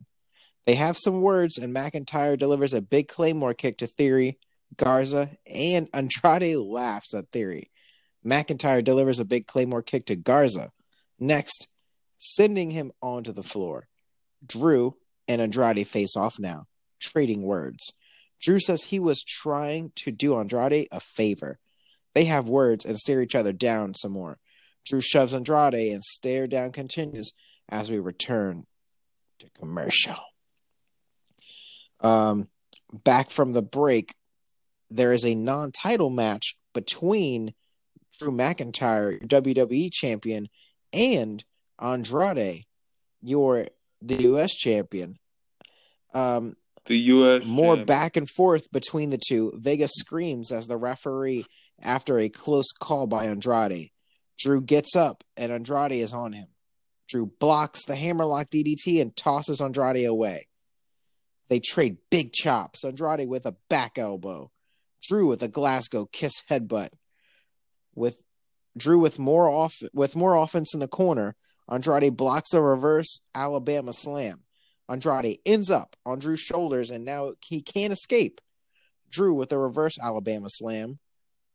They 0.67 0.75
have 0.75 0.99
some 0.99 1.23
words, 1.23 1.59
and 1.59 1.75
McIntyre 1.75 2.39
delivers 2.39 2.75
a 2.75 2.83
big 2.83 3.09
Claymore 3.09 3.55
kick 3.55 3.79
to 3.79 3.87
Theory, 3.87 4.39
Garza, 4.77 5.31
and 5.47 5.89
Andrade 5.95 6.57
laughs 6.57 7.15
at 7.15 7.31
Theory. 7.31 7.71
McIntyre 8.25 8.85
delivers 8.85 9.19
a 9.19 9.25
big 9.25 9.47
Claymore 9.47 9.83
kick 9.83 10.07
to 10.07 10.17
Garza. 10.17 10.71
Next, 11.19 11.69
sending 12.19 12.71
him 12.71 12.93
onto 13.01 13.33
the 13.33 13.43
floor. 13.43 13.89
Drew 14.45 14.97
and 15.27 15.41
Andrade 15.41 15.87
face 15.87 16.17
off 16.17 16.39
now, 16.39 16.67
trading 17.01 17.43
words. 17.43 17.93
Drew 18.41 18.61
says 18.61 18.85
he 18.85 19.01
was 19.01 19.23
trying 19.23 19.93
to 19.97 20.13
do 20.13 20.37
Andrade 20.37 20.89
a 20.93 21.01
favor. 21.01 21.59
They 22.15 22.25
have 22.25 22.49
words 22.49 22.85
and 22.85 22.99
stare 22.99 23.23
each 23.23 23.35
other 23.35 23.53
down 23.53 23.95
some 23.95 24.13
more. 24.13 24.39
Drew 24.87 25.01
shoves 25.01 25.35
Andrade 25.35 25.93
and 25.93 26.03
stare 26.03 26.47
down 26.47 26.73
continues 26.73 27.33
as 27.69 27.91
we 27.91 27.99
return 27.99 28.65
to 29.41 29.51
commercial. 29.51 30.17
Um, 32.01 32.49
back 33.05 33.31
from 33.31 33.53
the 33.53 33.63
break, 33.63 34.15
there 34.91 35.13
is 35.13 35.25
a 35.25 35.35
non 35.35 35.73
title 35.73 36.11
match 36.11 36.57
between 36.75 37.55
Drew 38.19 38.31
McIntyre, 38.31 39.21
WWE 39.27 39.91
champion, 39.93 40.49
and 40.93 41.45
Andrade, 41.81 42.65
you're 43.23 43.67
the 44.03 44.23
U.S. 44.23 44.55
champion. 44.57 45.19
Um, 46.15 46.55
the 46.87 46.97
U.S. 46.97 47.45
More 47.47 47.77
champ. 47.77 47.87
back 47.87 48.17
and 48.17 48.29
forth 48.29 48.71
between 48.73 49.11
the 49.11 49.21
two. 49.29 49.53
Vega 49.57 49.89
screams 49.89 50.51
as 50.51 50.67
the 50.67 50.77
referee 50.77 51.45
after 51.81 52.19
a 52.19 52.29
close 52.29 52.73
call 52.73 53.07
by 53.07 53.27
Andrade. 53.27 53.91
Drew 54.39 54.61
gets 54.61 54.97
up 54.97 55.23
and 55.37 55.53
Andrade 55.53 55.93
is 55.93 56.13
on 56.13 56.33
him. 56.33 56.47
Drew 57.09 57.27
blocks 57.27 57.85
the 57.85 57.97
hammerlock 57.97 58.49
DDT 58.51 59.01
and 59.01 59.15
tosses 59.17 59.61
Andrade 59.61 60.07
away. 60.07 60.47
They 61.49 61.61
trade 61.61 61.99
big 62.11 62.33
chops. 62.33 62.85
Andrade 62.85 63.29
with 63.29 63.47
a 63.47 63.57
back 63.69 63.99
elbow. 63.99 64.51
Drew 65.03 65.27
with 65.27 65.43
a 65.43 65.49
Glasgow 65.49 66.07
kiss 66.13 66.43
headbutt. 66.51 66.91
With 67.95 68.23
Drew 68.77 68.99
with 68.99 69.19
more 69.19 69.49
off 69.49 69.75
with 69.93 70.17
more 70.17 70.37
offense 70.37 70.75
in 70.75 70.81
the 70.81 70.89
corner. 70.89 71.35
Andrade 71.71 72.17
blocks 72.17 72.55
a 72.55 72.63
reverse 72.63 73.21
Alabama 73.35 73.93
slam. 73.93 74.45
Andrade 74.89 75.39
ends 75.45 75.71
up 75.71 75.97
on 76.07 76.19
Drew's 76.19 76.41
shoulders, 76.41 76.91
and 76.91 77.05
now 77.05 77.33
he 77.45 77.61
can't 77.61 77.93
escape. 77.93 78.41
Drew 79.11 79.35
with 79.35 79.53
a 79.53 79.59
reverse 79.59 79.99
Alabama 79.99 80.49
slam. 80.49 80.99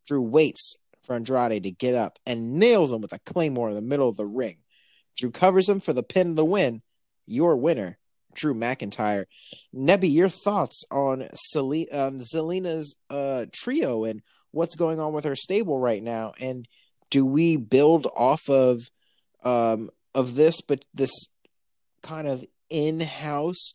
Drew 0.07 0.21
waits 0.21 0.75
for 1.01 1.15
Andrade 1.15 1.63
to 1.63 1.71
get 1.71 1.95
up 1.95 2.19
and 2.25 2.55
nails 2.55 2.91
him 2.91 3.01
with 3.01 3.13
a 3.13 3.19
claymore 3.19 3.69
in 3.69 3.75
the 3.75 3.81
middle 3.81 4.09
of 4.09 4.17
the 4.17 4.25
ring. 4.25 4.57
Drew 5.17 5.31
covers 5.31 5.69
him 5.69 5.79
for 5.79 5.93
the 5.93 6.03
pin 6.03 6.35
the 6.35 6.45
win. 6.45 6.81
Your 7.25 7.55
winner, 7.57 7.97
Drew 8.33 8.53
McIntyre. 8.53 9.25
Nebby, 9.73 10.11
your 10.11 10.29
thoughts 10.29 10.83
on, 10.91 11.27
Sel- 11.33 11.85
on 11.93 12.21
Zelina's 12.21 12.95
uh, 13.09 13.45
trio 13.51 14.03
and 14.03 14.21
what's 14.51 14.75
going 14.75 14.99
on 14.99 15.13
with 15.13 15.25
her 15.25 15.35
stable 15.35 15.79
right 15.79 16.01
now? 16.01 16.33
And 16.39 16.67
do 17.09 17.25
we 17.25 17.57
build 17.57 18.07
off 18.15 18.49
of 18.49 18.81
um, 19.43 19.89
of 20.15 20.35
this, 20.35 20.61
but 20.61 20.85
this 20.93 21.11
kind 22.01 22.27
of 22.27 22.43
in-house 22.69 23.73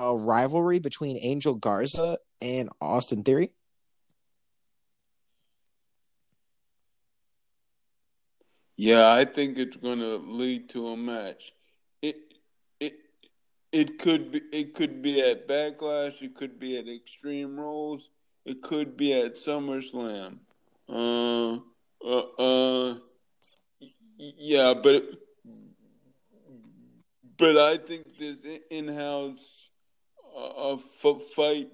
uh, 0.00 0.14
rivalry 0.14 0.80
between 0.80 1.18
Angel 1.18 1.54
Garza 1.54 2.18
and 2.42 2.68
Austin 2.80 3.22
Theory? 3.22 3.52
Yeah, 8.76 9.10
I 9.12 9.24
think 9.24 9.56
it's 9.56 9.76
going 9.76 10.00
to 10.00 10.16
lead 10.16 10.68
to 10.70 10.88
a 10.88 10.96
match. 10.96 11.53
It 13.74 13.98
could 13.98 14.30
be 14.30 14.40
it 14.52 14.72
could 14.76 15.02
be 15.02 15.20
at 15.20 15.48
Backlash. 15.48 16.22
It 16.22 16.36
could 16.36 16.60
be 16.60 16.78
at 16.78 16.86
Extreme 16.86 17.58
Rules. 17.58 18.08
It 18.44 18.62
could 18.62 18.96
be 18.96 19.12
at 19.12 19.34
SummerSlam. 19.34 20.38
Uh, 20.88 21.54
uh, 22.06 22.18
uh 22.38 22.94
yeah, 24.16 24.74
but 24.74 25.02
but 27.36 27.58
I 27.58 27.78
think 27.78 28.16
this 28.16 28.36
in-house 28.70 29.68
uh, 30.38 30.76
fight 31.34 31.68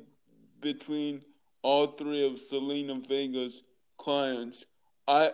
between 0.62 1.20
all 1.60 1.88
three 1.88 2.26
of 2.26 2.40
Zelina 2.40 3.06
Vega's 3.06 3.62
clients, 3.98 4.64
I, 5.06 5.32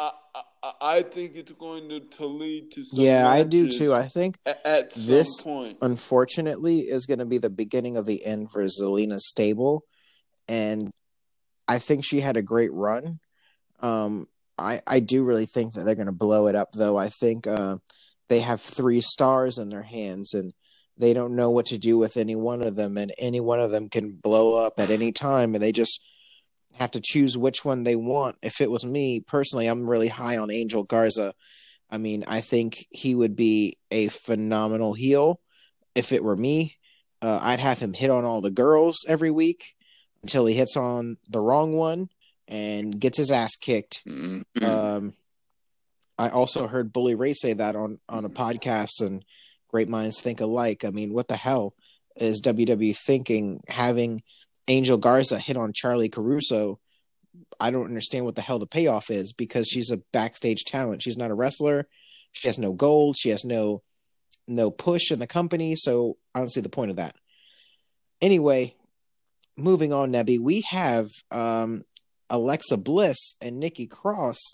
I, 0.00 0.42
I, 0.62 0.72
I 0.80 1.02
think 1.02 1.36
it's 1.36 1.52
going 1.52 1.88
to, 1.88 2.00
to 2.00 2.26
lead 2.26 2.72
to 2.72 2.84
yeah, 2.92 3.28
I 3.28 3.42
do 3.42 3.68
too. 3.68 3.92
I 3.92 4.04
think 4.04 4.38
at, 4.46 4.64
at 4.64 4.90
this, 4.94 5.42
point. 5.42 5.78
unfortunately, 5.82 6.80
is 6.80 7.06
going 7.06 7.18
to 7.18 7.26
be 7.26 7.38
the 7.38 7.50
beginning 7.50 7.96
of 7.96 8.06
the 8.06 8.24
end 8.24 8.50
for 8.50 8.62
Zelina's 8.64 9.28
stable, 9.28 9.84
and 10.48 10.90
I 11.68 11.78
think 11.78 12.04
she 12.04 12.20
had 12.20 12.36
a 12.36 12.42
great 12.42 12.72
run. 12.72 13.20
Um, 13.80 14.26
I 14.56 14.80
I 14.86 15.00
do 15.00 15.24
really 15.24 15.46
think 15.46 15.74
that 15.74 15.84
they're 15.84 15.94
going 15.94 16.06
to 16.06 16.12
blow 16.12 16.46
it 16.46 16.54
up, 16.54 16.72
though. 16.72 16.96
I 16.96 17.08
think 17.08 17.46
uh, 17.46 17.76
they 18.30 18.40
have 18.40 18.60
three 18.60 19.02
stars 19.02 19.58
in 19.58 19.68
their 19.68 19.82
hands 19.82 20.32
and 20.32 20.54
they 20.96 21.12
don't 21.12 21.34
know 21.34 21.50
what 21.50 21.66
to 21.66 21.78
do 21.78 21.98
with 21.98 22.16
any 22.16 22.36
one 22.36 22.62
of 22.62 22.76
them 22.76 22.96
and 22.96 23.12
any 23.18 23.40
one 23.40 23.60
of 23.60 23.70
them 23.70 23.88
can 23.88 24.12
blow 24.12 24.54
up 24.54 24.74
at 24.78 24.90
any 24.90 25.12
time 25.12 25.54
and 25.54 25.62
they 25.62 25.72
just 25.72 26.00
have 26.74 26.90
to 26.90 27.00
choose 27.02 27.36
which 27.36 27.64
one 27.64 27.82
they 27.82 27.96
want 27.96 28.36
if 28.42 28.60
it 28.60 28.70
was 28.70 28.84
me 28.84 29.20
personally 29.20 29.66
i'm 29.66 29.90
really 29.90 30.08
high 30.08 30.38
on 30.38 30.50
angel 30.50 30.82
garza 30.82 31.34
i 31.90 31.98
mean 31.98 32.24
i 32.26 32.40
think 32.40 32.86
he 32.90 33.14
would 33.14 33.36
be 33.36 33.76
a 33.90 34.08
phenomenal 34.08 34.94
heel 34.94 35.40
if 35.94 36.12
it 36.12 36.22
were 36.22 36.36
me, 36.36 36.76
uh, 37.22 37.38
I'd 37.42 37.60
have 37.60 37.78
him 37.78 37.92
hit 37.92 38.10
on 38.10 38.24
all 38.24 38.40
the 38.40 38.50
girls 38.50 39.04
every 39.08 39.30
week 39.30 39.74
until 40.22 40.46
he 40.46 40.54
hits 40.54 40.76
on 40.76 41.16
the 41.28 41.40
wrong 41.40 41.74
one 41.74 42.08
and 42.48 42.98
gets 42.98 43.18
his 43.18 43.30
ass 43.30 43.56
kicked. 43.56 44.02
Mhm. 44.06 44.44
Um, 44.62 45.14
I 46.18 46.28
also 46.28 46.66
heard 46.66 46.92
Bully 46.92 47.14
Ray 47.14 47.32
say 47.34 47.54
that 47.54 47.76
on 47.76 47.98
on 48.08 48.24
a 48.24 48.30
podcast, 48.30 49.00
and 49.00 49.24
great 49.68 49.88
minds 49.88 50.20
think 50.20 50.40
alike. 50.40 50.84
I 50.84 50.90
mean, 50.90 51.12
what 51.12 51.28
the 51.28 51.36
hell 51.36 51.74
is 52.16 52.42
WWE 52.42 52.92
thinking? 52.94 53.62
Having 53.68 54.22
Angel 54.70 54.96
Garza 54.96 55.38
hit 55.38 55.56
on 55.56 55.72
Charly 55.72 56.08
Caruso, 56.08 56.78
I 57.58 57.70
don't 57.70 57.86
understand 57.86 58.24
what 58.24 58.36
the 58.36 58.40
hell 58.40 58.60
the 58.60 58.66
payoff 58.66 59.10
is 59.10 59.32
because 59.32 59.66
she's 59.66 59.90
a 59.90 60.00
backstage 60.12 60.64
talent. 60.64 61.02
She's 61.02 61.16
not 61.16 61.32
a 61.32 61.34
wrestler. 61.34 61.88
She 62.32 62.46
has 62.46 62.58
no 62.58 62.72
gold. 62.72 63.16
She 63.18 63.30
has 63.30 63.44
no 63.44 63.82
no 64.46 64.70
push 64.70 65.10
in 65.10 65.18
the 65.18 65.26
company. 65.26 65.74
So 65.76 66.16
I 66.34 66.38
don't 66.38 66.52
see 66.52 66.60
the 66.60 66.68
point 66.68 66.90
of 66.90 66.96
that. 66.96 67.16
Anyway, 68.22 68.76
moving 69.58 69.92
on, 69.92 70.12
Nebby, 70.12 70.38
we 70.38 70.60
have 70.62 71.10
um, 71.30 71.84
Alexa 72.28 72.76
Bliss 72.76 73.34
and 73.40 73.58
Nikki 73.58 73.86
Cross, 73.86 74.52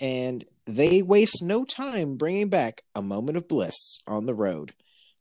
and 0.00 0.44
they 0.66 1.02
waste 1.02 1.42
no 1.42 1.64
time 1.64 2.16
bringing 2.16 2.48
back 2.48 2.82
a 2.94 3.02
moment 3.02 3.36
of 3.36 3.48
bliss 3.48 4.00
on 4.06 4.26
the 4.26 4.34
road. 4.34 4.72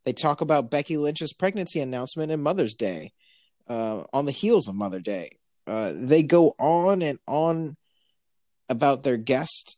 They 0.06 0.14
talk 0.14 0.42
about 0.42 0.72
Becky 0.72 0.98
Lynch's 0.98 1.34
pregnancy 1.34 1.80
announcement 1.80 2.32
and 2.32 2.44
Mother's 2.44 2.74
Day, 2.74 3.14
uh, 3.68 4.04
on 4.14 4.26
the 4.26 4.32
heels 4.32 4.68
of 4.68 4.76
Mother 4.76 5.00
Day. 5.00 5.30
Uh, 5.66 5.94
they 5.96 6.24
go 6.24 6.56
on 6.60 7.02
and 7.02 7.20
on 7.28 7.76
about 8.70 9.04
their 9.04 9.18
guest, 9.18 9.78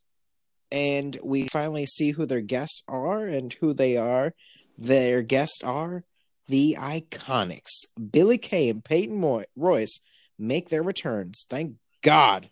and 0.72 1.18
we 1.24 1.48
finally 1.48 1.86
see 1.86 2.12
who 2.12 2.26
their 2.26 2.42
guests 2.42 2.84
are 2.88 3.28
and 3.28 3.54
who 3.54 3.74
they 3.74 3.98
are. 3.98 4.34
Their 4.78 5.22
guests 5.22 5.64
are 5.64 6.04
the 6.48 6.78
Iconics. 6.80 7.86
Billy 8.12 8.38
Kay 8.38 8.70
and 8.70 8.84
Peyton 8.84 9.20
Moy- 9.20 9.46
Royce 9.56 10.00
make 10.38 10.70
their 10.70 10.84
returns. 10.84 11.46
Thank 11.50 11.76
God. 12.02 12.50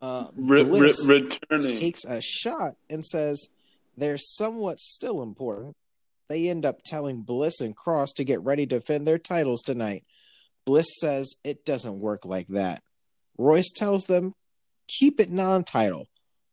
Uh, 0.00 0.28
Re- 0.36 0.62
re- 0.62 0.92
returning. 1.06 1.80
takes 1.80 2.04
a 2.04 2.20
shot 2.20 2.74
and 2.88 3.04
says 3.04 3.48
they're 3.96 4.18
somewhat 4.18 4.78
still 4.80 5.22
important. 5.22 5.76
They 6.28 6.48
end 6.48 6.66
up 6.66 6.82
telling 6.84 7.22
Bliss 7.22 7.60
and 7.60 7.74
Cross 7.74 8.12
to 8.14 8.24
get 8.24 8.42
ready 8.42 8.66
to 8.66 8.78
defend 8.78 9.06
their 9.06 9.18
titles 9.18 9.62
tonight. 9.62 10.04
Bliss 10.66 10.88
says 11.00 11.36
it 11.44 11.64
doesn't 11.64 12.00
work 12.00 12.24
like 12.24 12.48
that. 12.48 12.82
Royce 13.38 13.72
tells 13.74 14.04
them 14.04 14.34
keep 14.86 15.20
it 15.20 15.30
non 15.30 15.64
title, 15.64 16.08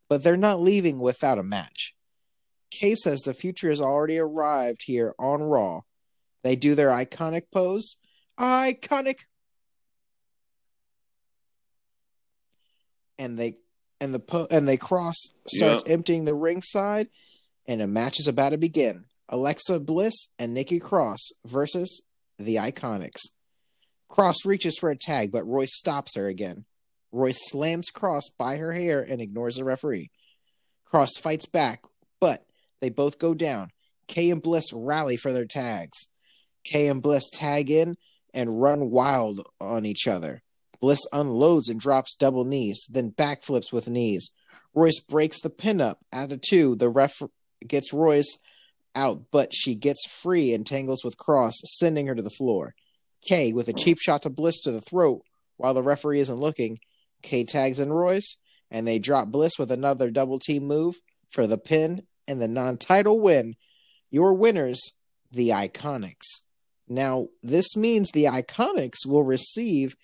but 0.10 0.24
they're 0.24 0.38
not 0.38 0.62
leaving 0.62 1.00
without 1.00 1.40
a 1.40 1.44
match. 1.44 1.94
Kay 2.72 2.96
says 2.96 3.22
the 3.22 3.34
future 3.34 3.70
has 3.70 3.82
already 3.82 4.18
arrived 4.18 4.82
here 4.86 5.14
on 5.20 5.42
Raw. 5.42 5.82
They 6.44 6.56
do 6.56 6.76
their 6.76 6.90
iconic 6.90 7.44
pose. 7.52 7.98
Iconic. 8.40 9.22
And 13.18 13.38
they 13.40 13.56
and 14.02 14.14
the 14.14 14.20
po- 14.20 14.48
and 14.52 14.68
they 14.68 14.78
cross 14.78 15.16
starts 15.48 15.84
emptying 15.88 16.26
the 16.26 16.34
ringside 16.34 17.08
and 17.68 17.82
a 17.82 17.88
match 17.88 18.20
is 18.20 18.28
about 18.28 18.50
to 18.50 18.58
begin. 18.58 19.05
Alexa 19.30 19.80
Bliss 19.80 20.34
and 20.38 20.54
Nikki 20.54 20.80
Cross 20.80 21.32
versus 21.46 22.04
the 22.38 22.56
Iconics. 22.56 23.22
Cross 24.08 24.46
reaches 24.46 24.78
for 24.78 24.92
a 24.92 24.98
tag, 24.98 25.32
but 25.32 25.48
Royce 25.48 25.76
stops 25.76 26.16
her 26.16 26.28
again. 26.28 26.66
Royce 27.12 27.40
slams 27.50 27.90
Cross 27.90 28.30
by 28.38 28.58
her 28.58 28.74
hair 28.74 29.02
and 29.02 29.22
ignores 29.22 29.56
the 29.56 29.64
referee. 29.64 30.12
Cross 30.86 31.18
fights 31.18 31.46
back, 31.46 31.84
but 32.20 32.46
they 32.82 32.90
both 32.90 33.20
go 33.20 33.34
down. 33.34 33.70
Kay 34.08 34.30
and 34.30 34.42
Bliss 34.42 34.72
rally 34.72 35.18
for 35.18 35.34
their 35.34 35.46
tags. 35.46 36.12
Kay 36.64 36.88
and 36.88 37.02
Bliss 37.02 37.30
tag 37.32 37.72
in 37.72 37.98
and 38.34 38.62
run 38.62 38.92
wild 38.92 39.48
on 39.60 39.86
each 39.86 40.08
other. 40.08 40.44
Bliss 40.80 41.02
unloads 41.14 41.70
and 41.70 41.80
drops 41.80 42.16
double 42.16 42.44
knees, 42.44 42.86
then 42.90 43.12
backflips 43.12 43.72
with 43.72 43.88
knees. 43.88 44.32
Royce 44.74 45.00
breaks 45.00 45.42
the 45.42 45.50
pin 45.50 45.82
up. 45.82 46.00
At 46.12 46.30
the 46.30 46.38
two, 46.38 46.76
the 46.76 46.90
ref 46.90 47.22
gets 47.66 47.94
Royce 47.94 48.38
out, 48.96 49.24
but 49.32 49.54
she 49.54 49.76
gets 49.76 50.06
free 50.08 50.54
and 50.54 50.66
tangles 50.66 51.04
with 51.04 51.18
Cross, 51.18 51.56
sending 51.66 52.08
her 52.08 52.16
to 52.16 52.24
the 52.24 52.30
floor. 52.30 52.74
Kay 53.22 53.54
with 53.54 53.68
a 53.68 53.74
oh. 53.74 53.78
cheap 53.78 54.00
shot 54.00 54.22
to 54.24 54.30
Bliss 54.30 54.62
to 54.62 54.72
the 54.72 54.82
throat 54.82 55.22
while 55.58 55.74
the 55.74 55.84
referee 55.84 56.20
isn't 56.20 56.40
looking. 56.40 56.80
Kay 57.22 57.44
tags 57.44 57.80
in 57.80 57.92
Royce, 57.92 58.38
and 58.70 58.88
they 58.88 59.00
drop 59.00 59.30
Bliss 59.30 59.54
with 59.58 59.72
another 59.72 60.12
double 60.12 60.40
team 60.40 60.64
move 60.64 60.96
for 61.30 61.48
the 61.48 61.58
pin 61.58 62.04
and 62.28 62.42
the 62.42 62.48
non 62.48 62.78
title 62.78 63.20
win. 63.20 63.56
Your 64.12 64.34
winners, 64.34 64.98
the 65.32 65.50
Iconics. 65.50 66.42
Now, 66.88 67.28
this 67.42 67.76
means 67.76 68.12
the 68.12 68.26
Iconics 68.26 69.06
will 69.06 69.24
receive 69.24 69.96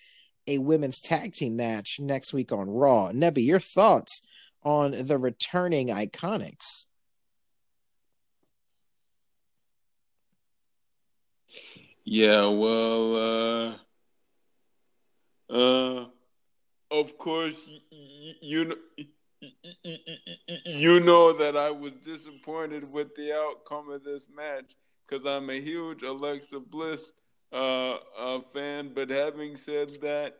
a 0.48 0.58
women's 0.58 1.00
tag 1.02 1.34
team 1.34 1.56
match 1.56 1.98
next 2.00 2.34
week 2.34 2.52
on 2.52 2.70
Raw. 2.70 3.12
Nebby, 3.12 3.46
your 3.46 3.60
thoughts 3.60 4.22
on 4.64 4.92
the 5.06 5.18
returning 5.18 5.88
Iconics? 5.88 6.88
Yeah, 12.04 12.48
well, 12.48 13.78
uh, 15.50 15.54
uh, 15.54 16.06
of 16.90 17.18
course, 17.18 17.66
y- 17.68 17.82
y- 17.92 18.36
you 18.42 18.66
know, 18.66 18.76
you 20.66 21.00
know 21.00 21.34
that 21.34 21.56
I 21.56 21.72
was 21.72 21.94
disappointed 22.04 22.86
with 22.94 23.16
the 23.16 23.34
outcome 23.36 23.90
of 23.92 24.04
this 24.04 24.24
match 24.36 24.76
because 25.08 25.26
I'm 25.26 25.50
a 25.50 25.60
huge 25.62 26.04
Alexa 26.04 26.60
Bliss 26.60 27.12
uh, 27.54 27.98
uh, 28.18 28.42
fan. 28.54 28.92
But 28.94 29.10
having 29.10 29.56
said 29.58 30.02
that, 30.02 30.38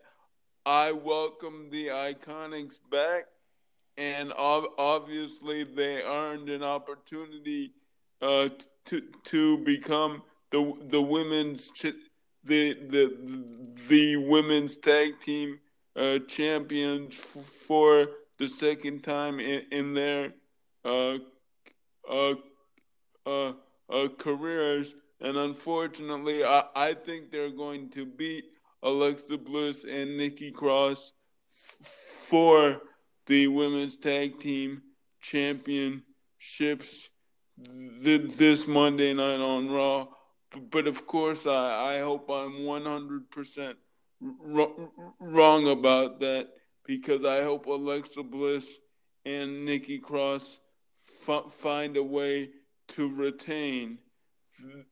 I 0.66 0.92
welcome 0.94 1.70
the 1.72 1.88
Iconics 1.88 2.80
back, 2.92 3.26
and 3.98 4.32
ob- 4.34 4.72
obviously 4.78 5.64
they 5.64 6.02
earned 6.04 6.50
an 6.50 6.64
opportunity 6.64 7.74
uh, 8.22 8.50
to 8.86 9.02
to 9.26 9.58
become 9.60 10.24
the 10.52 10.74
the 10.88 11.02
women's 11.02 11.72
the 12.44 12.74
the 12.74 13.44
the 13.88 14.18
women's 14.18 14.78
tag 14.78 15.20
team 15.20 15.60
uh, 15.96 16.20
champions 16.28 17.16
f- 17.18 17.44
for 17.44 18.08
the 18.38 18.48
second 18.48 19.04
time 19.04 19.40
in, 19.40 19.64
in 19.72 19.94
their 19.94 20.34
uh, 20.84 21.18
uh, 22.10 22.34
uh, 23.26 23.54
uh, 23.90 24.08
careers, 24.18 24.96
and 25.20 25.38
unfortunately, 25.38 26.44
I, 26.44 26.64
I 26.76 26.94
think 26.94 27.30
they're 27.32 27.52
going 27.52 27.90
to 27.92 28.06
beat 28.06 28.46
Alexa 28.82 29.38
Bliss 29.38 29.84
and 29.84 30.18
Nikki 30.18 30.52
Cross 30.52 31.12
f- 31.50 31.88
for 32.28 32.82
the 33.28 33.48
women's 33.48 33.96
tag 33.96 34.40
team 34.40 34.82
championships 35.22 37.10
th- 38.04 38.32
this 38.38 38.68
Monday 38.68 39.14
night 39.14 39.40
on 39.40 39.70
Raw. 39.70 40.08
But 40.70 40.88
of 40.88 41.08
course, 41.08 41.46
I, 41.46 41.96
I 41.96 42.00
hope 42.00 42.30
I'm 42.30 42.60
100% 42.60 43.76
wr- 44.20 44.66
wrong 45.20 45.68
about 45.70 46.20
that 46.20 46.50
because 46.86 47.24
I 47.26 47.44
hope 47.44 47.66
Alexa 47.68 48.24
Bliss 48.24 48.66
and 49.26 49.66
Nikki 49.66 50.00
Cross 50.00 50.60
f- 51.28 51.52
find 51.52 51.96
a 51.96 52.04
way 52.04 52.50
to 52.90 53.14
retain 53.14 54.00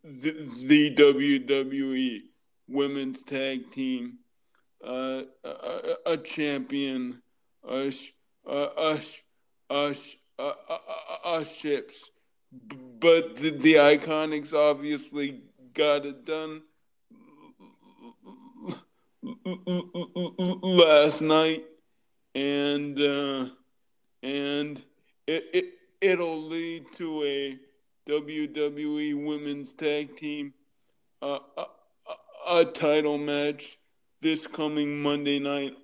the, 0.03 0.49
the 0.65 0.95
WWE 0.95 2.21
Women's 2.67 3.23
Tag 3.23 3.71
Team 3.71 4.19
uh, 4.85 5.23
a, 5.43 5.95
a 6.05 6.17
champion, 6.17 7.21
a, 7.67 7.93
a, 8.47 8.95
a, 9.69 9.95
a, 11.25 11.45
ships. 11.45 12.11
But 12.99 13.37
the, 13.37 13.51
the 13.51 13.73
Iconics 13.75 14.53
obviously 14.53 15.41
got 15.79 16.05
it 16.05 16.25
done 16.25 16.61
last 20.61 21.21
night, 21.21 21.63
and 22.35 22.99
uh, 22.99 23.45
and 24.21 24.83
it, 25.25 25.45
it 25.53 25.65
it'll 26.01 26.43
lead 26.43 26.83
to 26.95 27.23
a 27.23 27.57
WWE 28.09 29.25
Women's 29.25 29.71
Tag 29.71 30.17
Team 30.17 30.53
uh, 31.21 31.39
a, 31.57 31.61
a, 31.61 32.59
a 32.59 32.65
title 32.65 33.17
match 33.17 33.77
this 34.19 34.47
coming 34.47 35.01
Monday 35.01 35.39
night. 35.39 35.77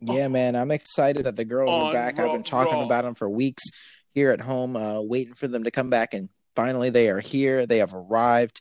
Yeah, 0.00 0.28
man, 0.28 0.56
I'm 0.56 0.72
excited 0.72 1.24
that 1.24 1.36
the 1.36 1.46
girls 1.46 1.70
are 1.70 1.90
back. 1.90 2.18
I've 2.18 2.32
been 2.32 2.42
talking 2.42 2.74
Raw. 2.74 2.84
about 2.84 3.04
them 3.04 3.14
for 3.14 3.30
weeks 3.30 3.62
here 4.10 4.30
at 4.30 4.42
home, 4.42 4.76
uh, 4.76 5.00
waiting 5.00 5.32
for 5.32 5.48
them 5.48 5.64
to 5.64 5.70
come 5.70 5.88
back, 5.88 6.12
and 6.12 6.28
finally 6.54 6.90
they 6.90 7.08
are 7.08 7.20
here. 7.20 7.64
They 7.64 7.78
have 7.78 7.94
arrived, 7.94 8.60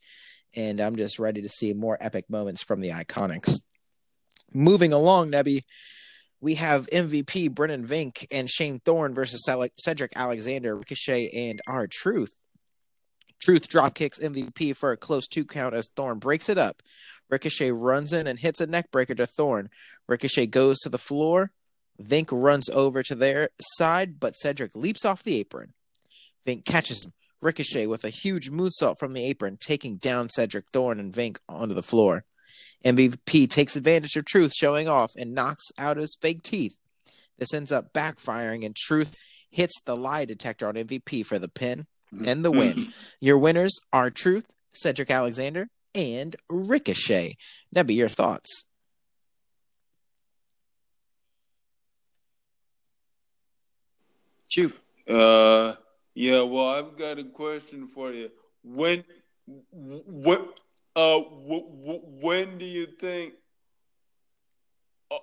and 0.55 0.79
I'm 0.79 0.95
just 0.95 1.19
ready 1.19 1.41
to 1.41 1.49
see 1.49 1.73
more 1.73 1.97
epic 2.01 2.29
moments 2.29 2.63
from 2.63 2.81
the 2.81 2.89
Iconics. 2.89 3.61
Moving 4.53 4.93
along, 4.93 5.31
Nebby, 5.31 5.61
we 6.41 6.55
have 6.55 6.87
MVP 6.87 7.53
Brendan 7.53 7.87
Vink 7.87 8.25
and 8.31 8.49
Shane 8.49 8.79
Thorne 8.79 9.13
versus 9.13 9.47
Cedric 9.77 10.11
Alexander, 10.15 10.75
Ricochet, 10.75 11.29
and 11.29 11.61
R-Truth. 11.67 12.33
Truth 13.41 13.69
drop 13.69 13.95
kicks 13.95 14.19
MVP 14.19 14.75
for 14.75 14.91
a 14.91 14.97
close 14.97 15.27
two 15.27 15.45
count 15.45 15.73
as 15.73 15.89
Thorne 15.95 16.19
breaks 16.19 16.49
it 16.49 16.57
up. 16.57 16.83
Ricochet 17.29 17.71
runs 17.71 18.13
in 18.13 18.27
and 18.27 18.37
hits 18.37 18.61
a 18.61 18.67
neckbreaker 18.67 19.15
to 19.17 19.25
Thorne. 19.25 19.69
Ricochet 20.07 20.47
goes 20.47 20.79
to 20.79 20.89
the 20.89 20.97
floor. 20.97 21.51
Vink 22.01 22.27
runs 22.31 22.69
over 22.69 23.01
to 23.03 23.15
their 23.15 23.49
side, 23.59 24.19
but 24.19 24.35
Cedric 24.35 24.75
leaps 24.75 25.05
off 25.05 25.23
the 25.23 25.35
apron. 25.35 25.73
Vink 26.45 26.65
catches 26.65 27.05
him. 27.05 27.13
Ricochet 27.41 27.87
with 27.87 28.03
a 28.03 28.09
huge 28.09 28.51
moonsault 28.51 28.97
from 28.99 29.11
the 29.11 29.23
apron, 29.25 29.57
taking 29.59 29.97
down 29.97 30.29
Cedric 30.29 30.65
Thorne 30.71 30.99
and 30.99 31.13
Vink 31.13 31.37
onto 31.49 31.73
the 31.73 31.83
floor. 31.83 32.23
MVP 32.85 33.49
takes 33.49 33.75
advantage 33.75 34.15
of 34.15 34.25
Truth 34.25 34.53
showing 34.55 34.87
off 34.87 35.11
and 35.17 35.33
knocks 35.33 35.65
out 35.77 35.97
his 35.97 36.17
fake 36.19 36.43
teeth. 36.43 36.77
This 37.37 37.53
ends 37.53 37.71
up 37.71 37.93
backfiring, 37.93 38.65
and 38.65 38.75
Truth 38.75 39.15
hits 39.49 39.79
the 39.85 39.95
lie 39.95 40.25
detector 40.25 40.67
on 40.67 40.75
MVP 40.75 41.25
for 41.25 41.39
the 41.39 41.49
pin 41.49 41.85
and 42.25 42.43
the 42.43 42.51
win. 42.51 42.89
your 43.19 43.37
winners 43.37 43.79
are 43.91 44.09
Truth, 44.09 44.45
Cedric 44.73 45.09
Alexander, 45.11 45.67
and 45.93 46.35
Ricochet. 46.49 47.35
Nebby, 47.75 47.95
your 47.95 48.09
thoughts? 48.09 48.65
Shoot. 54.47 54.77
Uh, 55.07 55.73
yeah. 56.13 56.41
Well, 56.41 56.67
I've 56.67 56.97
got 56.97 57.19
a 57.19 57.23
question 57.23 57.87
for 57.87 58.11
you. 58.11 58.29
When, 58.63 59.03
what, 59.71 60.59
uh, 60.95 61.19
when 61.19 62.57
do 62.57 62.65
you 62.65 62.85
think 62.85 63.33
uh, 65.09 65.17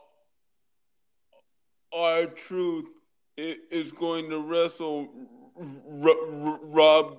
R-Truth 1.92 2.86
is 3.36 3.92
going 3.92 4.30
to 4.30 4.40
wrestle 4.40 5.08
Rob 6.00 7.18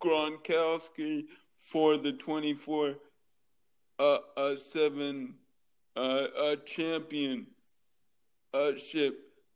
Gronkowski 0.00 1.24
for 1.58 1.96
the 1.96 2.12
24 2.12 2.94
uh, 3.98 4.18
uh, 4.36 4.56
7 4.56 5.34
uh, 5.96 5.98
uh, 5.98 6.56
championship 6.66 7.46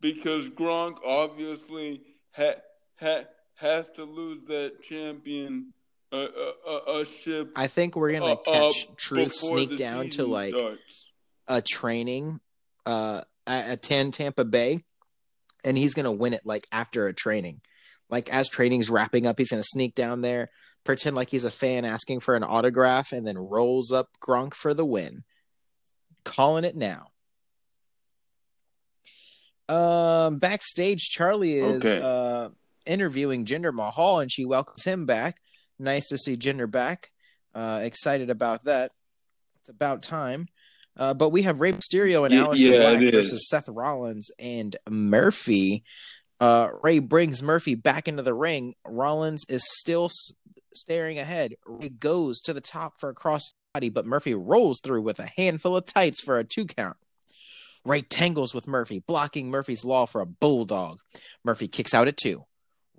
because 0.01 0.49
Gronk 0.51 0.97
obviously 1.05 2.03
ha, 2.33 2.53
ha, 3.01 3.23
has 3.55 3.89
to 3.97 4.05
lose 4.05 4.43
that 4.49 4.83
champion 4.83 5.73
uh, 6.13 6.27
uh, 6.67 6.77
uh, 6.77 7.05
ship. 7.05 7.53
I 7.57 7.67
think 7.67 7.97
we're 7.97 8.13
gonna 8.13 8.37
catch 8.37 8.87
Truth 8.97 9.33
sneak 9.35 9.77
down 9.77 10.11
to 10.11 10.25
like 10.25 10.55
starts. 10.57 11.07
a 11.49 11.63
training 11.63 12.41
uh, 12.87 13.23
at 13.47 13.83
10 13.83 14.11
Tampa 14.11 14.45
Bay, 14.45 14.85
and 15.65 15.77
he's 15.77 15.95
gonna 15.95 16.13
win 16.13 16.33
it 16.33 16.43
like 16.45 16.67
after 16.73 17.07
a 17.07 17.15
training. 17.15 17.61
Like 18.09 18.29
as 18.33 18.49
training's 18.49 18.91
wrapping 18.91 19.27
up, 19.27 19.39
he's 19.39 19.51
gonna 19.51 19.63
sneak 19.63 19.95
down 19.95 20.21
there, 20.21 20.51
pretend 20.85 21.15
like 21.15 21.31
he's 21.31 21.45
a 21.45 21.51
fan 21.51 21.85
asking 21.85 22.21
for 22.21 22.35
an 22.35 22.43
autograph, 22.43 23.13
and 23.13 23.27
then 23.27 23.39
rolls 23.39 23.93
up 23.93 24.09
Gronk 24.21 24.55
for 24.55 24.75
the 24.75 24.85
win. 24.85 25.23
Calling 26.25 26.65
it 26.65 26.77
now. 26.77 27.07
Um, 29.69 30.39
backstage, 30.39 31.11
Charly 31.11 31.55
is 31.55 31.87
okay. 31.87 32.01
uh, 32.01 32.30
interviewing 32.91 33.45
Jinder 33.45 33.73
Mahal, 33.73 34.21
and 34.21 34.31
she 34.31 34.45
welcomes 34.45 34.85
him 34.85 35.07
back. 35.07 35.37
Nice 35.79 36.09
to 36.09 36.19
see 36.19 36.37
Jinder 36.37 36.71
back. 36.71 37.11
Uh, 37.55 37.81
excited 37.83 38.31
about 38.31 38.65
that. 38.65 38.91
It's 39.61 39.71
about 39.71 40.03
time. 40.03 40.49
Uh, 40.97 41.15
but 41.15 41.31
we 41.31 41.43
have 41.43 41.61
Rey 41.61 41.73
Mysterio 41.73 42.25
and 42.25 42.35
yeah, 42.35 42.45
Aleister 42.45 42.73
yeah, 42.73 42.99
Black 42.99 43.13
versus 43.13 43.49
Seth 43.49 43.69
Rollins 43.69 44.31
and 44.39 44.77
Murphy. 44.89 45.85
Uh, 46.41 46.69
Rey 46.83 46.99
brings 46.99 47.43
Murphy 47.43 47.75
back 47.75 48.09
into 48.09 48.23
the 48.23 48.35
ring. 48.35 48.75
Rollins 48.87 49.45
is 49.49 49.63
still 49.65 50.07
s- 50.07 50.33
staring 50.75 51.19
ahead. 51.19 51.55
Rey 51.65 51.89
goes 51.91 52.41
to 52.43 52.53
the 52.53 52.61
top 52.61 52.95
for 52.99 53.09
a 53.09 53.15
cross 53.15 53.53
body, 53.73 53.89
but 53.89 54.07
Murphy 54.07 54.35
rolls 54.35 54.81
through 54.83 55.03
with 55.03 55.19
a 55.19 55.31
handful 55.37 55.77
of 55.77 55.87
tights 55.87 56.21
for 56.21 56.39
a 56.39 56.45
two 56.45 56.67
count. 56.67 56.97
Rey 57.85 58.03
tangles 58.03 58.53
with 58.55 58.69
Murphy, 58.69 59.03
blocking 59.07 59.49
Murphy's 59.49 59.85
law 59.85 60.07
for 60.07 60.21
a 60.21 60.27
bulldog. 60.27 61.01
Murphy 61.45 61.69
kicks 61.69 61.95
out 61.95 62.09
at 62.09 62.17
two. 62.17 62.43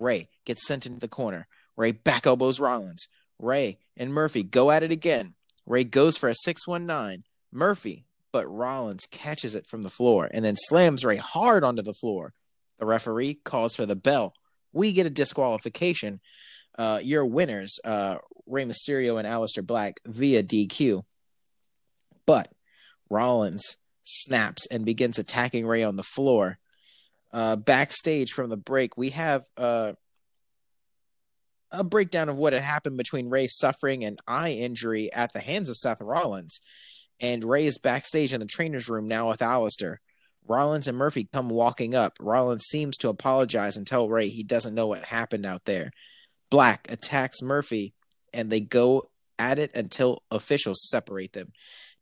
Rey 0.02 0.28
gets 0.44 0.66
sent 0.66 0.86
into 0.86 0.98
the 0.98 1.08
corner. 1.08 1.46
Rey 1.76 1.92
back 1.92 2.26
elbows 2.26 2.60
Rollins. 2.60 3.08
Rey 3.38 3.78
and 3.96 4.12
Murphy 4.12 4.42
go 4.42 4.70
at 4.70 4.82
it 4.82 4.92
again. 4.92 5.34
Rey 5.66 5.84
goes 5.84 6.16
for 6.16 6.28
a 6.28 6.34
619. 6.34 7.24
Murphy, 7.52 8.06
but 8.32 8.46
Rollins 8.46 9.06
catches 9.10 9.54
it 9.54 9.66
from 9.66 9.82
the 9.82 9.90
floor 9.90 10.28
and 10.32 10.44
then 10.44 10.56
slams 10.56 11.04
Rey 11.04 11.16
hard 11.16 11.64
onto 11.64 11.82
the 11.82 11.94
floor. 11.94 12.34
The 12.78 12.86
referee 12.86 13.34
calls 13.44 13.76
for 13.76 13.86
the 13.86 13.96
bell. 13.96 14.34
We 14.72 14.92
get 14.92 15.06
a 15.06 15.10
disqualification. 15.10 16.20
Uh, 16.76 17.00
your 17.02 17.26
winners, 17.26 17.78
uh, 17.84 18.16
Rey 18.46 18.64
Mysterio 18.64 19.18
and 19.18 19.28
Aleister 19.28 19.64
Black, 19.64 20.00
via 20.06 20.42
DQ. 20.42 21.04
But 22.26 22.50
Rollins 23.10 23.76
snaps 24.04 24.66
and 24.66 24.84
begins 24.84 25.18
attacking 25.18 25.66
Rey 25.66 25.84
on 25.84 25.96
the 25.96 26.02
floor. 26.02 26.58
Uh, 27.32 27.56
backstage 27.56 28.32
from 28.32 28.50
the 28.50 28.56
break, 28.56 28.96
we 28.96 29.10
have 29.10 29.44
uh, 29.56 29.92
a 31.70 31.82
breakdown 31.82 32.28
of 32.28 32.36
what 32.36 32.52
had 32.52 32.62
happened 32.62 32.96
between 32.96 33.30
Rey 33.30 33.46
suffering 33.48 34.04
an 34.04 34.18
eye 34.26 34.52
injury 34.52 35.12
at 35.12 35.32
the 35.32 35.40
hands 35.40 35.68
of 35.68 35.76
Seth 35.76 36.00
Rollins. 36.00 36.60
And 37.20 37.44
Rey 37.44 37.66
is 37.66 37.78
backstage 37.78 38.32
in 38.32 38.40
the 38.40 38.46
trainer's 38.46 38.88
room 38.88 39.08
now 39.08 39.28
with 39.28 39.40
Aleister. 39.40 39.96
Rollins 40.46 40.88
and 40.88 40.98
Murphy 40.98 41.28
come 41.32 41.48
walking 41.48 41.94
up. 41.94 42.14
Rollins 42.20 42.64
seems 42.64 42.96
to 42.98 43.08
apologize 43.08 43.76
and 43.76 43.86
tell 43.86 44.08
Rey 44.08 44.28
he 44.28 44.42
doesn't 44.42 44.74
know 44.74 44.88
what 44.88 45.04
happened 45.04 45.46
out 45.46 45.64
there. 45.64 45.90
Black 46.50 46.86
attacks 46.90 47.40
Murphy, 47.40 47.94
and 48.34 48.50
they 48.50 48.60
go 48.60 49.08
at 49.38 49.58
it 49.58 49.74
until 49.74 50.22
officials 50.30 50.88
separate 50.90 51.32
them. 51.32 51.52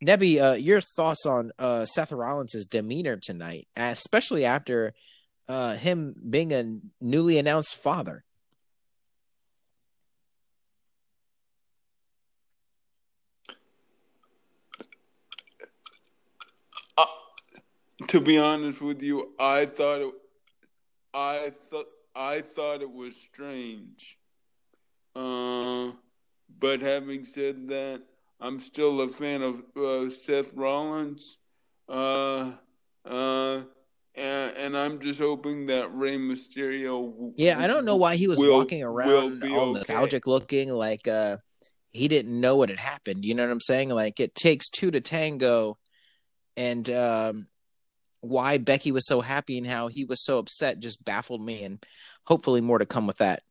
Nebby, 0.02 0.40
uh, 0.40 0.54
your 0.54 0.80
thoughts 0.80 1.26
on 1.26 1.52
uh, 1.58 1.84
Seth 1.84 2.12
Rollins' 2.12 2.64
demeanor 2.64 3.18
tonight, 3.18 3.68
especially 3.76 4.46
after 4.46 4.94
uh, 5.50 5.74
him 5.74 6.14
being 6.30 6.52
a 6.52 6.64
newly 7.00 7.38
announced 7.38 7.74
father? 7.74 8.24
to 18.06 18.20
be 18.20 18.38
honest 18.38 18.80
with 18.80 19.02
you, 19.02 19.34
I 19.38 19.66
thought 19.66 20.00
it, 20.00 20.14
I 21.14 21.52
thought 21.70 21.86
I 22.14 22.40
thought 22.40 22.82
it 22.82 22.90
was 22.90 23.14
strange. 23.14 24.18
Uh, 25.14 25.92
but 26.60 26.80
having 26.80 27.24
said 27.24 27.68
that, 27.68 28.02
I'm 28.40 28.60
still 28.60 29.00
a 29.00 29.08
fan 29.08 29.42
of 29.42 29.62
uh, 29.76 30.10
Seth 30.10 30.52
Rollins. 30.54 31.36
Uh, 31.88 32.52
uh, 33.04 33.62
and, 34.20 34.56
and, 34.56 34.76
I'm 34.76 35.00
just 35.00 35.20
hoping 35.20 35.66
that 35.66 35.94
Rey 35.94 36.16
Mysterio. 36.16 37.10
W- 37.10 37.32
yeah, 37.36 37.58
I 37.58 37.66
don't 37.66 37.84
know 37.84 37.96
why 37.96 38.16
he 38.16 38.28
was 38.28 38.38
will, 38.38 38.52
walking 38.52 38.82
around 38.82 39.42
all 39.44 39.60
okay. 39.60 39.72
nostalgic 39.72 40.26
looking, 40.26 40.70
like 40.70 41.08
uh, 41.08 41.38
he 41.90 42.08
didn't 42.08 42.38
know 42.38 42.56
what 42.56 42.68
had 42.68 42.78
happened. 42.78 43.24
You 43.24 43.34
know 43.34 43.44
what 43.44 43.52
I'm 43.52 43.60
saying? 43.60 43.88
Like 43.88 44.20
it 44.20 44.34
takes 44.34 44.68
two 44.68 44.90
to 44.90 45.00
tango, 45.00 45.78
and 46.56 46.88
um, 46.90 47.46
why 48.20 48.58
Becky 48.58 48.92
was 48.92 49.06
so 49.06 49.20
happy 49.20 49.58
and 49.58 49.66
how 49.66 49.88
he 49.88 50.04
was 50.04 50.24
so 50.24 50.38
upset 50.38 50.80
just 50.80 51.04
baffled 51.04 51.44
me, 51.44 51.64
and 51.64 51.84
hopefully 52.24 52.60
more 52.60 52.78
to 52.78 52.86
come 52.86 53.06
with 53.06 53.18
that. 53.18 53.42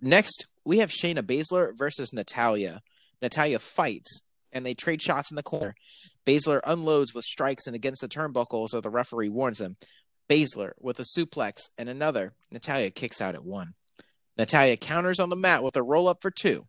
Next, 0.00 0.46
we 0.64 0.78
have 0.78 0.90
Shayna 0.90 1.22
Baszler 1.22 1.76
versus 1.76 2.12
Natalya. 2.12 2.80
Natalya 3.22 3.58
fights, 3.58 4.22
and 4.52 4.64
they 4.64 4.74
trade 4.74 5.02
shots 5.02 5.30
in 5.30 5.36
the 5.36 5.42
corner. 5.42 5.74
Baszler 6.26 6.60
unloads 6.64 7.14
with 7.14 7.24
strikes 7.24 7.66
and 7.66 7.76
against 7.76 8.00
the 8.00 8.08
turnbuckles, 8.08 8.70
so 8.70 8.80
the 8.80 8.90
referee 8.90 9.28
warns 9.28 9.60
him. 9.60 9.76
Baszler 10.28 10.72
with 10.80 10.98
a 10.98 11.04
suplex 11.04 11.70
and 11.78 11.88
another. 11.88 12.32
Natalya 12.50 12.90
kicks 12.90 13.20
out 13.20 13.34
at 13.34 13.44
one. 13.44 13.74
Natalya 14.36 14.76
counters 14.76 15.20
on 15.20 15.28
the 15.28 15.36
mat 15.36 15.62
with 15.62 15.76
a 15.76 15.82
roll 15.82 16.08
up 16.08 16.18
for 16.20 16.30
two. 16.30 16.66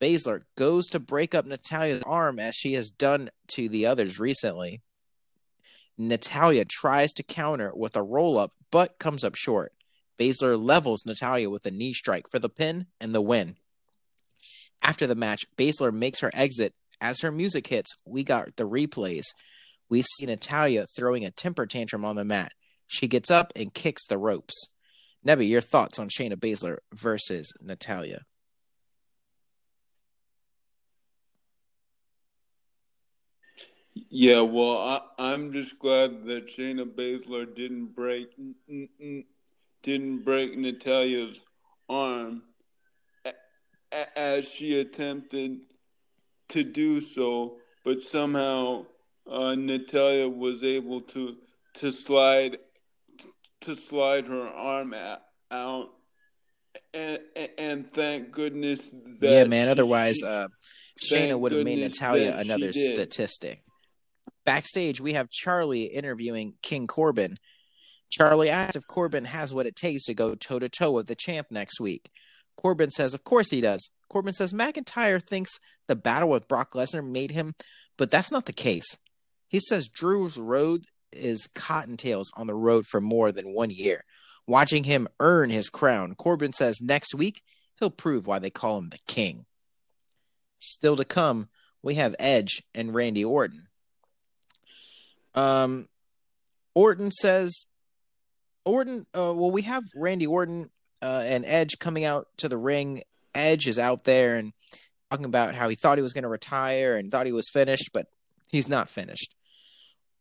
Baszler 0.00 0.42
goes 0.56 0.88
to 0.88 1.00
break 1.00 1.34
up 1.34 1.46
Natalya's 1.46 2.02
arm 2.04 2.38
as 2.38 2.54
she 2.54 2.74
has 2.74 2.90
done 2.90 3.30
to 3.48 3.68
the 3.68 3.86
others 3.86 4.18
recently. 4.18 4.82
Natalya 5.96 6.64
tries 6.64 7.12
to 7.14 7.22
counter 7.22 7.72
with 7.74 7.96
a 7.96 8.02
roll 8.02 8.38
up, 8.38 8.52
but 8.70 8.98
comes 8.98 9.24
up 9.24 9.34
short. 9.34 9.72
Baszler 10.18 10.62
levels 10.62 11.06
Natalya 11.06 11.50
with 11.50 11.66
a 11.66 11.70
knee 11.70 11.92
strike 11.92 12.28
for 12.28 12.38
the 12.38 12.48
pin 12.48 12.86
and 13.00 13.14
the 13.14 13.22
win. 13.22 13.56
After 14.82 15.06
the 15.06 15.14
match, 15.14 15.44
Baszler 15.56 15.92
makes 15.92 16.20
her 16.20 16.30
exit. 16.34 16.74
As 17.00 17.20
her 17.20 17.32
music 17.32 17.66
hits, 17.66 17.94
we 18.06 18.24
got 18.24 18.56
the 18.56 18.68
replays. 18.68 19.24
We 19.88 20.02
see 20.02 20.26
Natalya 20.26 20.86
throwing 20.96 21.24
a 21.24 21.30
temper 21.30 21.66
tantrum 21.66 22.04
on 22.04 22.16
the 22.16 22.24
mat. 22.24 22.52
She 22.86 23.08
gets 23.08 23.30
up 23.30 23.52
and 23.56 23.74
kicks 23.74 24.06
the 24.06 24.18
ropes. 24.18 24.66
Nebby, 25.26 25.48
your 25.48 25.60
thoughts 25.60 25.98
on 25.98 26.08
Shayna 26.08 26.36
Baszler 26.36 26.78
versus 26.92 27.52
Natalya? 27.60 28.20
Yeah, 33.94 34.42
well, 34.42 34.76
I, 35.18 35.32
am 35.34 35.52
just 35.52 35.78
glad 35.78 36.24
that 36.26 36.48
Shayna 36.48 36.84
Baszler 36.84 37.52
didn't 37.54 37.94
break 37.94 38.28
didn't 39.82 40.24
break 40.24 40.56
Natalya's 40.56 41.38
arm, 41.88 42.42
as 44.16 44.48
she 44.48 44.78
attempted 44.78 45.60
to 46.48 46.62
do 46.62 47.00
so, 47.00 47.56
but 47.84 48.02
somehow 48.02 48.86
uh, 49.30 49.54
Natalya 49.54 50.28
was 50.28 50.62
able 50.62 51.00
to 51.02 51.36
to 51.74 51.90
slide 51.90 52.58
to 53.62 53.74
slide 53.74 54.26
her 54.26 54.46
arm 54.46 54.94
out, 55.50 55.90
and 56.92 57.18
and 57.58 57.88
thank 57.88 58.30
goodness 58.30 58.90
that 59.20 59.30
yeah, 59.30 59.44
man. 59.44 59.68
Otherwise, 59.68 60.18
she- 60.18 60.26
uh, 60.26 60.48
Shayna 61.02 61.38
would 61.38 61.52
have 61.52 61.64
made 61.64 61.80
Natalya 61.80 62.36
another 62.36 62.72
statistic. 62.72 63.62
Backstage, 64.46 65.00
we 65.00 65.14
have 65.14 65.28
Charly 65.30 65.84
interviewing 65.84 66.54
King 66.62 66.86
Corbin. 66.86 67.36
Charly 68.10 68.48
asks 68.48 68.76
if 68.76 68.86
Corbin 68.86 69.24
has 69.24 69.52
what 69.52 69.66
it 69.66 69.74
takes 69.74 70.04
to 70.04 70.14
go 70.14 70.34
toe 70.34 70.58
to 70.58 70.68
toe 70.68 70.92
with 70.92 71.06
the 71.06 71.16
champ 71.16 71.48
next 71.50 71.80
week. 71.80 72.10
Corbin 72.56 72.90
says, 72.90 73.14
Of 73.14 73.24
course 73.24 73.50
he 73.50 73.60
does. 73.60 73.90
Corbin 74.08 74.34
says 74.34 74.52
McIntyre 74.52 75.22
thinks 75.22 75.58
the 75.88 75.96
battle 75.96 76.28
with 76.28 76.48
Brock 76.48 76.72
Lesnar 76.72 77.06
made 77.06 77.30
him, 77.30 77.54
but 77.96 78.10
that's 78.10 78.30
not 78.30 78.46
the 78.46 78.52
case. 78.52 78.98
He 79.48 79.60
says 79.60 79.88
Drew's 79.88 80.38
road 80.38 80.84
is 81.12 81.48
cottontails 81.54 82.30
on 82.36 82.46
the 82.46 82.54
road 82.54 82.86
for 82.86 83.00
more 83.00 83.32
than 83.32 83.54
one 83.54 83.70
year. 83.70 84.04
Watching 84.46 84.84
him 84.84 85.08
earn 85.20 85.50
his 85.50 85.70
crown, 85.70 86.14
Corbin 86.14 86.52
says 86.52 86.80
next 86.80 87.14
week 87.14 87.42
he'll 87.78 87.90
prove 87.90 88.26
why 88.26 88.38
they 88.38 88.50
call 88.50 88.78
him 88.78 88.90
the 88.90 88.98
king. 89.06 89.46
Still 90.58 90.96
to 90.96 91.04
come, 91.04 91.48
we 91.82 91.94
have 91.96 92.16
Edge 92.18 92.62
and 92.74 92.94
Randy 92.94 93.24
Orton. 93.24 93.66
Um, 95.34 95.86
Orton 96.74 97.10
says, 97.10 97.66
Orton. 98.64 99.06
Uh, 99.14 99.34
well, 99.34 99.50
we 99.50 99.62
have 99.62 99.84
Randy 99.94 100.26
Orton 100.26 100.68
uh, 101.04 101.22
and 101.26 101.44
Edge 101.44 101.78
coming 101.78 102.04
out 102.04 102.28
to 102.38 102.48
the 102.48 102.56
ring. 102.56 103.02
Edge 103.34 103.66
is 103.66 103.78
out 103.78 104.04
there 104.04 104.36
and 104.36 104.52
talking 105.10 105.26
about 105.26 105.54
how 105.54 105.68
he 105.68 105.76
thought 105.76 105.98
he 105.98 106.02
was 106.02 106.14
going 106.14 106.22
to 106.22 106.28
retire 106.28 106.96
and 106.96 107.10
thought 107.10 107.26
he 107.26 107.32
was 107.32 107.50
finished, 107.52 107.90
but 107.92 108.06
he's 108.48 108.68
not 108.68 108.88
finished. 108.88 109.34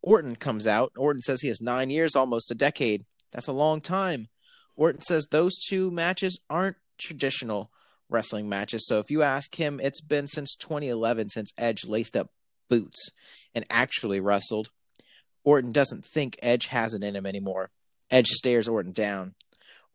Orton 0.01 0.36
comes 0.36 0.67
out. 0.67 0.91
Orton 0.97 1.21
says 1.21 1.41
he 1.41 1.47
has 1.47 1.61
nine 1.61 1.89
years, 1.89 2.15
almost 2.15 2.51
a 2.51 2.55
decade. 2.55 3.05
That's 3.31 3.47
a 3.47 3.53
long 3.53 3.79
time. 3.79 4.27
Orton 4.75 5.01
says 5.01 5.27
those 5.27 5.57
two 5.57 5.89
matches 5.89 6.39
aren't 6.49 6.75
traditional 6.99 7.71
wrestling 8.09 8.49
matches. 8.49 8.86
So 8.86 8.99
if 8.99 9.09
you 9.09 9.23
ask 9.23 9.55
him, 9.55 9.79
it's 9.81 10.01
been 10.01 10.27
since 10.27 10.55
2011 10.57 11.29
since 11.29 11.53
Edge 11.57 11.86
laced 11.86 12.17
up 12.17 12.29
boots 12.69 13.09
and 13.55 13.65
actually 13.69 14.19
wrestled. 14.19 14.69
Orton 15.45 15.71
doesn't 15.71 16.05
think 16.05 16.38
Edge 16.41 16.67
has 16.67 16.93
it 16.93 17.03
in 17.03 17.15
him 17.15 17.25
anymore. 17.25 17.71
Edge 18.11 18.27
stares 18.27 18.67
Orton 18.67 18.91
down. 18.91 19.36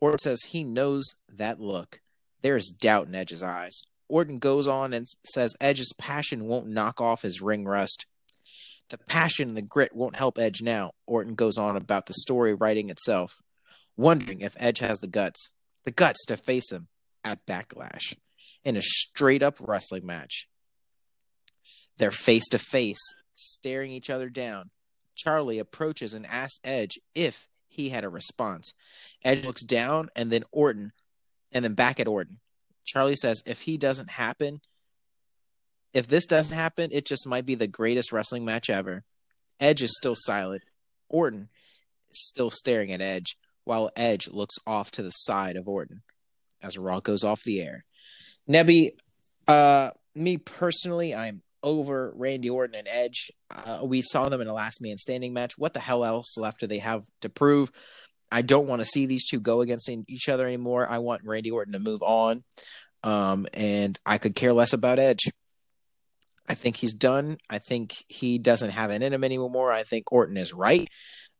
Orton 0.00 0.18
says 0.18 0.42
he 0.44 0.64
knows 0.64 1.06
that 1.28 1.60
look. 1.60 2.00
There 2.42 2.56
is 2.56 2.68
doubt 2.68 3.08
in 3.08 3.14
Edge's 3.14 3.42
eyes. 3.42 3.82
Orton 4.08 4.38
goes 4.38 4.66
on 4.66 4.92
and 4.92 5.06
says 5.24 5.56
Edge's 5.60 5.92
passion 5.98 6.46
won't 6.46 6.68
knock 6.68 7.00
off 7.00 7.22
his 7.22 7.42
ring 7.42 7.64
rust. 7.64 8.06
The 8.90 8.98
passion 8.98 9.48
and 9.48 9.56
the 9.56 9.62
grit 9.62 9.94
won't 9.94 10.16
help 10.16 10.38
Edge 10.38 10.62
now. 10.62 10.92
Orton 11.06 11.34
goes 11.34 11.58
on 11.58 11.76
about 11.76 12.06
the 12.06 12.14
story 12.14 12.54
writing 12.54 12.88
itself, 12.88 13.42
wondering 13.96 14.40
if 14.40 14.56
Edge 14.58 14.78
has 14.78 14.98
the 15.00 15.08
guts, 15.08 15.52
the 15.84 15.90
guts 15.90 16.24
to 16.26 16.36
face 16.36 16.72
him 16.72 16.88
at 17.22 17.44
Backlash 17.44 18.16
in 18.64 18.76
a 18.76 18.82
straight 18.82 19.42
up 19.42 19.56
wrestling 19.60 20.06
match. 20.06 20.48
They're 21.98 22.10
face 22.10 22.48
to 22.50 22.58
face, 22.58 23.00
staring 23.34 23.92
each 23.92 24.08
other 24.08 24.30
down. 24.30 24.70
Charly 25.16 25.58
approaches 25.58 26.14
and 26.14 26.24
asks 26.26 26.60
Edge 26.64 26.98
if 27.14 27.48
he 27.78 27.88
had 27.88 28.04
a 28.04 28.08
response. 28.08 28.74
Edge 29.24 29.46
looks 29.46 29.62
down 29.62 30.10
and 30.16 30.30
then 30.30 30.44
Orton, 30.50 30.90
and 31.52 31.64
then 31.64 31.74
back 31.74 32.00
at 32.00 32.08
Orton. 32.08 32.38
Charly 32.84 33.14
says 33.14 33.42
if 33.46 33.62
he 33.62 33.78
doesn't 33.78 34.10
happen, 34.10 34.60
if 35.94 36.08
this 36.08 36.26
doesn't 36.26 36.56
happen, 36.56 36.90
it 36.92 37.06
just 37.06 37.26
might 37.26 37.46
be 37.46 37.54
the 37.54 37.68
greatest 37.68 38.12
wrestling 38.12 38.44
match 38.44 38.68
ever. 38.68 39.04
Edge 39.60 39.82
is 39.82 39.96
still 39.96 40.14
silent. 40.16 40.62
Orton 41.08 41.48
is 42.10 42.26
still 42.26 42.50
staring 42.50 42.92
at 42.92 43.00
Edge, 43.00 43.36
while 43.64 43.90
Edge 43.96 44.28
looks 44.28 44.56
off 44.66 44.90
to 44.92 45.02
the 45.02 45.10
side 45.10 45.56
of 45.56 45.68
Orton 45.68 46.02
as 46.60 46.76
Raw 46.76 46.98
goes 46.98 47.22
off 47.22 47.42
the 47.44 47.60
air. 47.62 47.84
Nebby, 48.48 48.92
uh, 49.46 49.90
me 50.16 50.36
personally, 50.36 51.14
I'm 51.14 51.42
over 51.68 52.12
Randy 52.16 52.50
Orton 52.50 52.74
and 52.74 52.88
Edge. 52.88 53.30
Uh, 53.50 53.80
we 53.84 54.02
saw 54.02 54.28
them 54.28 54.40
in 54.40 54.48
a 54.48 54.54
last 54.54 54.80
man 54.80 54.98
standing 54.98 55.32
match. 55.32 55.56
What 55.56 55.74
the 55.74 55.80
hell 55.80 56.04
else 56.04 56.36
left 56.36 56.60
do 56.60 56.66
they 56.66 56.78
have 56.78 57.04
to 57.22 57.28
prove? 57.28 57.70
I 58.30 58.42
don't 58.42 58.66
want 58.66 58.80
to 58.80 58.86
see 58.86 59.06
these 59.06 59.26
two 59.26 59.40
go 59.40 59.60
against 59.60 59.88
each 60.08 60.28
other 60.28 60.46
anymore. 60.46 60.86
I 60.88 60.98
want 60.98 61.22
Randy 61.24 61.50
Orton 61.50 61.72
to 61.72 61.78
move 61.78 62.02
on. 62.02 62.44
Um, 63.02 63.46
and 63.54 63.98
I 64.04 64.18
could 64.18 64.34
care 64.34 64.52
less 64.52 64.72
about 64.72 64.98
Edge. 64.98 65.30
I 66.48 66.54
think 66.54 66.76
he's 66.76 66.94
done. 66.94 67.38
I 67.48 67.58
think 67.58 67.94
he 68.08 68.38
doesn't 68.38 68.70
have 68.70 68.90
it 68.90 69.02
in 69.02 69.12
him 69.12 69.24
anymore. 69.24 69.70
I 69.70 69.82
think 69.82 70.10
Orton 70.12 70.36
is 70.36 70.52
right. 70.52 70.88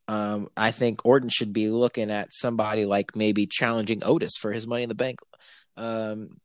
Um, 0.07 0.49
I 0.57 0.71
think 0.71 1.05
Orton 1.05 1.31
should 1.31 1.53
be 1.53 1.69
looking 1.69 2.11
at 2.11 2.33
somebody 2.33 2.87
like 2.87 3.17
maybe 3.17 3.47
challenging 3.47 4.03
Otis 4.05 4.37
for 4.41 4.53
his 4.53 4.67
Money 4.67 4.85
in 4.85 4.89
the 4.89 4.95
Bank 4.95 5.19
um, 5.77 6.39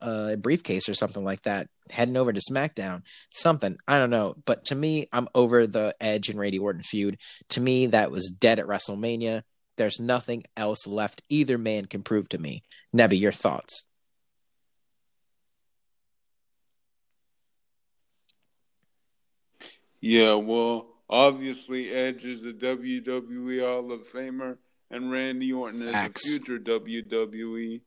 uh, 0.00 0.36
briefcase 0.36 0.88
or 0.88 0.94
something 0.94 1.24
like 1.24 1.42
that. 1.42 1.68
Heading 1.90 2.16
over 2.16 2.32
to 2.32 2.40
SmackDown, 2.50 3.02
something 3.32 3.76
I 3.86 3.98
don't 3.98 4.10
know. 4.10 4.34
But 4.44 4.64
to 4.66 4.74
me, 4.74 5.08
I'm 5.12 5.28
over 5.34 5.66
the 5.66 5.94
Edge 6.00 6.28
and 6.28 6.38
Randy 6.38 6.58
Orton 6.58 6.82
feud. 6.82 7.18
To 7.50 7.60
me, 7.60 7.86
that 7.88 8.10
was 8.10 8.28
dead 8.28 8.58
at 8.58 8.66
WrestleMania. 8.66 9.42
There's 9.76 10.00
nothing 10.00 10.44
else 10.56 10.86
left 10.86 11.22
either 11.28 11.58
man 11.58 11.84
can 11.86 12.02
prove 12.02 12.28
to 12.30 12.38
me. 12.38 12.62
Nebby, 12.94 13.20
your 13.20 13.32
thoughts? 13.32 13.84
Yeah, 20.00 20.34
well, 20.34 20.88
obviously 21.08 21.90
Edge 21.90 22.24
is 22.24 22.44
a 22.44 22.52
WWE 22.52 23.60
Hall 23.60 23.92
of 23.92 24.08
Famer, 24.10 24.58
and 24.90 25.10
Randy 25.10 25.52
Orton 25.52 25.82
is 25.82 25.90
Facts. 25.90 26.24
a 26.24 26.28
future 26.28 26.58
WWE 26.58 27.80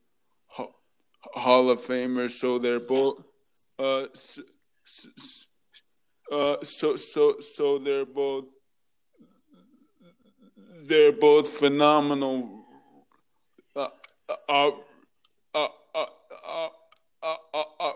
Hall 1.21 1.69
of 1.69 1.81
Famers, 1.81 2.31
so 2.31 2.59
they're 2.59 2.79
both 2.79 3.23
uh, 3.77 4.05
so, 4.13 4.41
uh, 6.31 6.63
so 6.63 6.95
so 6.95 7.39
so 7.39 7.79
they're 7.79 8.05
both 8.05 8.45
they're 10.83 11.11
both 11.11 11.47
phenomenal 11.47 12.65
uh 13.75 13.87
uh, 14.47 14.71
uh, 15.53 15.67
uh, 17.53 17.63
uh, 17.79 17.93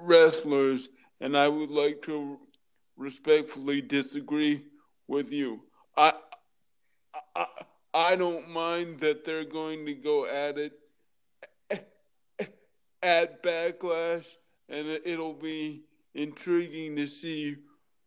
wrestlers, 0.00 0.88
and 1.20 1.36
I 1.36 1.48
would 1.48 1.70
like 1.70 2.02
to 2.02 2.38
respectfully 2.96 3.80
disagree 3.80 4.64
with 5.08 5.32
you. 5.32 5.60
I 5.96 6.12
I, 7.34 7.46
I 7.94 8.16
don't 8.16 8.48
mind 8.48 9.00
that 9.00 9.24
they're 9.24 9.44
going 9.44 9.86
to 9.86 9.94
go 9.94 10.26
at 10.26 10.58
it 10.58 10.72
at 13.02 13.42
Backlash, 13.42 14.26
and 14.68 14.88
it'll 15.04 15.34
be 15.34 15.84
intriguing 16.14 16.96
to 16.96 17.06
see 17.06 17.56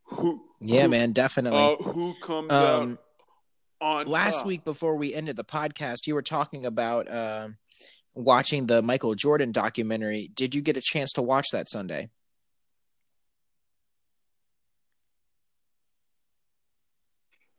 who. 0.03 0.43
Yeah, 0.61 0.83
who, 0.83 0.89
man, 0.89 1.11
definitely. 1.11 1.59
Uh, 1.79 1.83
who 1.91 2.13
comes 2.21 2.51
Um, 2.51 2.91
out 2.91 2.97
on 3.81 4.07
last 4.07 4.37
top. 4.39 4.45
week 4.47 4.63
before 4.63 4.95
we 4.95 5.13
ended 5.13 5.35
the 5.35 5.43
podcast, 5.43 6.07
you 6.07 6.15
were 6.15 6.21
talking 6.21 6.65
about 6.65 7.11
um 7.13 7.57
watching 8.13 8.67
the 8.67 8.81
Michael 8.81 9.13
Jordan 9.15 9.51
documentary. 9.51 10.29
Did 10.33 10.55
you 10.55 10.61
get 10.61 10.77
a 10.77 10.81
chance 10.81 11.11
to 11.13 11.21
watch 11.21 11.47
that 11.51 11.69
Sunday? 11.69 12.09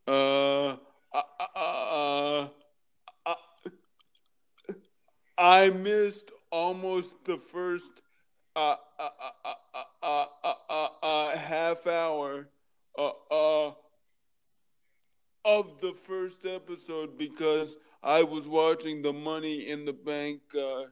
Uh, 0.08 0.76
uh, 1.12 1.22
uh, 1.56 2.48
uh, 3.26 3.34
I 5.36 5.70
missed 5.70 6.30
almost 6.50 7.24
the 7.24 7.36
first 7.38 7.90
uh, 8.54 8.76
uh, 8.98 9.08
uh, 9.44 9.54
uh, 10.02 10.26
uh, 10.42 10.52
uh, 10.70 10.88
uh, 11.02 11.36
half 11.36 11.86
hour 11.86 12.48
uh, 12.98 13.10
uh, 13.30 13.72
of 15.44 15.80
the 15.80 15.92
first 16.04 16.44
episode 16.44 17.16
because 17.18 17.70
I 18.02 18.22
was 18.22 18.48
watching 18.48 19.02
the 19.02 19.12
Money 19.12 19.68
in 19.68 19.84
the 19.84 19.92
Bank 19.92 20.40
uh, 20.54 20.84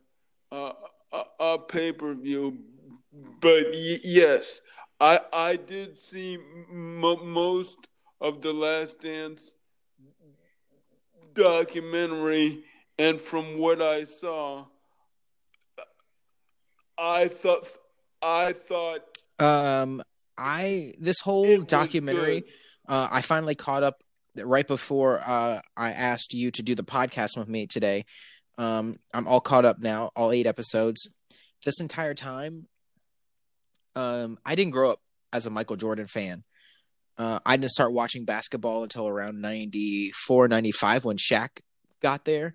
uh, 0.53 0.73
uh, 1.13 1.25
uh 1.41 1.57
pay 1.59 1.93
per 1.93 2.15
view. 2.15 2.59
But 3.41 3.65
y- 3.73 4.01
yes, 4.05 4.61
I 5.01 5.21
I 5.33 5.57
did 5.57 5.99
see 5.99 6.35
m- 6.35 7.01
most 7.33 7.77
of 8.21 8.43
the 8.43 8.53
Last 8.53 9.01
Dance 9.01 9.51
documentary, 11.35 12.65
and 12.99 13.21
from 13.21 13.59
what 13.59 13.83
I 13.83 14.05
saw, 14.05 14.67
I 16.99 17.29
thought 17.29 17.67
I 18.23 18.53
thought 18.53 19.03
Um, 19.39 20.03
I 20.39 20.95
this 20.99 21.21
whole 21.21 21.63
documentary, 21.63 22.45
uh, 22.89 23.09
I 23.11 23.21
finally 23.21 23.55
caught 23.55 23.83
up 23.83 24.03
right 24.43 24.67
before 24.67 25.21
uh, 25.25 25.61
I 25.77 25.93
asked 25.93 26.35
you 26.35 26.51
to 26.53 26.63
do 26.63 26.75
the 26.75 26.85
podcast 26.85 27.37
with 27.37 27.49
me 27.49 27.67
today. 27.67 28.05
Um, 28.59 28.97
I'm 29.13 29.27
all 29.27 29.41
caught 29.41 29.65
up 29.65 29.79
now, 29.81 30.11
all 30.17 30.33
eight 30.33 30.47
episodes. 30.47 31.09
this 31.65 31.81
entire 31.81 32.15
time, 32.15 32.67
um, 33.97 34.39
I 34.45 34.55
didn't 34.55 34.73
grow 34.73 34.91
up 34.91 35.01
as 35.33 35.47
a 35.47 35.51
Michael 35.51 35.77
Jordan 35.77 36.07
fan. 36.07 36.43
Uh, 37.17 37.39
I 37.47 37.57
didn't 37.57 37.71
start 37.71 37.93
watching 37.93 38.25
basketball 38.25 38.83
until 38.83 39.07
around 39.07 39.41
94, 39.41 40.49
95 40.49 41.05
when 41.05 41.17
Shaq 41.17 41.49
got 42.01 42.25
there. 42.25 42.53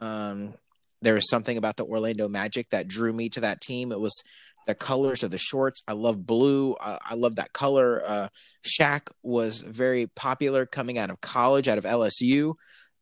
Um, 0.00 0.54
there 1.02 1.14
was 1.14 1.28
something 1.28 1.56
about 1.56 1.76
the 1.76 1.84
Orlando 1.84 2.28
Magic 2.28 2.68
that 2.70 2.88
drew 2.88 3.12
me 3.12 3.28
to 3.30 3.40
that 3.40 3.60
team. 3.60 3.92
It 3.92 4.00
was 4.00 4.22
the 4.66 4.74
colors 4.74 5.22
of 5.22 5.30
the 5.30 5.38
shorts. 5.38 5.82
I 5.88 5.92
love 5.92 6.26
blue. 6.26 6.74
Uh, 6.74 6.98
I 7.02 7.14
love 7.14 7.36
that 7.36 7.52
color. 7.52 8.02
Uh, 8.06 8.28
Shaq 8.64 9.08
was 9.22 9.60
very 9.60 10.06
popular 10.06 10.66
coming 10.66 10.98
out 10.98 11.10
of 11.10 11.20
college, 11.20 11.68
out 11.68 11.78
of 11.78 11.84
LSU. 11.84 12.54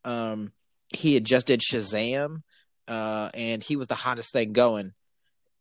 Um, 0.05 0.51
he 0.93 1.13
had 1.13 1.25
just 1.25 1.47
did 1.47 1.59
Shazam, 1.59 2.41
uh, 2.87 3.29
and 3.33 3.63
he 3.63 3.75
was 3.75 3.87
the 3.87 3.95
hottest 3.95 4.33
thing 4.33 4.53
going. 4.53 4.93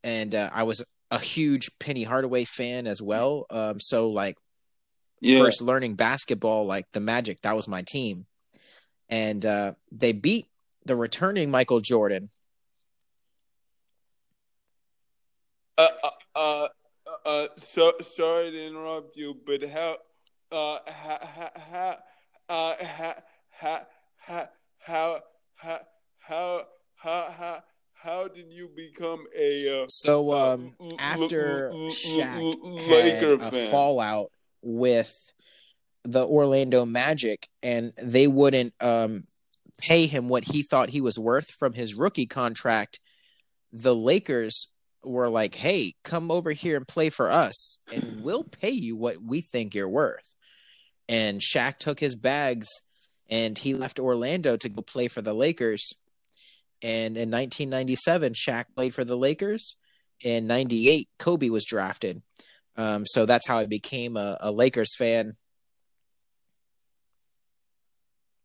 And 0.04 0.34
uh, 0.34 0.50
I 0.52 0.62
was 0.62 0.84
a 1.10 1.18
huge 1.18 1.70
Penny 1.78 2.04
Hardaway 2.04 2.44
fan 2.44 2.86
as 2.86 3.02
well. 3.02 3.46
Um, 3.50 3.80
so 3.80 4.10
like 4.10 4.36
yeah. 5.20 5.38
first 5.38 5.60
learning 5.60 5.94
basketball, 5.94 6.66
like 6.66 6.86
the 6.92 7.00
Magic, 7.00 7.40
that 7.42 7.56
was 7.56 7.68
my 7.68 7.82
team, 7.86 8.26
and 9.08 9.44
uh, 9.44 9.72
they 9.90 10.12
beat 10.12 10.46
the 10.88 10.96
returning 10.96 11.50
Michael 11.50 11.80
Jordan. 11.80 12.30
Uh, 15.76 15.86
uh, 16.02 16.10
uh, 16.34 16.68
uh, 17.24 17.46
so 17.56 17.92
sorry 18.00 18.50
to 18.50 18.66
interrupt 18.66 19.16
you, 19.16 19.36
but 19.46 19.62
how, 19.68 19.98
uh, 20.50 20.78
how, 20.86 21.50
how, 21.70 21.96
uh, 22.48 22.74
how, 22.80 23.14
how, 23.50 23.86
how, 24.16 24.48
how, 24.78 25.20
how, 25.56 26.62
how, 26.96 27.26
how, 27.30 27.62
how, 27.92 28.28
did 28.28 28.50
you 28.50 28.70
become 28.74 29.26
a 29.36 29.82
uh, 29.82 29.86
so 29.88 30.32
um 30.32 30.74
uh, 30.80 30.94
after 30.98 31.70
Shaq 31.70 32.56
Laker 32.88 33.36
had 33.38 33.54
a 33.54 33.70
fallout 33.70 34.30
with 34.62 35.32
the 36.04 36.24
Orlando 36.24 36.86
Magic 36.86 37.46
and 37.62 37.92
they 38.02 38.26
wouldn't 38.26 38.72
um 38.80 39.24
pay 39.78 40.06
him 40.06 40.28
what 40.28 40.44
he 40.44 40.62
thought 40.62 40.90
he 40.90 41.00
was 41.00 41.18
worth 41.18 41.50
from 41.50 41.72
his 41.72 41.94
rookie 41.94 42.26
contract 42.26 43.00
the 43.72 43.94
Lakers 43.94 44.72
were 45.04 45.28
like 45.28 45.54
hey 45.54 45.94
come 46.04 46.30
over 46.30 46.52
here 46.52 46.76
and 46.76 46.88
play 46.88 47.10
for 47.10 47.30
us 47.30 47.78
and 47.92 48.22
we'll 48.22 48.44
pay 48.44 48.70
you 48.70 48.96
what 48.96 49.22
we 49.22 49.40
think 49.40 49.74
you're 49.74 49.88
worth 49.88 50.34
and 51.08 51.40
Shaq 51.40 51.78
took 51.78 52.00
his 52.00 52.16
bags 52.16 52.68
and 53.30 53.56
he 53.56 53.74
left 53.74 54.00
Orlando 54.00 54.56
to 54.56 54.68
go 54.68 54.82
play 54.82 55.08
for 55.08 55.22
the 55.22 55.34
Lakers 55.34 55.94
and 56.82 57.16
in 57.16 57.30
1997, 57.30 58.34
Shaq 58.34 58.66
played 58.74 58.94
for 58.94 59.04
the 59.04 59.16
Lakers. 59.16 59.76
In 60.22 60.46
98, 60.46 61.08
Kobe 61.18 61.48
was 61.48 61.64
drafted. 61.64 62.22
Um, 62.76 63.04
so 63.06 63.26
that's 63.26 63.46
how 63.46 63.58
I 63.58 63.66
became 63.66 64.16
a, 64.16 64.36
a 64.40 64.52
Lakers 64.52 64.96
fan. 64.96 65.36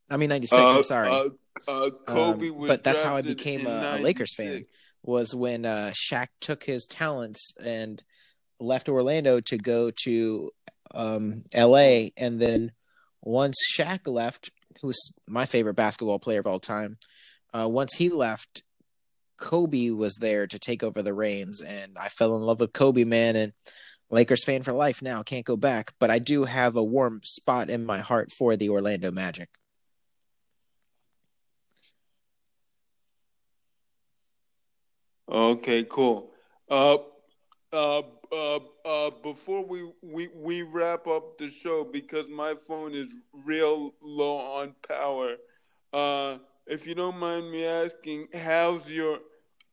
I 0.10 0.18
mean, 0.18 0.30
96, 0.30 0.62
uh, 0.62 0.78
I'm 0.78 0.84
sorry. 0.84 1.10
Uh, 1.10 1.30
uh, 1.68 1.90
Kobe 2.06 2.50
um, 2.50 2.68
but 2.68 2.84
that's 2.84 3.02
how 3.02 3.16
I 3.16 3.22
became 3.22 3.68
a, 3.68 3.98
a, 3.98 4.02
Lakers 4.02 4.36
fan 4.36 4.66
was 5.04 5.36
when 5.36 5.66
uh, 5.66 5.94
Shaq 5.94 6.28
took 6.40 6.64
his 6.64 6.86
talents 6.86 7.54
and 7.64 8.02
left 8.60 8.90
Orlando 8.90 9.40
to 9.42 9.58
go 9.58 9.92
to 10.04 10.52
um, 10.94 11.44
LA. 11.56 12.08
And 12.18 12.40
then 12.40 12.72
once 13.22 13.58
Shaq 13.78 14.08
left, 14.08 14.52
who 14.82 14.88
was 14.88 15.14
my 15.28 15.46
favorite 15.46 15.76
basketball 15.76 16.20
player 16.20 16.40
of 16.40 16.48
all 16.48 16.60
time, 16.60 16.98
uh, 17.54 17.68
once 17.68 17.96
he 17.96 18.10
left, 18.10 18.64
Kobe 19.38 19.90
was 19.90 20.16
there 20.16 20.48
to 20.48 20.60
take 20.60 20.84
over 20.84 21.02
the 21.02 21.14
reins, 21.14 21.62
and 21.62 21.98
I 22.00 22.08
fell 22.10 22.36
in 22.36 22.42
love 22.42 22.60
with 22.60 22.72
Kobe, 22.72 23.04
man, 23.04 23.36
and 23.36 23.52
Lakers 24.10 24.46
fan 24.46 24.64
for 24.64 24.72
life 24.72 25.02
now. 25.02 25.22
Can't 25.22 25.46
go 25.46 25.58
back, 25.58 25.94
but 26.00 26.10
I 26.10 26.20
do 26.20 26.46
have 26.46 26.76
a 26.76 26.84
warm 26.84 27.20
spot 27.24 27.70
in 27.70 27.86
my 27.86 28.00
heart 28.00 28.32
for 28.32 28.56
the 28.56 28.70
Orlando 28.70 29.12
Magic. 29.12 29.50
Okay, 35.30 35.86
cool. 35.90 36.32
Uh, 36.70 36.98
uh, 37.72 38.02
uh, 38.32 38.60
uh, 38.86 39.10
before 39.22 39.66
we, 39.66 39.90
we 40.02 40.28
we 40.36 40.62
wrap 40.62 41.08
up 41.08 41.38
the 41.38 41.50
show, 41.50 41.84
because 41.84 42.28
my 42.30 42.56
phone 42.68 42.94
is 42.94 43.08
real 43.46 43.94
low 44.02 44.38
on 44.38 44.76
power. 44.88 45.36
Uh, 45.92 46.38
if 46.68 46.86
you 46.88 46.96
don't 46.96 47.18
mind 47.18 47.52
me 47.52 47.66
asking, 47.66 48.28
how's 48.34 48.90
your 48.90 49.20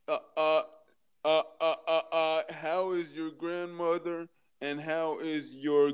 uh 0.07 0.17
uh 0.35 0.61
uh 1.23 1.41
uh 1.59 1.75
uh, 1.87 2.01
uh 2.11 2.41
how 2.51 2.91
is 2.91 3.11
your 3.13 3.31
grandmother 3.31 4.27
and 4.61 4.81
how 4.81 5.19
is 5.19 5.53
your 5.53 5.91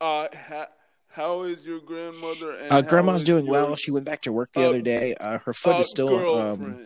uh 0.00 0.28
ha- 0.48 0.68
how 1.08 1.42
is 1.42 1.62
your 1.62 1.80
grandmother? 1.80 2.52
And 2.52 2.72
uh, 2.72 2.82
grandma's 2.82 3.22
doing 3.22 3.44
your, 3.44 3.52
well. 3.52 3.76
She 3.76 3.90
went 3.90 4.06
back 4.06 4.22
to 4.22 4.32
work 4.32 4.52
the 4.54 4.62
uh, 4.62 4.68
other 4.68 4.80
day. 4.80 5.14
Uh, 5.20 5.38
her 5.44 5.52
foot 5.52 5.80
is 5.80 5.90
still 5.90 6.38
um, 6.38 6.78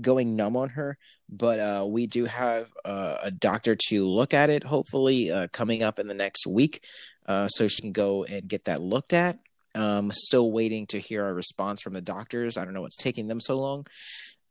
going 0.00 0.36
numb 0.36 0.56
on 0.56 0.70
her, 0.70 0.98
but 1.28 1.58
uh, 1.58 1.86
we 1.86 2.06
do 2.06 2.24
have 2.24 2.70
uh, 2.84 3.18
a 3.22 3.30
doctor 3.30 3.76
to 3.88 4.06
look 4.06 4.34
at 4.34 4.50
it. 4.50 4.64
Hopefully, 4.64 5.30
uh, 5.30 5.48
coming 5.52 5.82
up 5.82 5.98
in 5.98 6.06
the 6.06 6.14
next 6.14 6.46
week, 6.46 6.84
uh, 7.26 7.48
so 7.48 7.68
she 7.68 7.80
can 7.80 7.92
go 7.92 8.24
and 8.24 8.48
get 8.48 8.64
that 8.64 8.82
looked 8.82 9.12
at. 9.12 9.38
Um, 9.74 10.10
still 10.10 10.50
waiting 10.50 10.86
to 10.86 10.98
hear 10.98 11.26
a 11.26 11.34
response 11.34 11.82
from 11.82 11.92
the 11.92 12.00
doctors. 12.00 12.56
I 12.56 12.64
don't 12.64 12.74
know 12.74 12.82
what's 12.82 12.96
taking 12.96 13.28
them 13.28 13.40
so 13.40 13.58
long. 13.58 13.86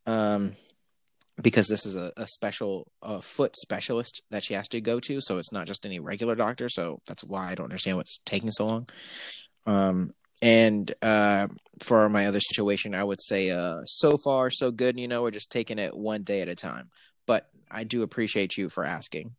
Um, 0.06 0.52
because 1.42 1.66
this 1.66 1.84
is 1.84 1.96
a, 1.96 2.12
a 2.16 2.26
special 2.26 2.90
uh, 3.02 3.20
foot 3.20 3.56
specialist 3.56 4.22
that 4.30 4.42
she 4.42 4.54
has 4.54 4.68
to 4.68 4.80
go 4.80 5.00
to, 5.00 5.20
so 5.20 5.38
it's 5.38 5.52
not 5.52 5.66
just 5.66 5.84
any 5.84 5.98
regular 5.98 6.34
doctor. 6.34 6.68
So 6.68 6.98
that's 7.06 7.24
why 7.24 7.50
I 7.50 7.54
don't 7.54 7.64
understand 7.64 7.96
what's 7.96 8.20
taking 8.24 8.50
so 8.50 8.66
long. 8.66 8.88
Um, 9.66 10.10
and 10.42 10.92
uh, 11.02 11.48
for 11.80 12.08
my 12.08 12.26
other 12.26 12.40
situation, 12.40 12.94
I 12.94 13.04
would 13.04 13.22
say 13.22 13.50
uh, 13.50 13.82
so 13.84 14.16
far 14.16 14.50
so 14.50 14.70
good. 14.70 14.98
You 14.98 15.08
know, 15.08 15.22
we're 15.22 15.30
just 15.30 15.50
taking 15.50 15.78
it 15.78 15.96
one 15.96 16.22
day 16.22 16.42
at 16.42 16.48
a 16.48 16.54
time. 16.54 16.90
But 17.26 17.48
I 17.70 17.84
do 17.84 18.02
appreciate 18.02 18.56
you 18.56 18.68
for 18.68 18.84
asking. 18.84 19.34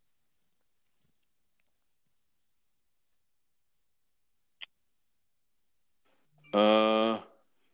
Uh, 6.53 7.19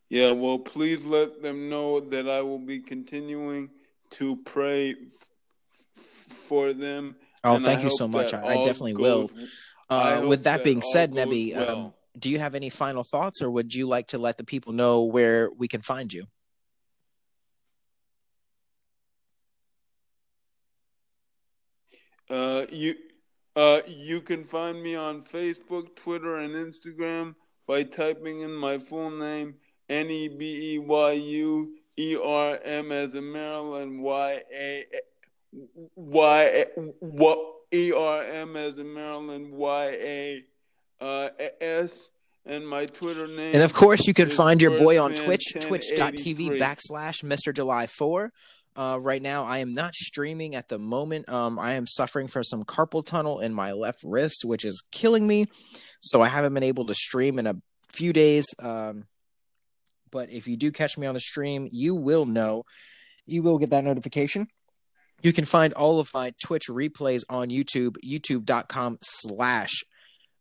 yeah, 0.10 0.32
well, 0.32 0.60
please 0.60 1.04
let 1.06 1.42
them 1.42 1.70
know 1.70 2.00
that 2.00 2.28
I 2.28 2.42
will 2.42 2.60
be 2.60 2.80
continuing 2.80 3.70
to 4.12 4.36
pray 4.38 4.92
f- 4.92 5.30
for 5.96 6.74
them. 6.74 7.16
Oh, 7.44 7.58
thank 7.60 7.82
I 7.82 7.84
you 7.84 7.92
so 7.92 8.08
much. 8.08 8.34
I, 8.34 8.54
I 8.54 8.56
definitely 8.58 8.96
will. 8.96 9.30
Uh, 9.90 10.24
with 10.28 10.44
that, 10.44 10.58
that 10.58 10.64
being 10.64 10.82
said, 10.82 11.12
Nebby, 11.12 11.56
well. 11.56 11.70
um, 11.70 11.94
do 12.18 12.30
you 12.30 12.40
have 12.40 12.56
any 12.56 12.70
final 12.70 13.04
thoughts, 13.04 13.42
or 13.42 13.50
would 13.50 13.74
you 13.74 13.88
like 13.88 14.08
to 14.08 14.18
let 14.18 14.38
the 14.38 14.44
people 14.44 14.74
know 14.74 15.04
where 15.04 15.50
we 15.52 15.68
can 15.68 15.82
find 15.82 16.14
you? 16.14 16.26
Uh, 22.30 22.66
you, 22.72 22.96
uh, 23.56 23.82
you 23.88 24.22
can 24.22 24.44
find 24.44 24.82
me 24.82 24.96
on 24.96 25.24
Facebook, 25.24 25.96
Twitter, 25.96 26.38
and 26.38 26.56
Instagram 26.56 27.36
by 27.68 27.84
typing 27.84 28.42
in 28.42 28.54
my 28.54 28.78
full 28.78 29.12
name, 29.12 29.56
N 29.90 30.10
E 30.10 30.28
B 30.28 30.74
E 30.74 30.80
Y 30.80 31.12
U 31.12 31.76
E 31.98 32.18
R 32.24 32.60
M 32.64 32.92
as 32.92 33.14
in 33.14 33.32
Maryland, 33.32 34.02
Y 34.02 34.42
A 34.54 34.86
Y 35.96 36.66
E 37.72 37.92
R 37.92 38.24
M 38.24 38.56
as 38.56 38.78
in 38.78 38.94
Maryland, 38.94 39.52
Y 39.52 39.86
A 39.86 40.44
uh, 41.04 41.30
S. 41.62 42.08
And 42.46 42.68
my 42.68 42.86
Twitter 42.88 43.26
name. 43.26 43.54
And 43.54 43.64
of 43.64 43.74
course, 43.74 44.06
you 44.06 44.14
can 44.14 44.28
find 44.28 44.62
your 44.62 44.78
boy 44.78 45.02
on 45.02 45.14
Twitch, 45.14 45.54
twitch.tv 45.62 46.60
backslash 46.60 47.24
Mr. 47.24 47.56
July 47.56 47.88
4. 47.88 48.34
Uh, 48.76 48.98
right 49.00 49.22
now, 49.22 49.46
I 49.46 49.60
am 49.60 49.72
not 49.72 49.96
streaming 49.96 50.54
at 50.56 50.68
the 50.68 50.78
moment. 50.78 51.30
Um, 51.30 51.58
I 51.58 51.76
am 51.76 51.88
suffering 51.88 52.28
from 52.28 52.44
some 52.44 52.66
carpal 52.66 53.06
tunnel 53.06 53.40
in 53.40 53.54
my 53.54 53.72
left 53.72 54.00
wrist, 54.04 54.44
which 54.44 54.66
is 54.66 54.84
killing 54.92 55.26
me. 55.26 55.46
So 56.02 56.22
I 56.22 56.28
haven't 56.28 56.54
been 56.54 56.64
able 56.64 56.86
to 56.88 56.96
stream 56.96 57.40
in 57.40 57.48
a 57.48 57.56
few 57.90 58.12
days. 58.12 58.46
Um, 58.60 59.06
but 60.12 60.30
if 60.30 60.46
you 60.46 60.58
do 60.58 60.70
catch 60.70 60.98
me 60.98 61.08
on 61.08 61.14
the 61.14 61.22
stream, 61.22 61.70
you 61.72 61.96
will 61.96 62.26
know. 62.26 62.64
You 63.26 63.42
will 63.42 63.58
get 63.58 63.70
that 63.70 63.86
notification. 63.86 64.48
You 65.22 65.32
can 65.32 65.46
find 65.46 65.72
all 65.74 66.02
of 66.02 66.10
my 66.14 66.34
Twitch 66.44 66.64
replays 66.68 67.22
on 67.30 67.48
YouTube, 67.48 67.96
youtube.com 68.06 68.98
slash 69.02 69.72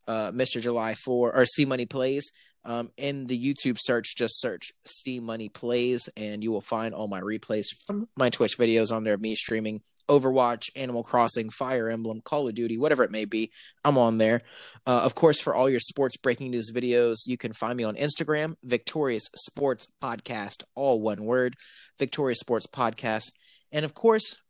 uh, 0.06 0.30
Mr. 0.32 0.60
July 0.60 0.94
4 0.94 1.34
or 1.34 1.46
C 1.46 1.64
Money 1.64 1.86
Plays. 1.86 2.30
Um, 2.64 2.92
in 2.96 3.26
the 3.26 3.36
YouTube 3.36 3.76
search, 3.80 4.14
just 4.16 4.40
search 4.40 4.70
C 4.86 5.18
Money 5.18 5.48
Plays, 5.48 6.08
and 6.16 6.44
you 6.44 6.52
will 6.52 6.60
find 6.60 6.94
all 6.94 7.08
my 7.08 7.20
replays 7.20 7.66
from 7.86 8.08
my 8.16 8.30
Twitch 8.30 8.56
videos 8.56 8.94
on 8.94 9.02
there, 9.02 9.18
me 9.18 9.34
streaming 9.34 9.80
Overwatch, 10.08 10.70
Animal 10.76 11.02
Crossing, 11.02 11.50
Fire 11.50 11.88
Emblem, 11.88 12.20
Call 12.20 12.48
of 12.48 12.54
Duty, 12.54 12.78
whatever 12.78 13.04
it 13.04 13.10
may 13.10 13.24
be. 13.24 13.50
I'm 13.84 13.98
on 13.98 14.18
there. 14.18 14.42
Uh, 14.86 15.00
of 15.02 15.14
course, 15.14 15.40
for 15.40 15.54
all 15.54 15.68
your 15.68 15.80
sports 15.80 16.16
breaking 16.16 16.50
news 16.50 16.70
videos, 16.72 17.26
you 17.26 17.36
can 17.36 17.52
find 17.52 17.76
me 17.76 17.84
on 17.84 17.96
Instagram, 17.96 18.56
Victorious 18.62 19.28
Sports 19.34 19.88
Podcast, 20.02 20.64
all 20.74 21.00
one 21.00 21.24
word, 21.24 21.54
Victorious 21.98 22.40
Sports 22.40 22.66
Podcast. 22.66 23.32
And 23.70 23.84
of 23.84 23.94
course, 23.94 24.41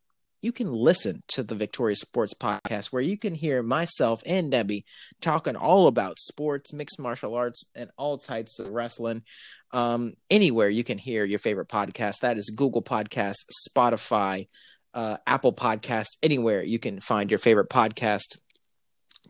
you 0.43 0.51
can 0.51 0.73
listen 0.73 1.23
to 1.29 1.45
the 1.45 1.55
Victorious 1.55 2.01
Sports 2.01 2.35
Podcast, 2.35 2.87
where 2.87 3.01
you 3.01 3.17
can 3.17 3.35
hear 3.35 3.63
myself 3.63 4.23
and 4.27 4.53
Nebby 4.53 4.83
talking 5.21 5.55
all 5.55 5.87
about 5.87 6.19
sports, 6.19 6.73
mixed 6.73 6.99
martial 6.99 7.37
arts, 7.37 7.71
and 7.77 7.91
all 7.97 8.19
types 8.19 8.59
of 8.59 8.69
wrestling. 8.69 9.23
Um, 9.71 10.15
anywhere 10.29 10.69
you 10.69 10.83
can 10.83 10.99
hear 10.99 11.25
your 11.25 11.39
favorite 11.39 11.69
podcast, 11.69 12.21
that 12.21 12.39
is 12.39 12.51
Google 12.51 12.83
Podcasts, 12.83 13.45
Spotify, 13.69 14.49
uh, 14.93 15.17
Apple 15.27 15.53
Podcast, 15.53 16.19
anywhere 16.23 16.65
you 16.65 16.81
can 16.81 16.99
find 16.99 17.31
your 17.31 17.39
favorite 17.39 17.71
podcast. 17.71 18.37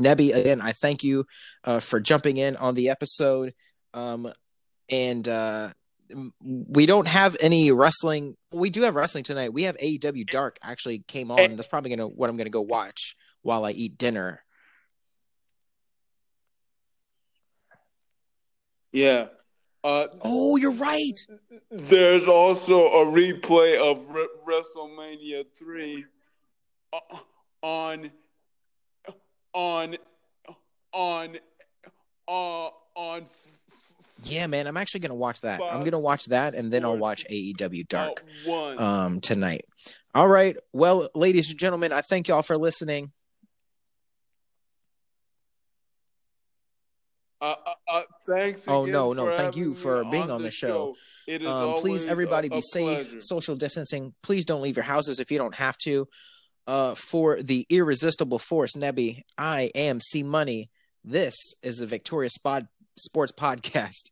Nebby, 0.00 0.34
again, 0.34 0.62
I 0.62 0.72
thank 0.72 1.04
you 1.04 1.26
uh, 1.64 1.80
for 1.80 2.00
jumping 2.00 2.38
in 2.38 2.56
on 2.56 2.74
the 2.74 2.88
episode. 2.88 3.52
Um, 3.92 4.32
and 4.88 5.28
uh, 5.28 5.72
we 6.42 6.86
don't 6.86 7.08
have 7.08 7.36
any 7.40 7.70
wrestling. 7.70 8.36
We 8.52 8.70
do 8.70 8.82
have 8.82 8.94
wrestling 8.94 9.24
tonight. 9.24 9.52
We 9.52 9.64
have 9.64 9.76
AEW 9.76 10.26
Dark 10.26 10.58
actually 10.62 11.00
came 11.06 11.30
on. 11.30 11.56
That's 11.56 11.68
probably 11.68 11.90
gonna 11.90 12.08
what 12.08 12.30
I'm 12.30 12.36
gonna 12.36 12.50
go 12.50 12.62
watch 12.62 13.16
while 13.42 13.64
I 13.64 13.70
eat 13.70 13.98
dinner. 13.98 14.42
Yeah. 18.92 19.26
Uh, 19.84 20.06
oh, 20.22 20.56
you're 20.56 20.70
right. 20.70 21.18
There's 21.70 22.28
also 22.28 22.86
a 22.86 23.06
replay 23.06 23.76
of 23.78 24.06
Re- 24.08 24.28
WrestleMania 24.46 25.44
three 25.56 26.04
uh, 26.92 27.16
on 27.62 28.12
on 29.52 29.96
on 30.92 31.36
uh, 32.28 32.68
on 32.94 33.26
yeah, 34.24 34.46
man, 34.46 34.66
I'm 34.66 34.76
actually 34.76 35.00
gonna 35.00 35.14
watch 35.14 35.40
that. 35.42 35.60
I'm 35.60 35.82
gonna 35.82 35.98
watch 35.98 36.26
that, 36.26 36.54
and 36.54 36.72
then 36.72 36.84
I'll 36.84 36.98
watch 36.98 37.24
AEW 37.30 37.88
Dark 37.88 38.24
um 38.80 39.20
tonight. 39.20 39.64
All 40.14 40.28
right, 40.28 40.56
well, 40.72 41.08
ladies 41.14 41.50
and 41.50 41.58
gentlemen, 41.58 41.92
I 41.92 42.02
thank 42.02 42.28
y'all 42.28 42.42
for 42.42 42.56
listening. 42.56 43.12
Uh, 47.40 47.56
uh, 47.66 47.74
uh 47.88 48.02
thanks. 48.28 48.60
Oh 48.68 48.86
no, 48.86 49.12
no, 49.12 49.36
thank 49.36 49.56
you 49.56 49.74
for 49.74 50.04
being 50.04 50.24
on, 50.24 50.30
on 50.30 50.42
the 50.42 50.50
show. 50.50 50.94
show. 51.28 51.46
Um, 51.48 51.80
please, 51.80 52.04
everybody, 52.04 52.48
a, 52.48 52.52
a 52.52 52.56
be 52.56 52.60
safe. 52.60 53.08
Pleasure. 53.08 53.20
Social 53.20 53.56
distancing. 53.56 54.14
Please 54.22 54.44
don't 54.44 54.62
leave 54.62 54.76
your 54.76 54.84
houses 54.84 55.18
if 55.18 55.30
you 55.30 55.38
don't 55.38 55.54
have 55.54 55.76
to. 55.78 56.06
Uh, 56.64 56.94
for 56.94 57.42
the 57.42 57.66
irresistible 57.68 58.38
force, 58.38 58.76
Nebby, 58.76 59.22
I 59.36 59.72
am 59.74 59.98
C 59.98 60.22
Money. 60.22 60.70
This 61.02 61.34
is 61.64 61.80
a 61.80 61.86
Victorious 61.86 62.34
Spot 62.34 62.62
Sports 62.96 63.32
Podcast. 63.32 64.10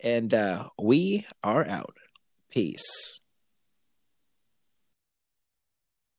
And 0.00 0.32
uh, 0.32 0.68
we 0.78 1.26
are 1.42 1.66
out. 1.66 1.96
Peace. 2.50 3.21